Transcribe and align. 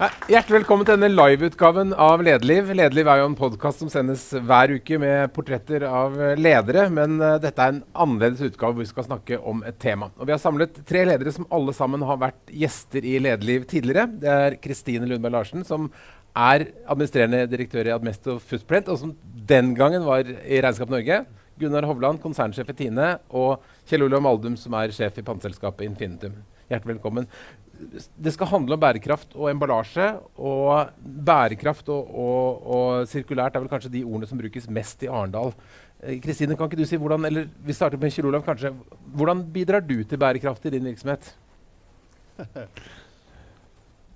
Hjertelig 0.00 0.62
velkommen 0.62 0.86
til 0.88 0.96
denne 0.96 1.10
liveutgaven 1.12 1.90
av 1.92 2.22
Lederliv. 2.24 2.70
Lederliv 2.72 3.08
er 3.12 3.18
jo 3.20 3.26
en 3.28 3.34
podkast 3.36 3.82
som 3.82 3.90
sendes 3.92 4.22
hver 4.32 4.72
uke 4.72 4.96
med 4.96 5.28
portretter 5.36 5.82
av 5.84 6.14
ledere. 6.40 6.86
Men 6.88 7.18
uh, 7.20 7.34
dette 7.42 7.60
er 7.60 7.74
en 7.74 7.82
annerledes 7.92 8.40
utgave 8.46 8.78
hvor 8.78 8.80
vi 8.80 8.88
skal 8.88 9.04
snakke 9.04 9.36
om 9.44 9.58
et 9.68 9.76
tema. 9.76 10.08
Og 10.16 10.24
Vi 10.24 10.32
har 10.32 10.40
samlet 10.40 10.78
tre 10.88 11.02
ledere 11.04 11.34
som 11.36 11.44
alle 11.52 11.74
sammen 11.76 12.00
har 12.08 12.16
vært 12.22 12.54
gjester 12.62 13.04
i 13.04 13.18
Lederliv 13.20 13.66
tidligere. 13.68 14.06
Det 14.22 14.30
er 14.32 14.56
Kristine 14.64 15.04
Lundberg 15.10 15.34
Larsen, 15.36 15.66
som 15.68 15.90
er 16.32 16.64
administrerende 16.86 17.42
direktør 17.52 17.90
i 17.90 17.92
Admesto 17.92 18.38
Footprint, 18.40 18.88
og 18.88 19.02
som 19.02 19.12
den 19.52 19.74
gangen 19.76 20.08
var 20.08 20.24
i 20.24 20.62
Regnskap 20.64 20.94
Norge. 20.96 21.26
Gunnar 21.60 21.84
Hovland, 21.84 22.22
konsernsjef 22.24 22.72
i 22.72 22.78
Tine, 22.78 23.18
og 23.36 23.60
Kjell 23.84 24.08
Olav 24.08 24.24
Maldum, 24.24 24.56
som 24.56 24.80
er 24.80 24.96
sjef 24.96 25.20
i 25.20 25.26
panteselskapet 25.28 25.84
Infinitum. 25.90 26.40
Hjertelig 26.70 26.94
velkommen 26.94 27.26
det 28.16 28.32
skal 28.34 28.50
handle 28.50 28.76
om 28.76 28.80
bærekraft 28.82 29.34
og 29.36 29.50
emballasje. 29.50 30.08
Og 30.36 30.90
bærekraft 31.00 31.88
og, 31.92 32.14
og, 32.14 32.66
og, 32.76 33.08
sirkulært 33.10 33.56
er 33.56 33.64
vel 33.64 33.72
kanskje 33.72 33.92
de 33.94 34.04
ordene 34.04 34.28
som 34.30 34.40
brukes 34.40 34.68
mest 34.70 35.04
i 35.06 35.10
Arendal. 35.10 35.54
Eh, 36.02 36.20
Kristine, 36.22 36.56
kan 36.56 36.70
ikke 36.70 36.80
du 36.80 36.88
si 36.88 37.00
hvordan, 37.00 37.24
eller 37.28 37.48
vi 37.64 37.76
starter 37.76 38.00
med 38.00 38.12
Kjell 38.14 38.30
Olav, 38.30 38.44
kanskje. 38.46 38.72
Hvordan 39.16 39.44
bidrar 39.54 39.84
du 39.84 40.02
til 40.04 40.20
bærekraft 40.20 40.66
i 40.66 40.74
din 40.76 40.88
virksomhet? 40.90 41.34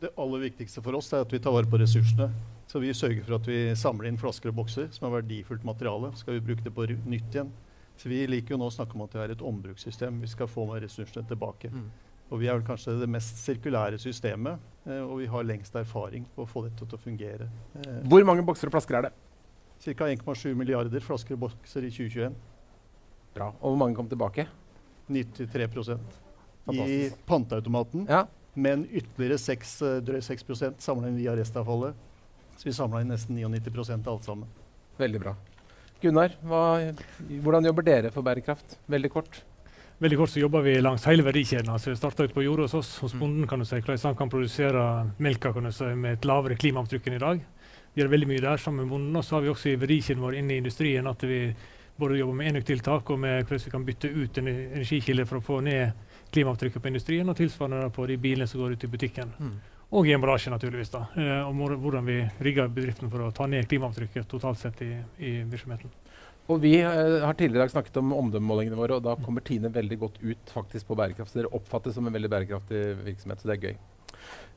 Det 0.05 0.11
aller 0.21 0.43
viktigste 0.43 0.83
for 0.85 0.99
oss 0.99 1.12
er 1.15 1.23
at 1.25 1.31
vi 1.33 1.39
tar 1.41 1.55
vare 1.55 1.71
på 1.71 1.79
ressursene. 1.81 2.27
Så 2.69 2.81
vi 2.83 2.91
sørger 2.93 3.23
for 3.25 3.39
at 3.39 3.47
vi 3.49 3.59
samler 3.79 4.11
inn 4.11 4.19
flasker 4.21 4.51
og 4.51 4.59
bokser 4.59 4.91
som 4.93 5.07
er 5.09 5.15
verdifullt 5.21 5.65
materiale. 5.65 6.11
Skal 6.19 6.37
vi 6.37 6.43
bruke 6.45 6.65
det 6.65 6.73
på 6.77 6.85
nytt 6.91 7.31
igjen. 7.33 7.53
Så 7.97 8.11
vi 8.11 8.19
liker 8.27 8.53
jo 8.55 8.59
nå 8.61 8.69
å 8.69 8.75
snakke 8.75 8.99
om 8.99 9.05
at 9.07 9.15
det 9.15 9.23
er 9.23 9.33
et 9.33 9.45
ombrukssystem. 9.47 10.19
Vi 10.21 10.29
skal 10.29 10.51
få 10.51 10.67
med 10.69 10.83
ressursene 10.85 11.25
tilbake. 11.31 11.71
Mm. 11.73 11.87
Og 12.35 12.41
vi 12.43 12.49
er 12.51 12.57
vel 12.59 12.67
kanskje 12.67 12.97
det 12.99 13.07
mest 13.15 13.39
sirkulære 13.45 13.99
systemet, 14.03 14.59
eh, 14.89 14.99
og 15.05 15.21
vi 15.21 15.29
har 15.31 15.47
lengst 15.47 15.77
erfaring 15.79 16.25
på 16.35 16.43
å 16.43 16.49
få 16.51 16.65
dette 16.67 16.83
til 16.83 16.99
å 16.99 17.01
fungere. 17.01 17.47
Eh, 17.79 18.01
Hvor 18.11 18.27
mange 18.27 18.43
bokser 18.43 18.67
og 18.67 18.75
flasker 18.75 18.99
er 18.99 19.07
det? 19.07 19.13
Ca. 19.85 20.09
1,7 20.11 20.55
milliarder 20.59 21.05
flasker 21.05 21.37
og 21.37 21.45
bokser 21.45 21.87
i 21.87 21.93
2021. 21.95 22.35
Bra. 23.37 23.53
Og 23.61 23.71
hvor 23.71 23.79
mange 23.79 23.95
kom 23.95 24.11
tilbake? 24.11 24.49
93 25.07 25.69
Fantastisk. 26.65 26.91
i 26.91 27.27
panteautomaten. 27.29 28.09
Ja. 28.09 28.25
Men 28.55 28.85
ytterligere 28.91 29.39
6, 29.39 29.83
eh, 29.83 30.01
drøy 30.01 30.21
6 30.23 30.75
samla 30.79 31.09
inn 31.09 31.17
via 31.17 31.37
restavfallet. 31.37 31.95
Så 32.57 32.65
vi 32.65 32.73
samla 32.73 33.03
inn 33.03 33.15
nesten 33.15 33.37
99 33.37 34.07
av 34.07 34.15
alt 34.15 34.25
sammen. 34.25 34.49
Veldig 34.99 35.21
bra. 35.21 35.37
Gunnar, 36.03 36.35
hva, 36.43 36.93
hvordan 37.43 37.65
jobber 37.65 37.83
dere 37.83 38.11
for 38.11 38.23
bærekraft? 38.23 38.79
Veldig 38.91 39.11
kort. 39.11 39.45
Veldig 39.98 40.19
kort 40.19 40.31
så 40.31 40.41
jobber 40.41 40.64
vi 40.67 40.75
langs 40.81 41.05
hele 41.06 41.23
verdikjeden. 41.23 41.70
Altså, 41.70 41.92
vi 41.92 41.97
starta 41.97 42.25
ut 42.27 42.34
på 42.34 42.42
jorda 42.42 42.67
hos 42.67 42.75
oss, 42.75 42.97
hos 42.98 43.14
mm. 43.14 43.20
bonden. 43.20 43.47
kan 43.48 43.59
du 43.59 43.64
si, 43.64 43.78
Hvordan 43.78 44.09
han 44.09 44.17
kan 44.17 44.31
produsere 44.31 45.11
melka 45.19 45.53
kan 45.53 45.64
du 45.64 45.73
si, 45.73 45.84
med 45.95 46.19
et 46.19 46.25
lavere 46.25 46.59
klimaavtrykk 46.59 47.06
enn 47.09 47.19
i 47.19 47.23
dag. 47.23 47.45
Vi 47.95 48.03
gjør 48.03 48.11
veldig 48.11 48.28
mye 48.28 48.42
der 48.42 48.59
sammen 48.59 48.84
med 48.84 48.91
bonden. 48.91 49.17
Og 49.17 49.25
så 49.25 49.37
har 49.37 49.45
vi 49.45 49.53
også 49.53 49.70
i 49.70 49.78
verdikjeden 49.78 50.22
vår 50.22 50.41
inne 50.41 50.56
i 50.56 50.62
industrien 50.62 51.06
at 51.06 51.22
vi 51.22 51.39
både 51.97 52.19
jobber 52.19 52.34
med 52.34 52.50
enøktiltak 52.50 53.11
og 53.11 53.20
med 53.22 53.45
hvordan 53.45 53.65
vi 53.65 53.70
kan 53.70 53.84
bytte 53.87 54.11
ut 54.11 54.39
en 54.39 54.48
energikilde 54.50 55.27
for 55.31 55.39
å 55.39 55.47
få 55.47 55.61
ned 55.62 55.92
klimaavtrykket 56.34 56.83
på 56.83 56.91
industrien, 56.91 57.28
og 57.31 57.37
tilsvarende 57.39 57.92
på 57.95 58.09
de 58.11 58.17
bilene 58.19 58.48
som 58.50 58.61
går 58.61 58.75
ut 58.75 58.84
i 58.84 58.91
butikken. 58.91 59.31
Mm. 59.39 59.53
Og 59.95 60.09
i 60.09 60.15
emballasje, 60.17 60.50
naturligvis. 60.50 60.91
da, 60.91 61.06
eh, 61.17 61.47
Og 61.47 61.55
hvordan 61.55 62.05
vi 62.05 62.28
rigger 62.41 62.69
bedriften 62.69 63.11
for 63.11 63.20
å 63.20 63.33
ta 63.33 63.47
ned 63.47 63.69
klimaavtrykket 63.69 64.27
totalt 64.28 64.59
sett 64.59 64.83
i, 64.83 64.91
i 65.19 65.42
virksomheten. 65.42 65.91
Og 66.45 66.61
Vi 66.61 66.75
uh, 66.84 67.25
har 67.25 67.37
tidligere 67.39 67.62
i 67.62 67.64
dag 67.64 67.73
snakket 67.73 67.97
om 68.03 68.12
omdømmemålingene 68.19 68.77
våre, 68.77 68.98
og 68.98 69.06
da 69.06 69.17
kommer 69.25 69.45
Tine 69.45 69.73
veldig 69.73 69.98
godt 70.03 70.20
ut 70.20 70.53
faktisk 70.53 70.91
på 70.91 70.97
bærekraft. 70.98 71.33
Så 71.33 71.41
dere 71.41 71.53
oppfattes 71.56 71.97
som 71.97 72.06
en 72.09 72.14
veldig 72.14 72.31
bærekraftig 72.33 72.87
virksomhet, 73.05 73.41
så 73.41 73.48
det 73.48 73.56
er 73.56 73.69
gøy. 73.70 73.77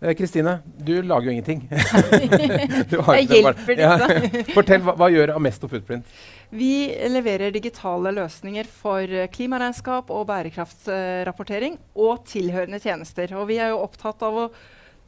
Eh, 0.02 0.14
Kristine, 0.20 0.52
eh, 0.52 0.84
du 0.84 0.92
lager 1.02 1.30
jo 1.30 1.36
ingenting. 1.38 1.64
jeg 1.72 3.30
hjelper. 3.32 3.80
Ja. 3.80 3.96
Fortell, 4.58 4.84
hva, 4.84 4.98
hva, 5.00 5.08
gjør 5.14 5.34
Amesto 5.38 5.70
Footprint? 5.72 6.12
Vi 6.52 6.92
leverer 7.10 7.56
digitale 7.56 8.12
løsninger 8.20 8.68
for 8.70 9.16
klimaregnskap 9.34 10.12
og 10.14 10.28
bærekraftsrapportering 10.30 11.80
og 11.96 12.28
tilhørende 12.30 12.82
tjenester. 12.84 13.32
Og 13.40 13.48
vi 13.50 13.62
er 13.64 13.72
jo 13.74 13.82
opptatt 13.88 14.28
av 14.28 14.44
å 14.44 14.50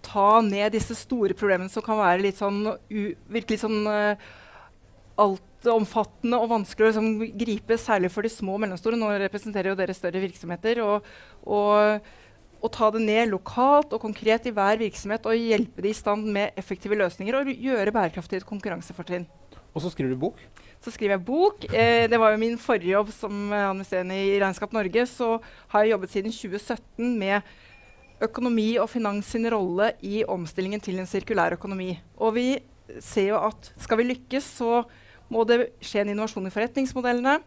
ta 0.05 0.39
ned 0.45 0.71
disse 0.73 0.95
store 0.95 1.35
problemene 1.35 1.71
som 1.71 1.83
kan 1.83 1.99
være 1.99 2.23
litt 2.23 2.39
sånn, 2.39 2.63
virkelig 2.89 3.59
sånn 3.65 3.81
uh, 3.83 4.29
alt 5.19 5.43
omfattende 5.67 6.39
og 6.39 6.51
vanskelig 6.53 6.85
å 6.85 6.89
liksom, 6.91 7.09
gripe, 7.41 7.77
særlig 7.81 8.11
for 8.13 8.23
de 8.23 8.31
små 8.31 8.55
og 8.55 8.63
mellomstore. 8.63 8.99
Nå 8.99 9.11
representerer 9.25 9.71
jo 9.71 9.77
dere 9.79 9.95
større 9.97 10.21
virksomheter. 10.23 10.81
Og, 10.85 11.09
og, 11.43 12.07
og, 12.61 12.69
ta 12.75 12.91
det 12.95 13.03
ned 13.03 13.33
lokalt 13.33 13.91
og 13.95 14.03
konkret 14.03 14.47
i 14.47 14.55
hver 14.55 14.79
virksomhet 14.79 15.27
og 15.27 15.35
hjelpe 15.35 15.83
de 15.83 15.91
i 15.91 15.97
stand 15.97 16.29
med 16.31 16.55
effektive 16.59 16.97
løsninger 16.99 17.41
og 17.41 17.51
gjøre 17.51 17.95
bærekraftig 17.95 18.39
et 18.39 18.47
konkurransefortrinn. 18.47 19.27
Og 19.69 19.83
så 19.83 19.91
skriver 19.93 20.15
du 20.15 20.21
bok? 20.21 20.39
Så 20.79 20.93
skriver 20.95 21.17
jeg 21.17 21.25
bok. 21.27 21.65
Eh, 21.73 22.07
det 22.09 22.17
var 22.19 22.31
jo 22.33 22.41
min 22.41 22.55
forrige 22.57 22.95
jobb 22.95 23.11
som 23.13 23.51
administrerende 23.51 24.15
i 24.15 24.37
Regnskap 24.39 24.71
Norge. 24.73 25.05
Så 25.11 25.35
har 25.73 25.83
jeg 25.83 25.93
jobbet 25.93 26.13
siden 26.15 26.33
2017 26.33 27.17
med 27.19 27.57
økonomi 28.23 28.73
og 28.79 28.89
finans 28.91 29.27
sin 29.31 29.47
rolle 29.51 29.93
i 30.03 30.23
omstillingen 30.27 30.81
til 30.83 30.99
en 30.99 31.07
sirkulær 31.07 31.55
økonomi. 31.55 31.93
Og 32.19 32.33
vi 32.35 32.47
ser 33.03 33.31
jo 33.33 33.39
at 33.49 33.71
skal 33.79 34.01
vi 34.01 34.09
lykkes, 34.09 34.49
så 34.59 34.83
må 35.29 35.45
det 35.47 35.71
skje 35.81 36.03
en 36.03 36.11
innovasjon 36.13 36.49
i 36.49 36.53
forretningsmodellene. 36.53 37.39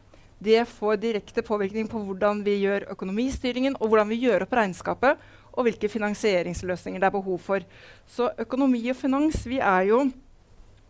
Det 0.42 0.64
får 0.66 0.98
direkte 1.02 1.44
påvirkning 1.46 1.86
på 1.90 2.00
hvordan 2.02 2.42
vi 2.46 2.56
gjør 2.64 2.88
økonomistyringen, 2.94 3.76
og 3.78 3.92
hvordan 3.92 4.10
vi 4.10 4.22
gjør 4.24 4.46
opp 4.46 4.56
regnskapet, 4.58 5.20
og 5.52 5.66
hvilke 5.68 5.90
finansieringsløsninger 5.92 7.02
det 7.02 7.08
er 7.08 7.14
behov 7.14 7.38
for. 7.44 7.64
Så 8.08 8.30
økonomi 8.42 8.82
og 8.90 8.98
finans 8.98 9.44
vi 9.46 9.60
er 9.62 9.86
jo 9.92 10.04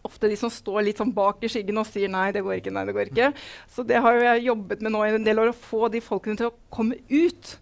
ofte 0.02 0.30
de 0.30 0.36
som 0.38 0.50
står 0.50 0.82
litt 0.86 1.00
sånn 1.00 1.12
bak 1.14 1.42
i 1.44 1.50
skyggen 1.50 1.78
og 1.78 1.86
sier 1.86 2.10
nei, 2.10 2.30
det 2.34 2.42
går 2.42 2.58
ikke, 2.58 2.72
nei, 2.74 2.86
det 2.88 2.94
går 2.96 3.10
ikke. 3.12 3.28
Så 3.70 3.84
det 3.86 4.00
har 4.02 4.18
jeg 4.18 4.46
jobbet 4.48 4.82
med 4.82 4.94
nå 4.94 5.04
i 5.06 5.12
en 5.14 5.26
del 5.26 5.42
år, 5.42 5.52
å 5.52 5.66
få 5.68 5.90
de 5.92 6.02
folkene 6.02 6.38
til 6.40 6.50
å 6.50 6.56
komme 6.74 6.98
ut. 7.12 7.56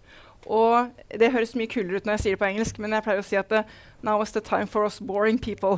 Og 0.49 0.89
det 1.21 1.33
høres 1.35 1.53
mye 1.59 1.69
kulere 1.71 2.01
ut 2.01 2.07
når 2.09 2.17
jeg 2.17 2.23
sier 2.25 2.37
det 2.37 2.41
på 2.41 2.49
engelsk, 2.49 2.79
men 2.81 2.97
jeg 2.97 3.05
pleier 3.05 3.21
å 3.21 3.27
si 3.27 3.39
at 3.41 3.51
det, 3.53 3.65
Now 4.03 4.23
is 4.23 4.33
the 4.33 4.41
time 4.41 4.65
for 4.67 4.87
us 4.87 4.99
boring 4.99 5.39
people. 5.39 5.77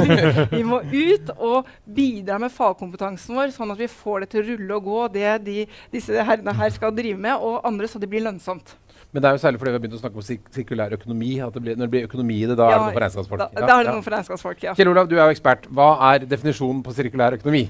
vi 0.50 0.62
må 0.66 0.80
ut 0.82 1.30
og 1.36 1.68
bidra 1.86 2.40
med 2.42 2.50
fagkompetansen 2.50 3.36
vår, 3.38 3.52
sånn 3.54 3.70
at 3.70 3.78
vi 3.78 3.86
får 3.86 4.24
det 4.24 4.30
til 4.32 4.42
å 4.42 4.46
rulle 4.48 4.78
og 4.80 4.88
gå, 4.88 5.02
det 5.14 5.34
de, 5.46 5.58
disse 5.92 6.24
herrene 6.26 6.56
her 6.58 6.72
skal 6.74 6.94
drive 6.96 7.20
med, 7.20 7.38
og 7.38 7.60
andre, 7.68 7.86
så 7.86 8.02
det 8.02 8.10
blir 8.10 8.24
lønnsomt. 8.26 8.74
Men 9.10 9.22
det 9.22 9.30
er 9.30 9.36
jo 9.36 9.42
særlig 9.42 9.58
fordi 9.58 9.70
vi 9.70 9.78
har 9.78 9.82
begynt 9.84 9.96
å 9.96 10.00
snakke 10.00 10.18
om 10.20 10.26
sirkulær 10.54 10.94
økonomi. 10.94 11.30
at 11.42 11.54
det 11.54 11.62
blir, 11.62 11.76
Når 11.78 11.86
det 11.86 11.90
blir 11.94 12.08
økonomi 12.08 12.36
i 12.42 12.46
det, 12.46 12.56
da 12.58 12.68
ja, 12.70 12.74
er 12.74 12.78
det 12.78 12.84
noe 12.86 12.94
for 12.94 13.04
regnskapsfolk. 13.04 13.40
Da, 13.40 13.48
ja, 13.54 13.66
da 13.66 13.76
er 13.76 13.86
det 13.86 13.94
noe 13.94 14.04
for 14.06 14.14
regnskapsfolk, 14.14 14.62
ja. 14.66 14.74
Kjell 14.78 14.90
Olav, 14.90 15.08
du 15.10 15.16
er 15.16 15.24
jo 15.24 15.34
ekspert. 15.34 15.66
Hva 15.70 15.88
er 16.12 16.26
definisjonen 16.30 16.82
på 16.86 16.94
sirkulær 16.94 17.38
økonomi? 17.38 17.64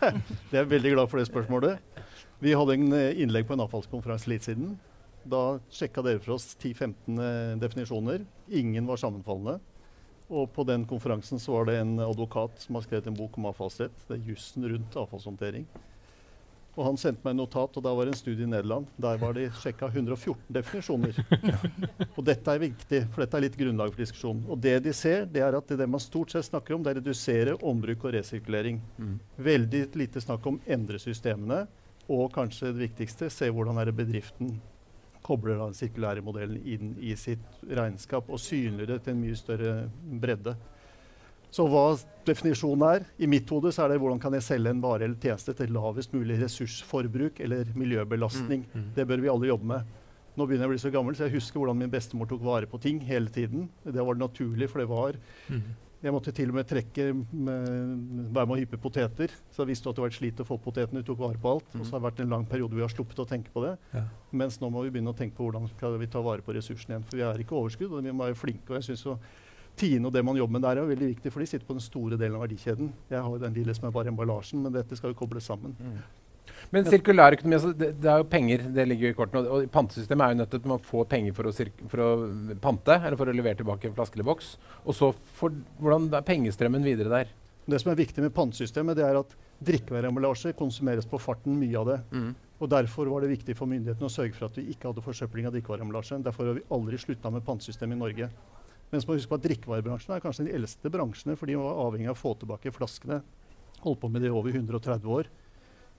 jeg 0.52 0.60
er 0.62 0.70
veldig 0.70 0.94
glad 0.94 1.12
for 1.12 1.20
det 1.20 1.26
spørsmålet. 1.28 2.04
Vi 2.44 2.54
hadde 2.56 2.78
en 2.78 2.92
eh, 2.96 3.20
innlegg 3.24 3.48
på 3.48 3.56
en 3.56 3.64
avfallskonferanse 3.66 4.32
litt 4.32 4.48
siden. 4.48 4.76
Da 5.28 5.58
sjekka 5.72 6.04
dere 6.06 6.22
for 6.24 6.38
oss 6.38 6.54
10-15 6.56 7.18
eh, 7.20 7.58
definisjoner. 7.60 8.24
Ingen 8.48 8.88
var 8.88 9.00
sammenfallende. 9.00 9.58
Og 10.28 10.48
på 10.52 10.64
den 10.68 10.84
konferansen 10.88 11.40
så 11.40 11.54
var 11.56 11.68
det 11.68 11.78
en 11.80 11.98
advokat 12.04 12.60
som 12.60 12.76
har 12.76 12.84
skrevet 12.84 13.08
en 13.08 13.16
bok 13.16 13.36
om 13.40 13.48
avfallsrett. 13.48 13.96
Det 14.08 14.16
er 14.18 14.26
jussen 14.28 14.66
rundt 14.68 14.96
avfallshåndtering. 15.00 15.64
Og 16.78 16.84
han 16.86 16.98
sendte 17.00 17.24
meg 17.26 17.32
en 17.34 17.40
notat, 17.40 17.74
og 17.74 17.82
da 17.82 17.90
var 17.96 18.06
det 18.06 18.12
en 18.12 18.20
studie 18.20 18.46
i 18.46 18.50
Nederland. 18.50 18.86
Der 19.02 19.18
var 19.18 19.34
de 19.34 19.48
sjekka 19.58 19.88
114 19.90 20.36
definisjoner. 20.54 21.16
og 22.14 22.20
dette 22.28 22.54
er 22.54 22.62
viktig, 22.62 23.00
for 23.10 23.24
dette 23.24 23.38
er 23.40 23.44
litt 23.48 23.58
grunnlag 23.58 23.90
for 23.90 24.04
diskusjonen. 24.04 24.44
Og 24.46 24.60
det 24.62 24.76
de 24.84 24.94
ser, 24.94 25.26
det 25.26 25.42
er 25.42 25.58
at 25.58 25.72
det, 25.72 25.80
det 25.80 25.90
man 25.90 26.04
stort 26.04 26.30
sett 26.30 26.46
snakker 26.46 26.76
om, 26.76 26.84
det 26.86 26.92
er 26.92 27.00
redusere 27.00 27.56
ombruk 27.66 28.06
og 28.06 28.14
resirkulering. 28.14 28.78
Mm. 28.94 29.18
Veldig 29.50 29.82
lite 29.98 30.22
snakk 30.22 30.46
om 30.46 30.60
endre 30.70 31.02
systemene, 31.02 31.64
og 32.08 32.30
kanskje 32.36 32.70
det 32.70 32.86
viktigste, 32.86 33.32
se 33.32 33.50
hvordan 33.50 33.80
er 33.82 33.90
det 33.90 33.98
bedriften 33.98 34.54
kobler 35.26 35.60
den 35.60 35.76
sirkulære 35.76 36.24
modellen 36.24 36.60
inn 36.64 36.96
i 37.00 37.14
sitt 37.18 37.62
regnskap 37.64 38.28
og 38.30 38.40
synliggjør 38.42 38.94
det 38.94 38.98
til 39.04 39.14
en 39.14 39.22
mye 39.22 39.38
større 39.38 39.72
bredde. 40.22 40.56
Så 41.50 41.64
hva 41.64 41.84
definisjonen 42.28 42.84
er 42.84 43.06
I 43.24 43.28
mitt 43.30 43.48
hode 43.48 43.70
så 43.72 43.86
er 43.86 43.94
det 43.94 44.02
hvordan 44.02 44.20
kan 44.20 44.34
jeg 44.36 44.44
selge 44.44 44.72
en 44.74 44.82
vare 44.84 45.06
eller 45.06 45.16
tjeneste 45.22 45.54
til 45.56 45.72
lavest 45.72 46.12
mulig 46.12 46.36
ressursforbruk 46.42 47.40
eller 47.44 47.70
miljøbelastning. 47.78 48.66
Mm, 48.68 48.82
mm. 48.82 48.90
Det 48.98 49.06
bør 49.08 49.24
vi 49.24 49.32
alle 49.32 49.48
jobbe 49.48 49.70
med. 49.72 49.94
Nå 50.38 50.46
begynner 50.46 50.66
jeg 50.66 50.70
å 50.70 50.74
bli 50.74 50.82
så 50.84 50.92
gammel, 50.94 51.16
så 51.16 51.26
jeg 51.26 51.38
husker 51.38 51.58
hvordan 51.58 51.80
min 51.80 51.90
bestemor 51.90 52.28
tok 52.30 52.44
vare 52.44 52.68
på 52.70 52.78
ting 52.82 53.00
hele 53.02 53.32
tiden. 53.32 53.66
Det 53.82 54.04
var 54.04 54.20
naturlig, 54.20 54.68
for 54.70 54.84
det 54.84 54.90
var 54.90 55.16
mm. 55.48 55.64
Jeg 55.98 56.14
måtte 56.14 56.30
til 56.30 56.52
og 56.52 56.54
med 56.54 56.66
trekke 56.70 57.08
med, 57.16 57.64
være 58.30 58.46
med 58.46 58.54
å 58.54 58.58
hyppe 58.60 58.78
poteter. 58.78 59.32
Så 59.50 59.64
jeg 59.64 59.72
visste 59.72 59.90
at 59.90 59.98
det 59.98 60.04
var 60.04 60.12
et 60.12 60.18
slit 60.18 60.42
å 60.44 60.46
få 60.46 60.60
potetene. 60.62 61.02
Du 61.02 61.10
tok 61.10 61.24
vare 61.24 61.40
på 61.42 61.56
alt. 61.56 61.72
Mm. 61.74 61.82
Og 61.82 61.88
så 61.88 61.96
har 61.96 62.02
det 62.02 62.06
vært 62.06 62.22
en 62.22 62.34
lang 62.36 62.46
periode 62.46 62.70
hvor 62.70 62.78
vi 62.78 62.86
har 62.86 62.94
sluppet 62.94 63.24
å 63.24 63.26
tenke 63.26 63.50
på 63.54 63.64
det. 63.66 63.74
Ja. 63.96 64.04
Mens 64.42 64.60
nå 64.62 64.70
må 64.70 64.84
vi 64.86 64.92
begynne 64.94 65.10
å 65.10 65.18
tenke 65.18 65.34
på 65.38 65.48
hvordan 65.48 65.66
skal 65.72 65.98
vi 65.98 66.10
ta 66.12 66.22
vare 66.22 66.46
på 66.46 66.54
ressursene 66.54 66.96
igjen. 66.96 67.08
For 67.10 67.18
vi 67.18 67.26
er 67.26 67.42
ikke 67.42 67.58
overskudd, 67.58 67.90
og 67.98 68.06
vi 68.06 68.14
må 68.14 68.28
være 68.28 68.38
flinke. 68.38 68.70
Og 68.70 68.78
jeg 68.78 68.90
synes 68.92 69.06
jo 69.08 69.18
Tine 69.78 70.08
og 70.08 70.14
det 70.14 70.24
man 70.26 70.34
jobber 70.34 70.56
med 70.56 70.64
der, 70.66 70.80
er 70.80 70.88
veldig 70.90 71.08
viktig, 71.12 71.30
for 71.30 71.42
de 71.42 71.46
sitter 71.46 71.66
på 71.66 71.76
den 71.76 71.84
store 71.84 72.16
delen 72.18 72.34
av 72.34 72.42
verdikjeden. 72.42 72.88
Jeg 73.12 73.20
har 73.22 73.30
jo 73.30 73.42
den 73.42 73.54
lille 73.54 73.74
som 73.76 73.86
er 73.86 73.92
bare 73.94 74.10
emballasjen, 74.10 74.62
men 74.64 74.74
dette 74.74 74.98
skal 74.98 75.12
jo 75.12 75.18
kobles 75.20 75.46
sammen. 75.46 75.76
Mm. 75.78 76.00
Men 76.74 76.86
sirkulær 76.88 77.36
økonomi, 77.36 77.56
altså, 77.56 77.72
det, 77.72 77.90
det, 78.02 78.10
er 78.12 78.22
jo 78.22 78.28
penger, 78.28 78.64
det 78.76 78.86
ligger 78.88 79.08
jo 79.08 79.14
i 79.14 79.18
kortene. 79.18 79.42
Og, 79.42 79.64
og 79.64 79.72
pantesystemet 79.74 80.24
er 80.24 80.34
jo 80.34 80.40
nødt 80.42 80.54
til 80.54 80.74
å 80.74 80.78
få 80.90 81.04
penger 81.10 81.36
for 81.36 81.50
å, 81.50 81.52
for 81.92 82.04
å, 82.04 82.08
pante, 82.64 82.96
eller 82.98 83.18
for 83.20 83.30
å 83.30 83.36
levere 83.36 83.60
tilbake 83.60 83.90
en 83.90 83.96
flaske 83.96 84.18
eller 84.18 84.28
boks. 84.28 84.54
Og 84.84 84.96
så 84.98 85.12
for, 85.38 85.54
hvordan 85.80 86.10
er 86.12 86.26
pengestrømmen 86.28 86.86
videre 86.86 87.14
der? 87.14 87.32
Det 87.68 87.80
som 87.82 87.92
er 87.92 88.00
viktig 88.00 88.24
med 88.24 88.32
pantesystemet, 88.36 88.96
det 88.96 89.04
er 89.04 89.18
at 89.20 89.34
drikkevareemballasje 89.68 90.54
konsumeres 90.56 91.08
på 91.08 91.20
farten, 91.20 91.58
mye 91.60 91.80
av 91.80 91.90
det. 91.90 91.98
Mm. 92.14 92.30
Og 92.58 92.70
Derfor 92.72 93.10
var 93.12 93.22
det 93.22 93.32
viktig 93.34 93.56
for 93.58 93.70
myndighetene 93.70 94.08
å 94.08 94.12
sørge 94.12 94.34
for 94.36 94.48
at 94.48 94.56
vi 94.58 94.70
ikke 94.72 94.88
hadde 94.90 95.04
forsøpling 95.04 95.48
av 95.48 95.56
drikkevareemballasje. 95.56 96.22
Derfor 96.24 96.48
har 96.48 96.58
vi 96.58 96.64
aldri 96.74 97.00
slutta 97.00 97.32
med 97.34 97.44
pantesystemet 97.46 97.98
i 97.98 98.00
Norge. 98.00 98.30
Men 98.88 99.02
så 99.02 99.08
må 99.08 99.14
vi 99.14 99.20
huske 99.20 99.34
på 99.34 99.38
at 99.38 99.44
drikkevarebransjen 99.44 100.14
er 100.16 100.24
kanskje 100.24 100.46
de 100.46 100.54
eldste 100.56 100.90
bransjene, 100.92 101.36
for 101.36 101.50
de 101.50 101.58
var 101.60 101.82
avhengig 101.84 102.08
av 102.08 102.16
å 102.16 102.22
få 102.22 102.32
tilbake 102.40 102.72
flaskene. 102.72 103.20
Holdt 103.82 104.00
på 104.00 104.10
med 104.10 104.24
det 104.24 104.30
i 104.30 104.34
over 104.34 104.54
130 104.54 105.12
år. 105.12 105.28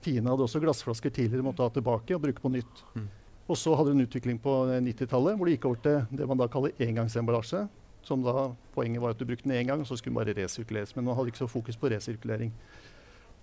Tine 0.04 0.32
hadde 0.32 0.46
også 0.46 0.62
glassflasker 0.62 1.12
tidligere 1.12 1.44
måtte 1.44 1.64
ha 1.64 1.72
tilbake 1.72 2.16
og 2.16 2.22
bruke 2.24 2.42
på 2.42 2.52
nytt. 2.52 2.84
Mm. 2.94 3.08
Og 3.50 3.58
så 3.58 3.74
hadde 3.74 3.92
du 3.92 3.98
en 3.98 4.06
utvikling 4.06 4.38
på 4.40 4.54
90-tallet 4.70 5.36
hvor 5.36 5.48
det 5.48 5.56
gikk 5.56 5.66
over 5.68 5.82
til 5.84 6.18
det 6.20 6.28
man 6.30 6.40
da 6.40 6.48
kaller 6.50 6.86
engangsemballasje. 6.86 7.66
Som 8.06 8.22
da 8.24 8.48
Poenget 8.72 9.02
var 9.02 9.12
at 9.12 9.20
du 9.20 9.26
brukte 9.28 9.44
den 9.44 9.58
én 9.58 9.66
gang, 9.68 9.82
og 9.82 9.88
så 9.88 9.98
skulle 9.98 10.14
den 10.14 10.20
bare 10.22 10.36
resirkuleres. 10.38 10.94
Men 10.96 11.04
man 11.04 11.18
hadde 11.18 11.32
ikke 11.34 11.42
så 11.42 11.50
fokus 11.50 11.76
på 11.76 11.90
resirkulering. 11.92 12.54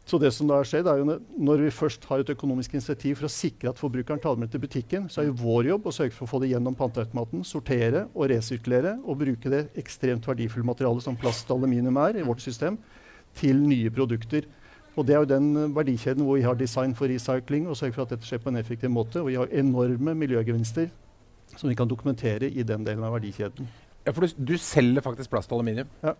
Så 0.08 0.16
det 0.24 0.30
som 0.32 0.48
da 0.48 0.56
har 0.62 0.68
skjedd 0.68 0.88
er 0.88 1.02
jo 1.02 1.18
når 1.36 1.66
vi 1.66 1.70
først 1.76 2.06
har 2.08 2.22
et 2.24 2.30
økonomisk 2.32 2.78
initiativ 2.78 3.18
for 3.20 3.28
å 3.28 3.32
sikre 3.32 3.74
at 3.74 3.80
forbrukeren 3.82 4.22
tar 4.24 4.38
med 4.40 4.48
til 4.54 4.62
butikken, 4.64 5.10
så 5.12 5.20
er 5.20 5.28
jo 5.28 5.36
vår 5.42 5.68
jobb 5.74 5.90
å 5.90 5.94
sørge 5.98 6.16
for 6.16 6.24
å 6.24 6.32
få 6.32 6.40
det 6.40 6.54
gjennom 6.54 6.78
panteautomaten, 6.80 7.44
sortere 7.44 8.06
og 8.14 8.30
resirkulere 8.32 8.94
og 9.04 9.20
bruke 9.20 9.52
det 9.52 9.66
ekstremt 9.84 10.30
verdifulle 10.30 10.70
materialet 10.70 11.04
som 11.04 11.20
plast 11.20 11.52
og 11.52 11.60
aluminium 11.60 12.00
er 12.06 12.22
i 12.22 12.24
vårt 12.24 12.40
system, 12.40 12.80
til 13.36 13.60
nye 13.60 13.92
produkter. 13.92 14.48
Og 14.98 15.06
Det 15.06 15.14
er 15.14 15.22
jo 15.22 15.30
den 15.30 15.76
verdikjeden 15.76 16.26
hvor 16.26 16.40
vi 16.40 16.46
har 16.46 16.58
design 16.58 16.96
for 16.98 17.06
recycling 17.06 17.68
og 17.70 17.78
sørger 17.78 17.94
for 17.94 18.08
at 18.08 18.16
dette 18.16 18.26
skjer 18.26 18.42
på 18.42 18.50
en 18.50 18.58
effektiv 18.58 18.90
måte. 18.90 19.22
Og 19.22 19.30
vi 19.30 19.36
har 19.38 19.52
enorme 19.54 20.16
miljøgevinster 20.18 20.90
som 21.56 21.70
vi 21.70 21.76
kan 21.78 21.90
dokumentere 21.90 22.50
i 22.50 22.66
den 22.66 22.86
delen 22.86 23.06
av 23.06 23.14
verdikjeden. 23.14 23.70
Ja, 24.06 24.12
For 24.12 24.26
du, 24.26 24.34
du 24.54 24.58
selger 24.58 25.06
faktisk 25.06 25.30
plast 25.30 25.52
og 25.52 25.60
aluminium? 25.60 25.88
Ja. 26.04 26.16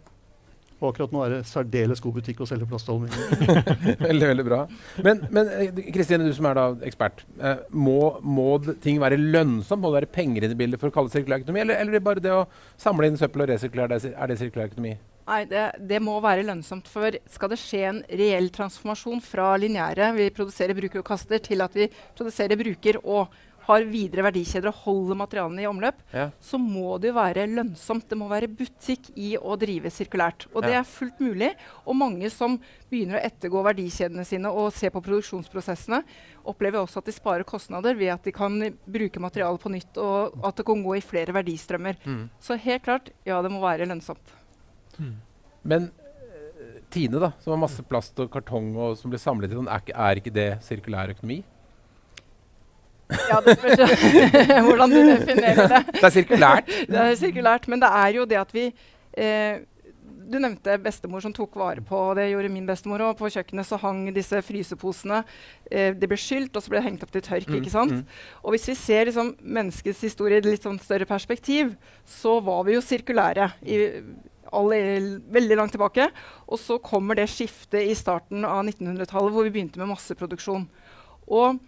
Og 0.78 0.92
akkurat 0.92 1.14
nå 1.14 1.24
er 1.26 1.34
det 1.34 1.40
særdeles 1.50 2.02
god 2.04 2.20
butikk 2.20 2.44
å 2.44 2.48
selge 2.50 2.68
plast 2.70 2.90
og 2.94 3.00
aluminium. 3.00 3.62
veldig, 4.10 4.28
veldig 4.30 4.46
bra. 4.46 4.62
Men, 5.02 5.26
men 5.34 5.50
eh, 5.56 5.84
Kristine, 5.96 6.28
du 6.28 6.36
som 6.38 6.46
er 6.46 6.60
da 6.60 6.68
ekspert. 6.86 7.26
Eh, 7.42 7.64
må, 7.74 8.00
må, 8.22 8.50
ting 8.84 9.02
være 9.02 9.18
lønnsomt? 9.18 9.82
Må 9.82 9.90
det 9.90 10.04
være 10.04 10.16
penger 10.20 10.46
i 10.46 10.52
det 10.54 10.60
bildet 10.60 10.84
for 10.84 10.92
å 10.92 10.94
kalle 10.94 11.10
det 11.10 11.18
sirkulær 11.18 11.42
økonomi? 11.42 11.66
Eller, 11.66 11.82
eller 11.82 12.06
bare 12.06 12.22
det 12.22 12.36
å 12.36 12.46
samle 12.78 13.10
inn 13.10 13.18
søppel 13.18 13.48
og 13.48 13.56
resirkulere, 13.56 13.98
er 14.14 14.30
det 14.30 14.38
sirkulær 14.44 14.70
økonomi? 14.70 15.00
Nei, 15.28 15.42
det, 15.50 15.64
det, 15.90 16.00
må 16.04 16.16
være 16.24 16.46
lønnsomt. 16.48 16.88
For 16.92 17.18
skal 17.32 17.52
det 17.52 17.60
skje 17.60 17.84
en 17.90 18.00
reell 18.08 18.48
transformasjon 18.56 19.20
fra 19.24 19.50
lineære 19.60 20.14
vi 20.16 20.30
produserer, 20.36 20.78
bruker 20.78 21.04
og 21.04 21.10
kaster, 21.10 21.42
til 21.44 21.64
at 21.66 21.76
vi 21.76 21.90
produserer, 22.16 22.60
bruker 22.60 23.02
og 23.04 23.28
har 23.68 23.84
videre 23.88 24.24
verdikjeder 24.24 24.70
og 24.72 24.82
holder 24.86 25.18
materialene 25.20 25.64
i 25.64 25.68
omløp, 25.68 26.00
ja. 26.14 26.30
så 26.40 26.60
må 26.62 26.96
det 27.02 27.12
jo 27.12 27.18
være 27.18 27.48
lønnsomt. 27.52 28.08
Det 28.08 28.16
må 28.20 28.30
være 28.32 28.48
butikk 28.48 29.10
i 29.20 29.34
å 29.36 29.58
drive 29.60 29.92
sirkulært. 29.92 30.48
Og 30.54 30.62
ja. 30.62 30.70
det 30.70 30.78
er 30.80 30.88
fullt 30.88 31.20
mulig. 31.24 31.52
Og 31.84 32.00
mange 32.00 32.32
som 32.32 32.56
begynner 32.88 33.20
å 33.20 33.26
ettergå 33.28 33.66
verdikjedene 33.68 34.24
sine 34.28 34.52
og 34.56 34.72
se 34.76 34.92
på 34.94 35.04
produksjonsprosessene, 35.04 36.00
opplever 36.48 36.80
også 36.80 37.02
at 37.02 37.12
de 37.12 37.18
sparer 37.18 37.48
kostnader 37.48 38.00
ved 38.00 38.14
at 38.16 38.28
de 38.28 38.36
kan 38.36 38.56
bruke 38.88 39.24
materialet 39.24 39.64
på 39.64 39.74
nytt, 39.76 40.00
og 40.00 40.40
at 40.48 40.60
det 40.62 40.68
kan 40.72 40.88
gå 40.88 40.96
i 40.96 41.04
flere 41.04 41.36
verdistrømmer. 41.36 42.00
Mm. 42.08 42.28
Så 42.40 42.60
helt 42.64 42.88
klart, 42.88 43.12
ja, 43.28 43.42
det 43.44 43.52
må 43.52 43.60
være 43.64 43.90
lønnsomt. 43.90 44.38
Mm. 45.00 45.14
Men 45.68 45.90
uh, 45.92 46.80
Tine, 46.94 47.20
da, 47.20 47.34
som 47.44 47.54
har 47.54 47.62
masse 47.66 47.84
plast 47.88 48.20
og 48.24 48.32
kartong 48.34 48.74
og 48.76 48.98
som 49.00 49.12
blir 49.12 49.22
samlet 49.22 49.54
i 49.54 49.60
sånn, 49.60 49.70
er, 49.72 49.94
er, 49.94 50.22
ikke 50.22 50.34
det 50.34 50.50
sirkulær 50.66 51.16
økonomi? 51.16 51.42
Ja, 53.08 53.40
det 53.44 53.56
spørs 53.56 53.80
hvordan 54.68 54.92
du 54.92 55.00
definerer 55.00 55.72
det. 55.72 55.82
Det 55.96 56.04
er 56.04 56.14
sirkulært. 56.14 56.70
det 56.92 57.02
er 57.04 57.18
sirkulært, 57.20 57.68
Men 57.72 57.82
det 57.84 57.90
er 58.04 58.14
jo 58.18 58.28
det 58.28 58.40
at 58.40 58.54
vi 58.56 58.66
eh, 58.68 59.64
Du 60.28 60.36
nevnte 60.44 60.76
bestemor 60.84 61.24
som 61.24 61.32
tok 61.36 61.56
vare 61.56 61.84
på 61.88 62.02
det 62.18 62.30
gjorde 62.34 62.52
min 62.52 62.68
bestemor 62.68 63.06
òg. 63.06 63.16
På 63.20 63.32
kjøkkenet 63.32 63.70
så 63.70 63.80
hang 63.80 64.10
disse 64.16 64.42
fryseposene. 64.44 65.22
Eh, 65.72 65.94
det 65.96 66.10
ble 66.12 66.20
skylt, 66.20 66.52
og 66.52 66.64
så 66.64 66.74
ble 66.74 66.82
det 66.82 66.88
hengt 66.90 67.06
opp 67.08 67.14
til 67.16 67.24
tørk. 67.24 67.48
Mm, 67.48 67.60
ikke 67.62 67.76
sant? 67.76 67.96
Mm. 67.96 68.24
Og 68.44 68.56
hvis 68.56 68.68
vi 68.74 68.76
ser 68.80 69.08
liksom, 69.08 69.36
menneskets 69.40 70.04
historie 70.04 70.42
i 70.42 70.44
et 70.44 70.50
litt 70.50 70.68
sånn 70.68 70.82
større 70.84 71.08
perspektiv, 71.08 71.78
så 72.04 72.42
var 72.44 72.68
vi 72.68 72.76
jo 72.76 72.84
sirkulære. 72.84 73.54
i 73.64 73.80
alle, 74.56 74.80
veldig 75.34 75.58
langt 75.60 75.76
tilbake. 75.76 76.10
Og 76.48 76.62
så 76.62 76.80
kommer 76.84 77.18
det 77.18 77.30
skiftet 77.32 77.88
i 77.88 77.96
starten 77.98 78.46
av 78.48 78.64
1900-tallet 78.66 79.34
hvor 79.34 79.48
vi 79.48 79.56
begynte 79.56 79.82
med 79.82 79.92
masseproduksjon. 79.94 80.68
Og 81.28 81.60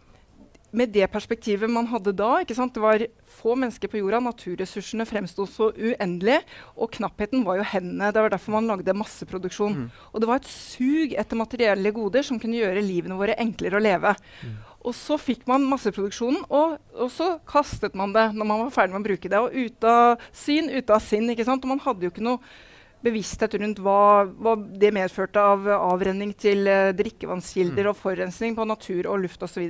med 0.72 0.92
det 0.94 1.08
perspektivet 1.10 1.70
man 1.72 1.88
hadde 1.90 2.14
da 2.14 2.44
Det 2.46 2.58
var 2.78 3.02
få 3.40 3.56
mennesker 3.56 3.90
på 3.90 3.98
jorda. 4.02 4.20
Naturressursene 4.20 5.06
fremsto 5.08 5.46
så 5.50 5.72
uendelig. 5.74 6.40
Og 6.78 6.92
knappheten 6.92 7.44
var 7.46 7.58
jo 7.58 7.64
hendene. 7.64 8.12
Det 8.14 8.22
var 8.22 8.30
derfor 8.30 8.52
man 8.58 8.68
lagde 8.68 8.94
masseproduksjon. 8.94 9.76
Mm. 9.76 9.90
Og 10.14 10.22
det 10.22 10.30
var 10.30 10.42
et 10.42 10.50
sug 10.50 11.14
etter 11.18 11.40
materielle 11.40 11.92
goder 11.92 12.26
som 12.26 12.40
kunne 12.40 12.60
gjøre 12.60 12.86
livene 12.86 13.18
våre 13.18 13.38
enklere 13.42 13.80
å 13.80 13.84
leve. 13.84 14.14
Mm. 14.44 14.58
Og 14.80 14.96
så 14.96 15.18
fikk 15.20 15.44
man 15.50 15.66
masseproduksjonen, 15.68 16.46
og, 16.56 16.78
og, 16.96 17.10
så 17.12 17.34
kastet 17.50 17.98
man 18.00 18.14
det 18.16 18.30
når 18.32 18.48
man 18.48 18.62
var 18.64 18.72
ferdig 18.72 18.96
med 18.96 19.02
å 19.02 19.10
bruke 19.10 19.32
det. 19.32 19.42
Og 19.42 19.56
ute 19.56 19.96
av 20.04 20.30
syn, 20.32 20.70
ute 20.72 20.96
av 20.96 21.04
sinn. 21.04 21.30
Og 21.30 21.68
man 21.68 21.84
hadde 21.84 22.08
jo 22.08 22.14
ikke 22.14 22.26
noe 22.26 22.40
bevissthet 23.06 23.56
rundt 23.62 23.80
hva, 23.84 24.26
hva, 24.28 24.56
det 24.60 24.92
medførte 24.96 25.40
av 25.40 25.68
avrenning 25.78 26.34
til 26.36 26.68
eh, 26.68 26.92
drikkevannskilder 26.98 27.88
mm. 27.88 27.92
og 27.92 28.00
forurensning 28.00 28.58
på 28.58 28.68
natur 28.68 29.08
og 29.08 29.24
luft 29.24 29.44
osv. 29.46 29.70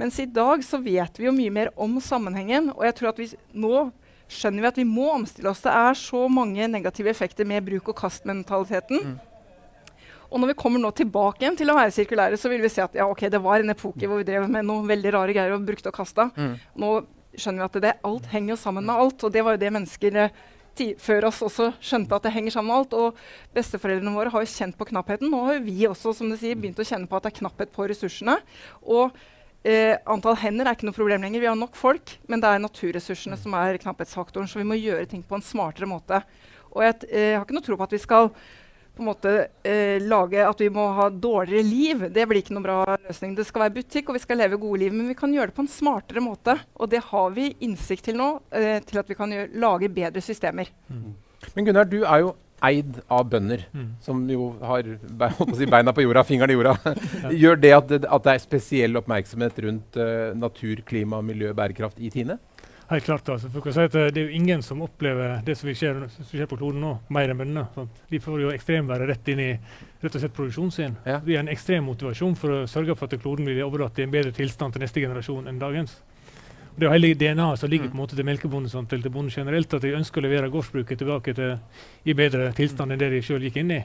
Mens 0.00 0.20
i 0.20 0.28
dag 0.28 0.64
så 0.64 0.80
vet 0.82 1.20
vi 1.20 1.28
jo 1.28 1.34
mye 1.36 1.54
mer 1.54 1.72
om 1.80 1.96
sammenhengen. 2.04 2.70
Og 2.76 2.84
jeg 2.88 2.98
tror 2.98 3.12
at 3.12 3.20
vi 3.20 3.30
nå 3.56 3.88
skjønner 4.30 4.62
vi 4.62 4.70
at 4.70 4.78
vi 4.78 4.86
må 4.88 5.08
omstille 5.14 5.50
oss. 5.50 5.64
Det 5.64 5.72
er 5.72 5.98
så 5.98 6.26
mange 6.30 6.68
negative 6.70 7.10
effekter 7.12 7.48
med 7.48 7.66
bruk-og-kast-mentaliteten. 7.66 9.02
Mm. 9.12 9.18
Og 10.30 10.38
når 10.38 10.52
vi 10.52 10.58
kommer 10.60 10.78
nå 10.82 10.92
tilbake 10.94 11.42
igjen 11.42 11.58
til 11.58 11.72
å 11.72 11.76
være 11.76 11.92
sirkulære, 11.94 12.38
så 12.38 12.52
vil 12.52 12.62
vi 12.62 12.70
se 12.70 12.84
at 12.84 12.94
ja, 12.94 13.08
ok, 13.10 13.24
det 13.32 13.40
var 13.42 13.62
en 13.62 13.74
epoke 13.74 14.06
hvor 14.06 14.20
vi 14.20 14.28
drev 14.28 14.46
med 14.52 14.68
noen 14.68 14.86
veldig 14.86 15.14
rare 15.16 15.34
greier 15.34 15.56
og 15.56 15.66
brukte 15.66 15.90
og 15.90 15.96
kasta. 15.96 16.28
Mm. 16.36 16.54
Nå 16.78 16.92
skjønner 17.34 17.64
vi 17.64 17.66
at 17.66 17.82
det, 17.82 17.94
alt 18.06 18.30
henger 18.30 18.54
jo 18.54 18.60
sammen 18.62 18.86
med 18.86 19.02
alt. 19.02 19.26
Og 19.26 19.34
det 19.34 19.42
var 19.46 19.56
jo 19.56 19.62
det 19.64 19.72
mennesker 19.74 20.20
eh, 20.22 20.38
før 21.00 21.26
oss 21.28 21.40
også 21.42 21.70
skjønte 21.82 22.16
at 22.16 22.26
det 22.26 22.32
henger 22.34 22.54
sammen 22.54 22.70
med 22.70 22.78
alt. 22.78 22.94
Og 22.94 23.56
besteforeldrene 23.56 24.14
våre 24.14 24.32
har 24.34 24.44
jo 24.44 24.52
kjent 24.52 24.78
på 24.78 24.88
knappheten. 24.92 25.30
Nå 25.32 25.42
har 25.48 25.60
vi 25.64 25.88
også 25.88 26.14
som 26.16 26.30
du 26.30 26.36
sier, 26.38 26.58
begynt 26.58 26.80
å 26.80 26.86
kjenne 26.86 27.10
på 27.10 27.18
at 27.18 27.26
det 27.26 27.34
er 27.34 27.38
knapphet 27.40 27.74
på 27.74 27.88
ressursene. 27.90 28.38
Og 28.82 29.10
eh, 29.64 29.96
antall 30.10 30.38
hender 30.40 30.68
er 30.68 30.78
ikke 30.78 30.88
noe 30.88 30.96
problem 30.96 31.26
lenger. 31.26 31.42
Vi 31.42 31.50
har 31.50 31.58
nok 31.58 31.76
folk, 31.78 32.16
men 32.30 32.42
det 32.42 32.50
er 32.50 32.64
naturressursene 32.64 33.38
som 33.40 33.56
er 33.58 33.80
knapphetsfaktoren. 33.82 34.48
Så 34.50 34.62
vi 34.62 34.68
må 34.68 34.78
gjøre 34.80 35.08
ting 35.10 35.26
på 35.26 35.38
en 35.38 35.44
smartere 35.44 35.90
måte. 35.90 36.22
Og 36.70 36.84
jeg, 36.86 37.02
eh, 37.10 37.34
har 37.36 37.44
ikke 37.46 37.58
noe 37.58 37.66
tro 37.66 37.78
på 37.78 37.88
at 37.88 37.96
vi 37.96 38.02
skal 38.02 38.30
på 39.00 39.04
en 39.04 39.08
måte 39.08 39.32
eh, 39.64 39.96
lage 40.04 40.42
at 40.44 40.60
vi 40.60 40.68
må 40.72 40.84
ha 40.98 41.08
dårligere 41.08 41.64
liv. 41.64 42.04
Det 42.12 42.26
blir 42.28 42.42
ikke 42.42 42.52
noen 42.52 42.66
bra 42.66 42.98
løsning. 43.08 43.32
Det 43.38 43.46
skal 43.48 43.64
være 43.64 43.78
butikk, 43.78 44.10
og 44.10 44.18
vi 44.18 44.22
skal 44.26 44.42
leve 44.42 44.60
gode 44.60 44.82
liv. 44.84 44.92
Men 44.92 45.08
vi 45.08 45.16
kan 45.16 45.32
gjøre 45.32 45.50
det 45.50 45.56
på 45.56 45.64
en 45.64 45.72
smartere 45.72 46.24
måte. 46.24 46.58
Og 46.76 46.92
det 46.92 47.00
har 47.08 47.32
vi 47.36 47.48
innsikt 47.64 48.10
til 48.10 48.20
nå, 48.20 48.28
eh, 48.52 48.78
til 48.84 49.00
at 49.00 49.08
vi 49.08 49.16
kan 49.16 49.32
gjøre, 49.32 49.50
lage 49.64 49.90
bedre 49.96 50.24
systemer. 50.24 50.68
Mm. 50.92 51.16
Men 51.54 51.66
Gunnar, 51.70 51.88
du 51.88 52.02
er 52.02 52.26
jo 52.26 52.36
eid 52.60 52.98
av 53.08 53.24
bønder, 53.32 53.62
mm. 53.72 53.86
som 54.04 54.20
jo 54.28 54.50
har 54.64 54.84
si, 55.56 55.68
beina 55.70 55.94
på 55.96 56.04
jorda, 56.04 56.24
fingeren 56.28 56.52
i 56.52 56.58
jorda. 56.58 56.74
Gjør 57.42 57.60
det 57.60 57.72
at, 57.72 57.88
det 57.88 58.00
at, 58.04 58.26
det 58.26 58.34
er 58.34 58.42
spesiell 58.42 59.00
oppmerksomhet 59.00 59.62
rundt 59.64 59.96
uh, 60.00 60.30
natur, 60.36 60.82
klima, 60.86 61.22
miljø, 61.24 61.54
bærekraft 61.56 62.00
i 62.00 62.12
Tine? 62.12 62.36
Helt 62.90 63.04
klart. 63.04 63.28
altså. 63.28 63.48
For 63.54 63.70
å 63.70 63.72
si 63.72 63.82
at 63.86 63.92
Det 63.92 64.18
er 64.18 64.26
jo 64.26 64.34
ingen 64.34 64.62
som 64.66 64.80
opplever 64.82 65.38
det 65.46 65.54
som 65.58 65.68
skjer, 65.70 66.00
som 66.10 66.26
skjer 66.26 66.48
på 66.50 66.56
kloden 66.58 66.82
nå, 66.82 66.96
mer 67.14 67.30
enn 67.30 67.38
bøndene. 67.38 67.86
De 68.10 68.18
får 68.18 68.40
jo 68.42 68.50
ekstremværet 68.50 69.06
rett 69.12 69.28
inn 69.30 69.42
i 69.44 69.50
rett 70.02 70.14
og 70.16 70.18
slett 70.24 70.34
produksjonen 70.34 70.74
sin. 70.74 70.96
Ja. 71.06 71.20
Det 71.22 71.36
er 71.36 71.44
en 71.44 71.52
ekstrem 71.52 71.86
motivasjon 71.86 72.34
for 72.40 72.50
å 72.56 72.66
sørge 72.66 72.96
for 72.98 73.06
at 73.06 73.22
kloden 73.22 73.46
blir 73.46 73.62
overdratt 73.62 74.00
i 74.00 74.08
en 74.08 74.10
bedre 74.10 74.34
tilstand 74.34 74.74
til 74.74 74.82
neste 74.82 75.04
generasjon 75.04 75.46
enn 75.46 75.62
dagens. 75.62 76.00
Og 76.72 76.80
det 76.80 76.86
er 76.86 76.88
jo 76.88 76.96
hele 76.96 77.14
DNA-et 77.14 77.62
som 77.62 77.70
ligger 77.70 77.86
mm. 77.86 77.92
på 77.92 77.98
en 77.98 78.02
måte 78.02 78.18
til 78.18 78.26
melkebonden 78.26 78.74
sånn, 78.74 78.90
til, 78.90 79.06
til 79.06 79.14
bonden 79.14 79.34
generelt, 79.38 79.74
at 79.74 79.86
de 79.86 79.94
ønsker 79.94 80.18
å 80.18 80.26
levere 80.26 80.50
gårdsbruket 80.50 80.98
tilbake 80.98 81.34
til, 81.38 81.56
i 82.02 82.14
bedre 82.18 82.50
tilstand 82.58 82.90
enn 82.90 82.98
det 82.98 83.14
de 83.14 83.22
sjøl 83.22 83.46
gikk 83.46 83.62
inn 83.62 83.74
i. 83.78 83.80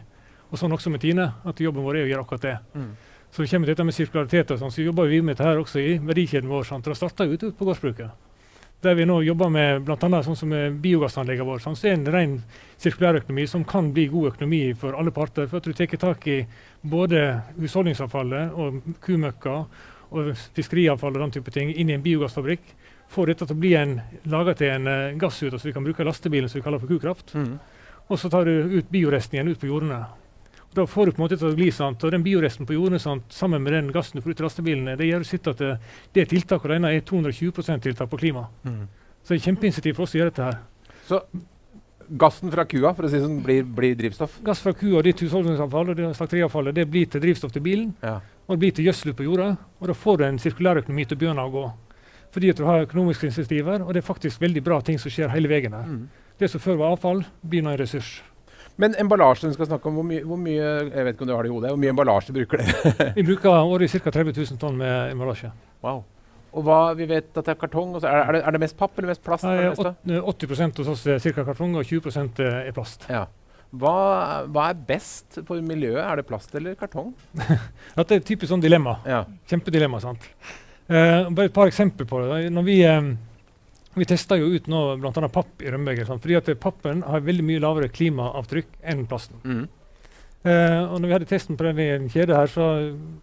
Og 0.49 0.57
sånn 0.57 0.73
også 0.73 0.89
med 0.89 1.05
Tine. 1.05 1.29
at 1.45 1.61
Jobben 1.61 1.85
vår 1.85 2.01
er 2.01 2.07
å 2.07 2.09
gjøre 2.09 2.25
akkurat 2.25 2.49
det. 2.49 2.57
Mm. 2.73 2.93
Så 3.29 3.43
det 3.43 3.51
kommer 3.51 3.69
dette 3.69 3.85
med 3.85 3.93
sirkularitet, 3.93 4.53
og 4.53 4.61
sånn, 4.61 4.71
så 4.71 4.85
jobber 4.85 5.09
vi 5.11 5.21
med 5.21 5.35
dette 5.35 5.45
her 5.45 5.59
også 5.61 5.81
i 5.81 5.97
verdikjeden 6.01 6.49
vår. 6.49 6.63
Sant? 6.69 6.85
Det 6.85 6.97
starta 6.97 7.27
ute 7.27 7.51
på 7.53 7.67
gårdsbruket 7.67 8.33
der 8.83 8.95
vi 8.95 9.05
nå 9.07 9.21
jobber 9.25 9.49
med 9.49 9.85
bl.a. 9.85 10.21
sånn 10.23 10.37
som 10.37 10.51
biogassanleggene 10.81 11.47
våre. 11.47 11.63
Sånn, 11.63 11.77
så 11.79 11.89
er 11.89 11.95
en 11.97 12.09
ren 12.13 12.35
sirkulærøkonomi 12.81 13.47
som 13.49 13.63
kan 13.67 13.91
bli 13.95 14.07
god 14.11 14.33
økonomi 14.33 14.61
for 14.77 14.97
alle 14.99 15.13
parter. 15.15 15.47
For 15.49 15.57
at 15.61 15.69
du 15.69 15.73
tar 15.73 15.95
tak 16.01 16.27
i 16.29 16.41
både 16.85 17.23
husholdningsavfallet 17.57 18.53
og 18.53 18.81
kumøkka 19.05 19.55
og 20.15 20.33
fiskeriavfall 20.55 21.15
og 21.15 21.23
den 21.25 21.33
type 21.37 21.53
ting 21.53 21.71
inn 21.73 21.89
i 21.89 21.95
en 21.97 22.03
biogassfabrikk. 22.05 22.67
Får 23.11 23.31
dette 23.31 23.47
til 23.47 23.57
å 23.57 23.61
bli 23.61 23.73
en, 23.77 23.97
laga 24.29 24.55
til 24.57 24.71
en 24.73 24.89
uh, 24.89 25.17
gassut, 25.21 25.53
så 25.53 25.67
vi 25.67 25.73
kan 25.75 25.85
bruke 25.85 26.05
lastebilen 26.05 26.49
som 26.49 26.59
vi 26.59 26.65
kaller 26.65 26.81
for 26.81 26.91
kukraft. 26.91 27.35
Mm. 27.37 27.57
Og 28.05 28.21
så 28.21 28.29
tar 28.29 28.45
du 28.45 28.77
ut 28.77 28.91
bioresten 28.91 29.37
igjen 29.37 29.51
ut 29.53 29.61
på 29.61 29.69
jordene. 29.69 30.03
Da 30.75 30.83
får 30.89 31.07
du 31.07 31.15
på 31.15 31.21
en 31.21 31.25
måte 31.25 31.39
til 31.39 31.49
å 31.49 31.55
gli, 31.55 31.69
sant? 31.71 32.03
og 32.03 32.11
den 32.11 32.23
bioresten 32.25 32.67
på 32.67 32.75
jorden 32.75 32.99
sant? 32.99 33.25
sammen 33.31 33.63
med 33.63 33.73
den 33.77 33.91
gassen 33.95 34.19
du 34.19 34.23
får 34.25 34.35
ut 34.35 34.43
i 34.43 34.47
lastebilene, 34.49 34.97
det 34.99 35.07
gjør 35.07 35.25
sitt 35.27 35.47
at 35.47 35.61
det, 35.61 35.73
det 36.17 36.27
tiltaket 36.33 36.71
alene 36.71 36.91
er 36.91 37.03
220% 37.07 37.85
tiltak 37.85 38.11
på 38.11 38.19
klima. 38.19 38.49
Så 39.23 39.33
det 39.33 39.39
er 39.39 39.45
kjempeinitiativ 39.47 39.95
for 39.95 40.05
oss 40.05 40.15
å 40.17 40.19
gjøre 40.19 40.33
dette 40.33 40.49
her. 40.49 40.57
Så 41.07 41.21
gassen 42.09 42.51
fra 42.53 42.65
kua 42.69 42.91
for 42.93 43.07
å 43.07 43.09
si 43.09 43.21
sånn, 43.21 43.39
blir, 43.45 43.63
blir 43.77 43.95
drivstoff? 43.97 44.37
Gass 44.45 44.61
fra 44.61 44.73
kua, 44.77 45.01
ditt 45.05 45.23
husholdningsavfall 45.25 45.93
og 45.93 45.97
det 45.97 46.11
slakteriavfallet 46.17 46.77
det 46.77 46.85
blir 46.91 47.09
til 47.09 47.23
drivstoff 47.23 47.55
til 47.55 47.63
bilen. 47.65 47.95
Ja. 48.03 48.19
Og 48.45 48.55
det 48.55 48.61
blir 48.61 48.75
til 48.77 48.89
gjødsel 48.89 49.15
på 49.17 49.25
jorda. 49.25 49.49
Og 49.81 49.89
da 49.89 49.97
får 49.97 50.19
du 50.19 50.27
en 50.27 50.39
sirkulærøkonomi 50.41 51.07
til 51.07 51.17
å 51.17 51.23
begynne 51.23 51.47
å 51.47 51.53
gå. 51.53 51.65
Fordi 52.35 52.51
at 52.51 52.59
du 52.59 52.65
har 52.67 52.85
økonomiske 52.85 53.29
insentiver, 53.31 53.81
og 53.81 53.93
det 53.95 54.03
er 54.03 54.07
faktisk 54.09 54.41
veldig 54.43 54.63
bra 54.63 54.81
ting 54.85 54.99
som 55.01 55.13
skjer 55.13 55.31
hele 55.33 55.49
veien 55.49 55.73
her. 55.73 55.87
Mm. 55.87 56.05
Det 56.37 56.51
som 56.51 56.61
før 56.61 56.81
var 56.81 56.95
avfall, 56.97 57.23
blir 57.41 57.63
nå 57.63 57.71
en 57.71 57.79
ressurs. 57.79 58.17
Men 58.81 58.95
emballasjen 58.99 59.53
skal 59.55 59.69
snakke 59.69 59.87
om 59.87 59.95
hvor 60.01 60.03
mye, 60.07 60.23
hvor 60.27 60.39
mye 60.41 60.65
jeg 60.89 61.05
vet 61.07 61.13
ikke 61.15 61.23
om 61.23 61.29
du 61.29 61.35
har 61.35 61.45
det 61.47 61.51
i 61.51 61.53
hodet, 61.55 61.69
hvor 61.71 61.79
mye 61.79 61.93
emballasje 61.93 62.35
bruker 62.35 62.59
dere? 62.59 63.07
Vi 63.17 63.23
bruker 63.29 63.55
årlig 63.55 63.87
ca. 63.93 64.11
30 64.11 64.35
000 64.35 64.59
tonn 64.59 64.75
med 64.81 65.13
emballasje. 65.13 65.53
wow. 65.85 66.03
Og 66.55 66.63
hva, 66.63 66.75
vi 66.95 67.03
vet 67.03 67.33
at 67.35 67.43
det 67.43 67.51
er 67.51 67.57
kartong. 67.59 67.97
Er, 67.99 68.05
er, 68.15 68.29
det, 68.31 68.39
er 68.47 68.55
det 68.55 68.59
mest 68.63 68.77
papp 68.79 68.93
eller 68.95 69.09
mest 69.11 69.19
plast? 69.25 69.43
Åt- 69.43 70.45
80 70.47 70.77
hos 70.79 70.91
oss 70.93 71.01
er 71.11 71.19
ca. 71.19 71.43
kartong, 71.49 71.73
og 71.75 71.83
20% 71.83 72.39
er 72.45 72.69
plast. 72.71 73.03
Ja. 73.11 73.25
Hva, 73.75 73.95
hva 74.47 74.69
er 74.71 74.77
best 74.87 75.41
for 75.43 75.59
miljøet? 75.59 75.99
Er 76.05 76.21
det 76.21 76.23
plast 76.29 76.55
eller 76.55 76.77
kartong? 76.79 77.09
Dette 77.97 78.05
er 78.15 78.21
et 78.21 78.27
typisk 78.29 78.53
sånn 78.53 78.63
dilemma. 78.63 79.01
Ja. 79.03 79.25
Kjempedilemma. 79.51 79.99
sant? 79.99 80.29
Uh, 80.87 81.27
bare 81.35 81.49
et 81.49 81.55
par 81.57 81.67
eksempler 81.67 82.07
på 82.07 82.23
det. 82.23 82.45
Når 82.55 82.67
vi, 82.69 82.77
eh, 82.87 83.11
vi 83.95 84.05
tester 84.09 84.39
jo 84.41 84.49
ut 84.55 84.67
nå 84.67 84.81
bl.a. 84.99 85.27
papp 85.31 85.61
i 85.63 85.71
rømmebeger. 85.71 86.09
Fordi 86.19 86.35
at 86.39 86.49
pappen 86.59 87.01
har 87.07 87.23
veldig 87.25 87.43
mye 87.47 87.61
lavere 87.63 87.89
klimaavtrykk 87.89 88.67
enn 88.83 89.05
plasten. 89.07 89.39
Mm. 89.43 89.65
Uh, 90.45 90.93
og 90.93 90.99
når 91.01 91.07
vi 91.09 91.13
hadde 91.15 91.25
testen 91.29 91.57
på 91.57 91.65
den 91.65 91.79
i 91.81 91.87
en 91.95 92.09
kjede 92.13 92.35
her, 92.37 92.45
så 92.51 92.65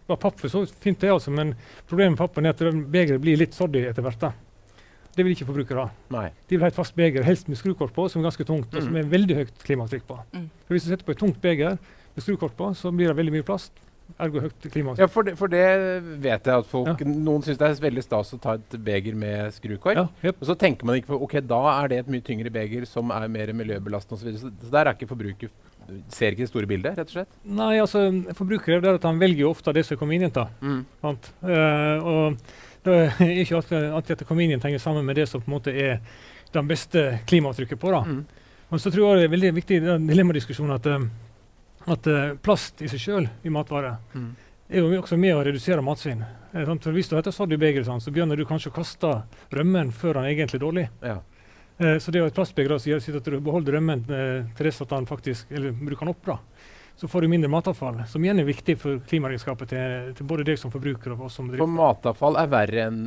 var 0.09 0.17
papp 0.19 0.41
for 0.41 0.51
så 0.51 0.65
fint, 0.67 0.99
det 0.99 1.11
altså. 1.13 1.31
Men 1.31 1.53
problemet 1.87 2.17
med 2.17 2.19
pappen 2.19 2.45
er 2.49 2.51
at 2.51 2.63
den 2.65 2.81
begeret 2.91 3.21
blir 3.23 3.39
litt 3.39 3.55
soddy 3.55 3.85
etter 3.87 4.03
hvert. 4.03 4.19
da. 4.19 4.33
Det 5.15 5.23
vil 5.23 5.35
ikke 5.35 5.45
forbrukere 5.47 5.85
ha. 5.85 5.91
Nei. 6.11 6.25
De 6.49 6.57
vil 6.57 6.65
ha 6.65 6.71
et 6.73 6.75
fast 6.75 6.95
beger, 6.97 7.23
helst 7.23 7.47
med 7.47 7.59
skrukort 7.61 7.93
på, 7.95 8.09
som 8.09 8.19
er 8.19 8.27
ganske 8.27 8.47
tungt, 8.49 8.73
og 8.73 8.81
som 8.81 8.91
Mm. 8.91 8.97
er 9.05 9.11
veldig 9.13 9.35
høyt 9.39 9.63
klimaavtrykk 9.63 10.07
på. 10.09 10.17
Mm. 10.33 10.49
For 10.65 10.73
Hvis 10.73 10.83
du 10.83 10.89
setter 10.89 11.05
på 11.05 11.11
et 11.13 11.19
tungt 11.21 11.39
beger 11.39 11.77
med 11.77 12.23
skrukort 12.25 12.57
på, 12.57 12.73
så 12.75 12.91
blir 12.91 13.07
det 13.07 13.15
veldig 13.15 13.31
mye 13.37 13.45
plast. 13.45 13.71
Ergo 14.21 14.43
høyt 14.43 14.65
klimaavtrykk. 14.69 15.01
Ja, 15.01 15.09
for 15.09 15.27
det, 15.27 15.33
for 15.39 15.51
det 15.51 15.65
vet 16.21 16.47
jeg 16.49 16.63
at 16.63 16.69
folk 16.69 17.01
Ja. 17.01 17.09
Noen 17.09 17.43
syns 17.45 17.57
det 17.59 17.67
er 17.69 17.79
veldig 17.81 18.03
stas 18.05 18.33
å 18.35 18.39
ta 18.41 18.55
et 18.59 18.75
beger 18.85 19.15
med 19.17 19.53
skrukork. 19.55 19.97
Ja, 19.97 20.07
yep. 20.23 20.39
Og 20.39 20.49
så 20.51 20.55
tenker 20.59 20.85
man 20.85 20.99
ikke 20.99 21.13
på 21.13 21.21
ok, 21.25 21.37
da 21.49 21.61
er 21.73 21.91
det 21.91 22.01
et 22.03 22.11
mye 22.13 22.25
tyngre 22.25 22.51
beger 22.53 22.85
som 22.89 23.11
er 23.15 23.27
mer 23.31 23.53
miljøbelastende 23.57 24.19
osv. 24.19 24.25
Så, 24.27 24.29
videre. 24.29 24.67
så 24.67 24.75
der 24.75 24.89
er 24.89 24.97
ikke 24.97 25.11
forbruket 25.13 25.53
Ser 26.07 26.31
ikke 26.31 26.45
det 26.45 26.47
store 26.47 26.67
bildet, 26.69 26.93
rett 26.95 27.09
og 27.09 27.15
slett. 27.17 27.33
Nei, 27.43 27.73
altså, 27.83 28.05
Forbrukere 28.37 28.79
det 28.79 28.87
er 28.87 28.99
at 29.01 29.03
han 29.03 29.17
velger 29.19 29.49
ofte 29.49 29.73
det 29.75 29.83
som 29.83 29.97
er 29.97 29.99
convenient. 29.99 30.37
da. 30.37 30.45
Sant? 31.03 31.27
Uh, 31.43 31.97
og 32.07 32.37
det 32.87 32.95
er 33.01 33.33
ikke 33.41 33.57
alltid, 33.59 33.89
alltid 33.89 34.15
at 34.15 34.29
convenient 34.29 34.63
henger 34.63 34.79
sammen 34.79 35.03
med 35.03 35.19
det 35.19 35.27
som 35.27 35.43
på 35.43 35.51
en 35.51 35.57
måte 35.57 35.73
er 35.75 35.99
det 36.53 36.63
beste 36.69 37.03
klimaavtrykket 37.27 37.81
på. 37.81 37.91
da. 37.91 38.03
Mm. 38.07 38.23
Men 38.69 38.81
så 38.81 38.91
tror 38.93 39.11
jeg 39.11 39.19
det 39.19 39.27
er 39.27 39.33
veldig 39.35 39.53
viktig 39.59 39.75
i 39.77 39.83
den 39.83 40.07
dilemmadiskusjonen 40.09 40.75
at, 40.77 40.87
eh, 40.89 41.03
at 41.87 42.07
uh, 42.07 42.35
plast 42.43 42.81
i 42.81 42.87
seg 42.87 42.99
sjøl 42.99 43.29
i 43.43 43.49
matvarer 43.49 43.97
Mm. 44.13 44.35
er 44.69 44.79
jo 44.79 45.01
også 45.01 45.17
med 45.19 45.35
å 45.35 45.43
redusere 45.43 45.81
matsvinn. 45.83 46.21
Eh? 46.53 46.65
For 46.65 46.91
hvis 46.95 47.09
du 47.09 47.15
har 47.15 47.31
sodd 47.31 47.51
i 47.53 47.57
begeret, 47.57 47.85
sant, 47.85 48.01
så 48.03 48.11
begynner 48.11 48.37
du 48.37 48.45
kanskje 48.45 48.71
å 48.71 48.75
kaste 48.75 49.23
rømmen 49.51 49.91
før 49.91 50.13
den 50.13 50.25
er 50.25 50.35
egentlig 50.35 50.59
dårlig. 50.61 50.87
Ja. 51.01 51.17
Eh, 51.79 51.97
så 51.99 52.11
det 52.11 52.19
er 52.19 52.23
jo 52.23 52.29
et 52.31 52.35
plastbeger 52.37 52.77
som 52.79 52.91
gjør 52.91 53.17
at 53.17 53.25
du 53.25 53.39
beholder 53.39 53.73
rømmen 53.73 54.05
eh, 54.09 54.45
til 54.55 54.67
at 54.71 54.89
den 54.89 55.05
faktisk, 55.09 55.51
eller 55.51 55.71
bruker 55.71 56.05
den 56.05 56.13
opp. 56.15 56.25
da. 56.25 56.37
Så 56.95 57.07
får 57.09 57.21
du 57.21 57.27
mindre 57.27 57.49
matavfall, 57.49 58.03
som 58.07 58.21
igjen 58.23 58.39
er 58.39 58.45
viktig 58.45 58.75
for 58.77 58.99
klimaregnskapet 59.09 59.67
til, 59.73 60.11
til 60.13 60.25
både 60.29 60.43
deg 60.45 60.59
som 60.61 60.69
forbruker 60.71 61.15
og 61.15 61.23
oss 61.25 61.33
som 61.39 61.49
For 61.49 61.65
matavfall 61.67 62.37
er 62.37 62.47
verre 62.51 62.83
enn 62.85 62.99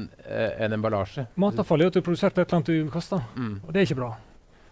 en 0.59 0.73
emballasje. 0.75 1.28
Matavfall 1.38 1.80
er 1.85 1.87
at 1.87 1.95
du 1.95 2.00
har 2.00 2.06
produsert 2.09 2.35
et 2.35 2.42
eller 2.42 2.56
annet 2.59 2.66
du 2.66 2.90
kaster, 2.90 3.23
Mm. 3.37 3.61
og 3.62 3.73
det 3.73 3.80
er 3.80 3.87
ikke 3.87 4.00
bra. 4.00 4.16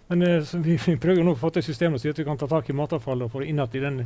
Men 0.06 0.22
eh, 0.22 0.54
vi, 0.64 0.76
vi 0.76 0.96
prøver 1.00 1.24
nå 1.24 1.32
å 1.32 1.40
få 1.40 1.50
til 1.54 1.64
systemet 1.64 2.00
som 2.00 2.08
gjør 2.08 2.16
at 2.16 2.20
vi 2.20 2.28
kan 2.28 2.40
ta 2.40 2.48
tak 2.50 2.68
i 2.68 2.76
matavfallet 2.76 3.26
og 3.26 3.32
få 3.32 3.42
det 3.42 3.50
innad 3.52 3.74
i 3.74 3.82
den 3.82 4.02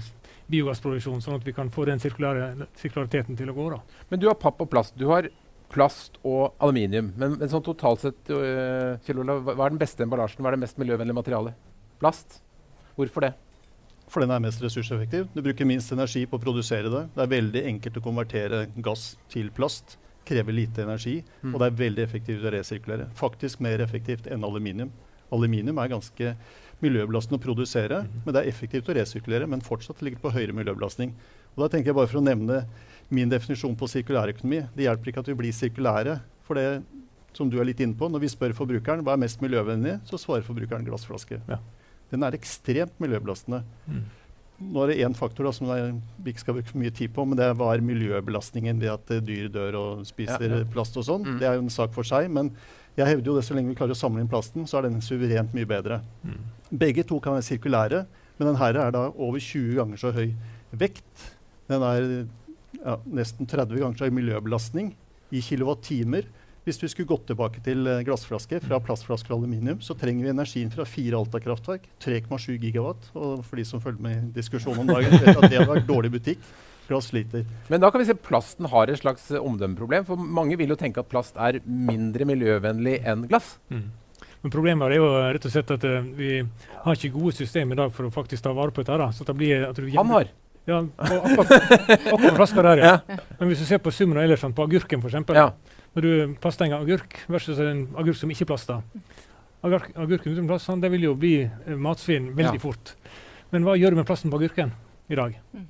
biogassproduksjonen, 0.53 1.25
sånn 1.25 1.39
at 1.41 1.47
vi 1.47 1.55
kan 1.57 1.73
få 1.75 1.89
den 1.89 2.01
sirkulære, 2.03 2.69
sirkulariteten 2.79 3.39
til 3.39 3.51
å 3.51 3.57
gå. 3.57 3.69
da. 3.75 3.83
Men 4.13 4.23
du 4.23 4.29
har 4.31 4.39
papp 4.39 4.63
og 4.63 4.71
plast. 4.71 4.95
Du 4.99 5.09
har 5.11 5.31
plast 5.73 6.17
og 6.25 6.55
aluminium. 6.63 7.11
Men, 7.19 7.37
men 7.41 7.51
sånn 7.51 7.65
totalt 7.67 8.07
sett, 8.07 8.31
øh, 8.33 8.97
Kjell 9.05 9.25
Olav, 9.25 9.43
hva 9.51 9.67
er 9.67 9.75
den 9.75 9.83
beste 9.83 10.07
emballasjen? 10.07 10.41
Hva 10.45 10.53
er 10.53 10.57
det 10.57 10.65
mest 10.65 10.81
miljøvennlige 10.81 11.19
materialet? 11.19 11.69
Plast? 12.01 12.41
Hvorfor 12.97 13.27
det? 13.27 13.35
For 14.09 14.25
den 14.25 14.33
er 14.33 14.41
mest 14.41 14.63
ressurseffektiv. 14.65 15.27
Du 15.35 15.43
bruker 15.45 15.69
minst 15.69 15.93
energi 15.93 16.25
på 16.27 16.39
å 16.39 16.43
produsere 16.43 16.89
det. 16.93 17.03
Det 17.13 17.25
er 17.25 17.35
veldig 17.35 17.65
enkelt 17.75 17.99
å 18.01 18.05
konvertere 18.07 18.63
gass 18.81 19.11
til 19.33 19.51
plast. 19.55 19.99
Krever 20.29 20.57
lite 20.57 20.87
energi. 20.87 21.19
Mm. 21.43 21.53
Og 21.53 21.61
det 21.61 21.69
er 21.69 21.77
veldig 21.83 22.07
effektivt 22.07 22.47
å 22.47 22.55
resirkulere. 22.55 23.11
Faktisk 23.19 23.61
mer 23.65 23.85
effektivt 23.85 24.31
enn 24.33 24.47
aluminium. 24.49 24.95
Aluminium 25.33 25.79
er 25.79 25.89
ganske 25.89 26.35
miljøbelastende 26.83 27.39
å 27.41 27.43
produsere, 27.43 28.03
Mhm. 28.05 28.21
men 28.25 28.35
det 28.35 28.45
er 28.47 28.51
effektivt 28.53 28.87
å 28.89 28.95
resirkulere, 28.95 29.49
men 29.49 29.61
fortsatt 29.61 30.01
ligger 30.01 30.17
det 30.21 30.23
på 30.23 30.33
høyere 30.33 30.55
miljøbelastning. 30.55 31.13
Og 31.57 31.65
da 31.65 31.69
tenker 31.77 31.87
jeg 31.91 31.95
bare 31.97 32.07
for 32.07 32.21
å 32.21 32.25
nevne 32.25 32.67
min 33.11 33.29
definisjon 33.29 33.75
på 33.77 33.89
sirkulærøkonomi. 33.89 34.69
Det 34.77 34.85
hjelper 34.87 35.07
ikke 35.11 35.19
at 35.19 35.27
vi 35.27 35.35
blir 35.35 35.53
sirkulære. 35.53 36.21
For 36.45 36.55
det 36.55 36.83
som 37.35 37.51
du 37.51 37.59
er 37.61 37.65
litt 37.65 37.81
inne 37.81 37.95
på, 37.99 38.09
når 38.11 38.21
vi 38.21 38.29
spør 38.29 38.53
forbrukeren 38.55 39.03
hva 39.03 39.13
er 39.15 39.17
mest 39.25 39.41
miljøvennlig, 39.41 40.01
så 40.07 40.19
svarer 40.19 40.43
forbrukeren 40.47 40.85
glassflaske. 40.87 41.41
Ja. 41.49 41.59
Den 42.11 42.23
er 42.23 42.31
ekstremt 42.33 42.93
miljøbelastende. 43.01 43.65
Nå 44.61 44.83
er 44.83 44.87
det 44.91 44.99
én 45.07 45.15
faktor 45.15 45.45
da, 45.45 45.53
som 45.55 45.69
jeg, 45.69 46.01
vi 46.25 46.33
ikke 46.33 46.41
skal 46.43 46.55
bruke 46.55 46.67
for 46.73 46.79
mye 46.79 46.91
tid 46.91 47.13
på, 47.15 47.25
men 47.29 47.37
det 47.39 47.57
var 47.57 47.79
miljøbelastningen 47.79 48.81
ved 48.81 48.91
at 48.91 49.11
eh, 49.15 49.21
dyr 49.21 49.49
dør 49.55 49.75
og 49.79 50.07
spiser 50.09 50.41
Ja, 50.49 50.59
ja. 50.59 50.65
plast 50.65 50.97
og 50.99 51.05
sånn. 51.07 51.25
Mm. 51.25 51.39
Det 51.39 51.47
er 51.47 51.55
jo 51.55 51.63
en 51.63 51.71
sak 51.71 51.93
for 51.95 52.03
seg. 52.03 52.29
Men 52.35 52.51
jeg 52.99 53.07
hevder 53.13 53.31
jo 53.31 53.37
det 53.39 53.45
så 53.47 53.55
lenge 53.55 53.73
vi 53.73 53.79
klarer 53.79 53.95
å 53.95 53.99
samle 53.99 54.23
inn 54.23 54.31
plasten, 54.31 54.67
så 54.67 54.81
er 54.81 54.89
den 54.89 55.03
suverent 55.05 55.55
mye 55.57 55.69
bedre. 55.69 56.01
Begge 56.71 57.05
to 57.07 57.21
kan 57.23 57.37
være 57.37 57.47
sirkulære, 57.47 58.05
men 58.39 58.51
den 58.51 58.59
her 58.61 58.79
er 58.83 58.95
da 58.95 59.09
over 59.15 59.43
20 59.43 59.79
ganger 59.79 60.01
så 60.01 60.13
høy 60.15 60.33
vekt. 60.79 61.29
Den 61.71 61.85
er 61.87 62.09
ja, 62.83 62.99
nesten 63.07 63.49
30 63.49 63.81
ganger 63.81 63.99
så 63.99 64.09
høy 64.09 64.19
miljøbelastning 64.19 64.93
i 65.35 65.43
kilowattimer. 65.45 66.29
Hvis 66.69 66.83
vi 66.83 66.91
skulle 66.93 67.09
gått 67.09 67.29
tilbake 67.31 67.63
til 67.65 67.87
eh, 67.89 68.03
glassflaske 68.05 68.59
fra 68.61 68.77
plastflaske 68.85 69.31
og 69.33 69.39
aluminium, 69.39 69.79
så 69.81 69.95
trenger 69.97 70.27
vi 70.27 70.33
energien 70.35 70.73
fra 70.73 70.85
fire 70.85 71.17
Alta-kraftverk, 71.17 71.87
3,7 72.05 72.59
gigawatt. 72.61 73.09
Og 73.17 73.45
for 73.47 73.57
de 73.57 73.65
som 73.65 73.81
følger 73.81 74.05
med 74.05 74.19
i 74.19 74.33
diskusjonen 74.37 74.83
om 74.85 74.91
dagen, 74.91 75.17
vet 75.23 75.33
at 75.33 75.47
det 75.49 75.63
har 75.63 75.71
vært 75.71 75.89
dårlig 75.89 76.13
butikk. 76.19 76.43
Glass 76.89 77.11
sliter. 77.13 77.45
Men 77.69 77.83
da 77.83 77.91
kan 77.93 78.01
vi 78.01 78.09
se 78.09 78.17
plasten 78.17 78.69
har 78.73 78.89
et 78.89 79.01
slags 79.01 79.31
eh, 79.31 79.43
omdømmeproblem. 79.45 80.07
For 80.09 80.17
mange 80.17 80.57
vil 80.57 80.73
jo 80.73 80.79
tenke 80.81 81.03
at 81.03 81.11
plast 81.11 81.37
er 81.37 81.61
mindre 81.65 82.25
miljøvennlig 82.29 82.99
enn 83.05 83.27
glass. 83.29 83.57
Mm. 83.69 83.87
Men 84.43 84.55
problemet 84.55 84.89
er 84.93 85.01
jo 85.01 85.09
rett 85.35 85.47
og 85.49 85.53
slett 85.53 85.73
at 85.75 85.85
uh, 85.85 85.97
vi 86.17 86.37
har 86.85 86.95
ikke 86.97 87.11
gode 87.17 87.35
systemer 87.35 87.75
i 87.75 87.81
dag 87.81 87.95
for 87.95 88.07
å 88.07 88.13
faktisk 88.15 88.45
ta 88.45 88.53
vare 88.57 88.73
på 88.73 88.85
dette. 88.85 88.99
da. 89.01 89.11
Så 89.13 89.27
det 89.27 89.35
blir 89.37 89.67
at 89.69 89.77
du 89.77 89.89
Han 89.97 90.15
har. 90.15 90.31
Ja, 90.69 90.83
akkurat, 91.01 91.53
akkurat 92.13 92.37
flaska 92.37 92.63
der, 92.63 92.83
ja. 92.83 92.95
Ja. 93.09 93.17
Men 93.39 93.49
hvis 93.49 93.63
du 93.63 93.67
ser 93.67 93.81
på 93.81 93.93
summen 93.95 94.19
av 94.21 94.27
elefant 94.29 94.55
på 94.57 94.67
agurken, 94.69 95.01
f.eks. 95.01 95.33
Ja. 95.35 95.47
Når 95.97 96.05
du 96.05 96.35
plaster 96.43 96.69
en 96.69 96.77
agurk 96.77 97.17
versus 97.33 97.59
en 97.65 97.87
agurk 97.99 98.19
som 98.21 98.31
ikke 98.31 98.47
plaster. 98.51 98.83
Agurk, 99.65 99.89
agurken 99.97 100.37
uten 100.37 100.47
plast 100.51 100.69
det 100.83 100.91
vil 100.93 101.09
jo 101.09 101.15
bli 101.19 101.33
eh, 101.49 101.75
matsvinn 101.75 102.31
veldig 102.37 102.61
Ja. 102.61 102.63
fort. 102.63 102.95
Men 103.51 103.65
hva 103.65 103.79
gjør 103.81 103.97
du 103.97 104.03
med 104.03 104.07
plasten 104.07 104.31
på 104.31 104.39
agurken 104.39 104.75
i 105.09 105.17
dag? 105.17 105.41
Mm. 105.57 105.67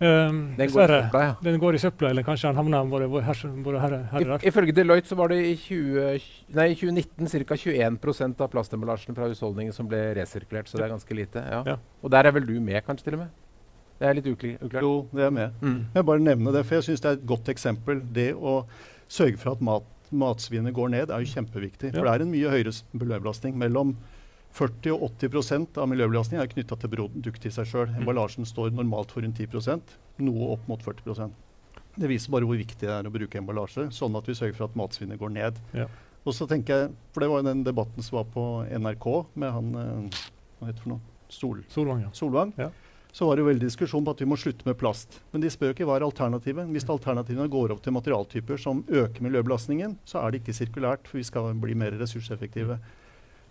Um, 0.00 0.54
Den 0.56 0.70
går 0.72 0.80
i 0.80 0.86
søpla, 0.88 1.20
ja. 1.20 1.32
Den 1.44 1.58
går 1.60 1.76
i 1.76 1.80
søpla, 1.82 2.10
eller 2.14 2.24
kanskje 2.24 2.48
den 2.48 2.56
havner 2.56 2.86
både, 2.88 3.08
både 3.12 3.24
her, 3.26 3.40
både 3.66 3.80
her, 3.82 3.96
her 4.08 4.30
I-. 4.32 4.38
Ifølge 4.48 4.72
Deloitte 4.72 5.10
så 5.10 5.18
var 5.18 5.28
det 5.28 5.42
i 5.44 5.52
20, 5.60 6.14
nei, 6.56 6.70
2019 6.72 7.28
ca. 7.44 7.58
21% 7.60 8.40
av 8.40 8.48
plastemballasjen 8.54 9.18
fra 9.18 9.28
husholdninger 9.28 9.76
som 9.76 9.90
ble 9.90 10.00
resirkulert. 10.16 10.70
Så 10.72 10.80
det 10.80 10.86
er 10.86 10.94
ganske 10.94 11.18
lite. 11.18 11.42
Ja. 11.44 11.60
Ja. 11.68 11.76
Og 12.00 12.14
der 12.14 12.30
er 12.30 12.32
vel 12.32 12.48
du 12.48 12.54
med, 12.64 12.80
kanskje 12.86 13.10
til 13.10 13.18
og 13.18 13.26
med? 13.26 13.34
Det 14.00 14.08
er 14.08 14.16
litt 14.16 14.30
uklart. 14.32 14.80
Jo, 14.80 14.94
det 15.12 15.26
er 15.26 15.34
med. 15.36 15.60
Mm. 15.60 15.80
Jeg 15.98 16.08
bare 16.08 16.24
nevne 16.24 16.54
det, 16.56 16.64
for 16.64 16.78
jeg 16.78 16.86
syns 16.88 17.04
det 17.04 17.10
er 17.10 17.18
et 17.18 17.26
godt 17.28 17.50
eksempel. 17.52 18.00
Det 18.16 18.30
å 18.32 18.62
sørge 19.12 19.36
for 19.42 19.52
at 19.52 19.60
mat, 19.68 19.84
matsvinnet 20.08 20.72
går 20.72 20.94
ned, 20.96 21.12
er 21.12 21.20
jo 21.20 21.28
kjempeviktig. 21.34 21.90
Ja. 21.92 21.98
For 21.98 22.08
det 22.08 22.14
er 22.14 22.24
en 22.24 22.32
mye 22.32 22.54
høyere 22.54 22.72
miljøbelastning. 22.96 23.60
Mellom 23.60 23.92
40 24.56 24.92
og 24.96 25.04
80% 25.20 25.78
av 25.78 25.86
miljøbelastningen 25.92 26.42
er 26.42 26.50
knytta 26.50 26.76
til 26.82 26.90
produktet 26.92 27.46
i 27.46 27.52
seg 27.54 27.68
sjøl. 27.70 27.86
Mm. 27.92 28.00
Emballasjen 28.02 28.48
står 28.48 28.72
normalt 28.74 29.12
for 29.14 29.22
rundt 29.22 29.38
10% 29.38 29.94
noe 30.26 30.50
opp 30.56 30.66
mot 30.68 30.82
40% 30.84 31.30
Det 32.00 32.08
viser 32.10 32.32
bare 32.34 32.44
hvor 32.48 32.58
viktig 32.58 32.82
det 32.82 32.90
er 32.92 33.06
å 33.08 33.12
bruke 33.14 33.38
emballasje, 33.40 33.86
sånn 33.94 34.16
at 34.18 34.26
vi 34.28 34.34
sørger 34.36 34.58
for 34.58 34.66
at 34.68 34.76
matsvinnet 34.78 35.18
går 35.20 35.32
ned. 35.36 35.60
Ja. 35.76 35.86
Og 36.26 36.34
så 36.36 36.44
tenker 36.50 36.76
jeg, 36.82 36.90
for 37.14 37.24
Det 37.24 37.30
var 37.32 37.46
den 37.46 37.62
debatten 37.64 38.04
som 38.04 38.18
var 38.20 38.26
på 38.34 38.44
NRK 38.68 39.06
med 39.40 39.52
han 39.54 39.70
eh, 39.80 40.20
Hva 40.60 40.68
heter 40.68 40.76
det 40.76 40.82
for 40.84 40.92
noe? 40.96 41.00
Sol, 41.30 41.62
Solvang, 41.70 42.02
ja. 42.04 42.10
Solvang, 42.12 42.52
Ja. 42.58 42.68
så 43.14 43.26
var 43.26 43.36
det 43.38 43.44
jo 43.44 43.48
veldig 43.48 43.68
diskusjon 43.70 44.04
på 44.04 44.10
at 44.16 44.20
vi 44.20 44.26
må 44.28 44.36
slutte 44.36 44.66
med 44.66 44.76
plast. 44.76 45.20
Men 45.32 45.40
de 45.44 45.48
spør 45.50 45.70
jo 45.70 45.76
ikke 45.78 45.86
hva 45.86 45.96
er 46.00 46.04
alternativet. 46.08 46.66
Hvis 46.74 46.88
alternativene 46.90 47.46
går 47.48 47.70
opp 47.76 47.82
til 47.84 47.94
materialtyper 47.94 48.58
som 48.58 48.82
øker 48.90 49.22
miljøbelastningen, 49.22 49.94
så 50.04 50.20
er 50.24 50.32
det 50.34 50.42
ikke 50.42 50.56
sirkulært, 50.58 51.06
for 51.06 51.18
vi 51.22 51.24
skal 51.30 51.54
bli 51.54 51.74
mer 51.78 51.94
ressurseffektive. 52.02 52.80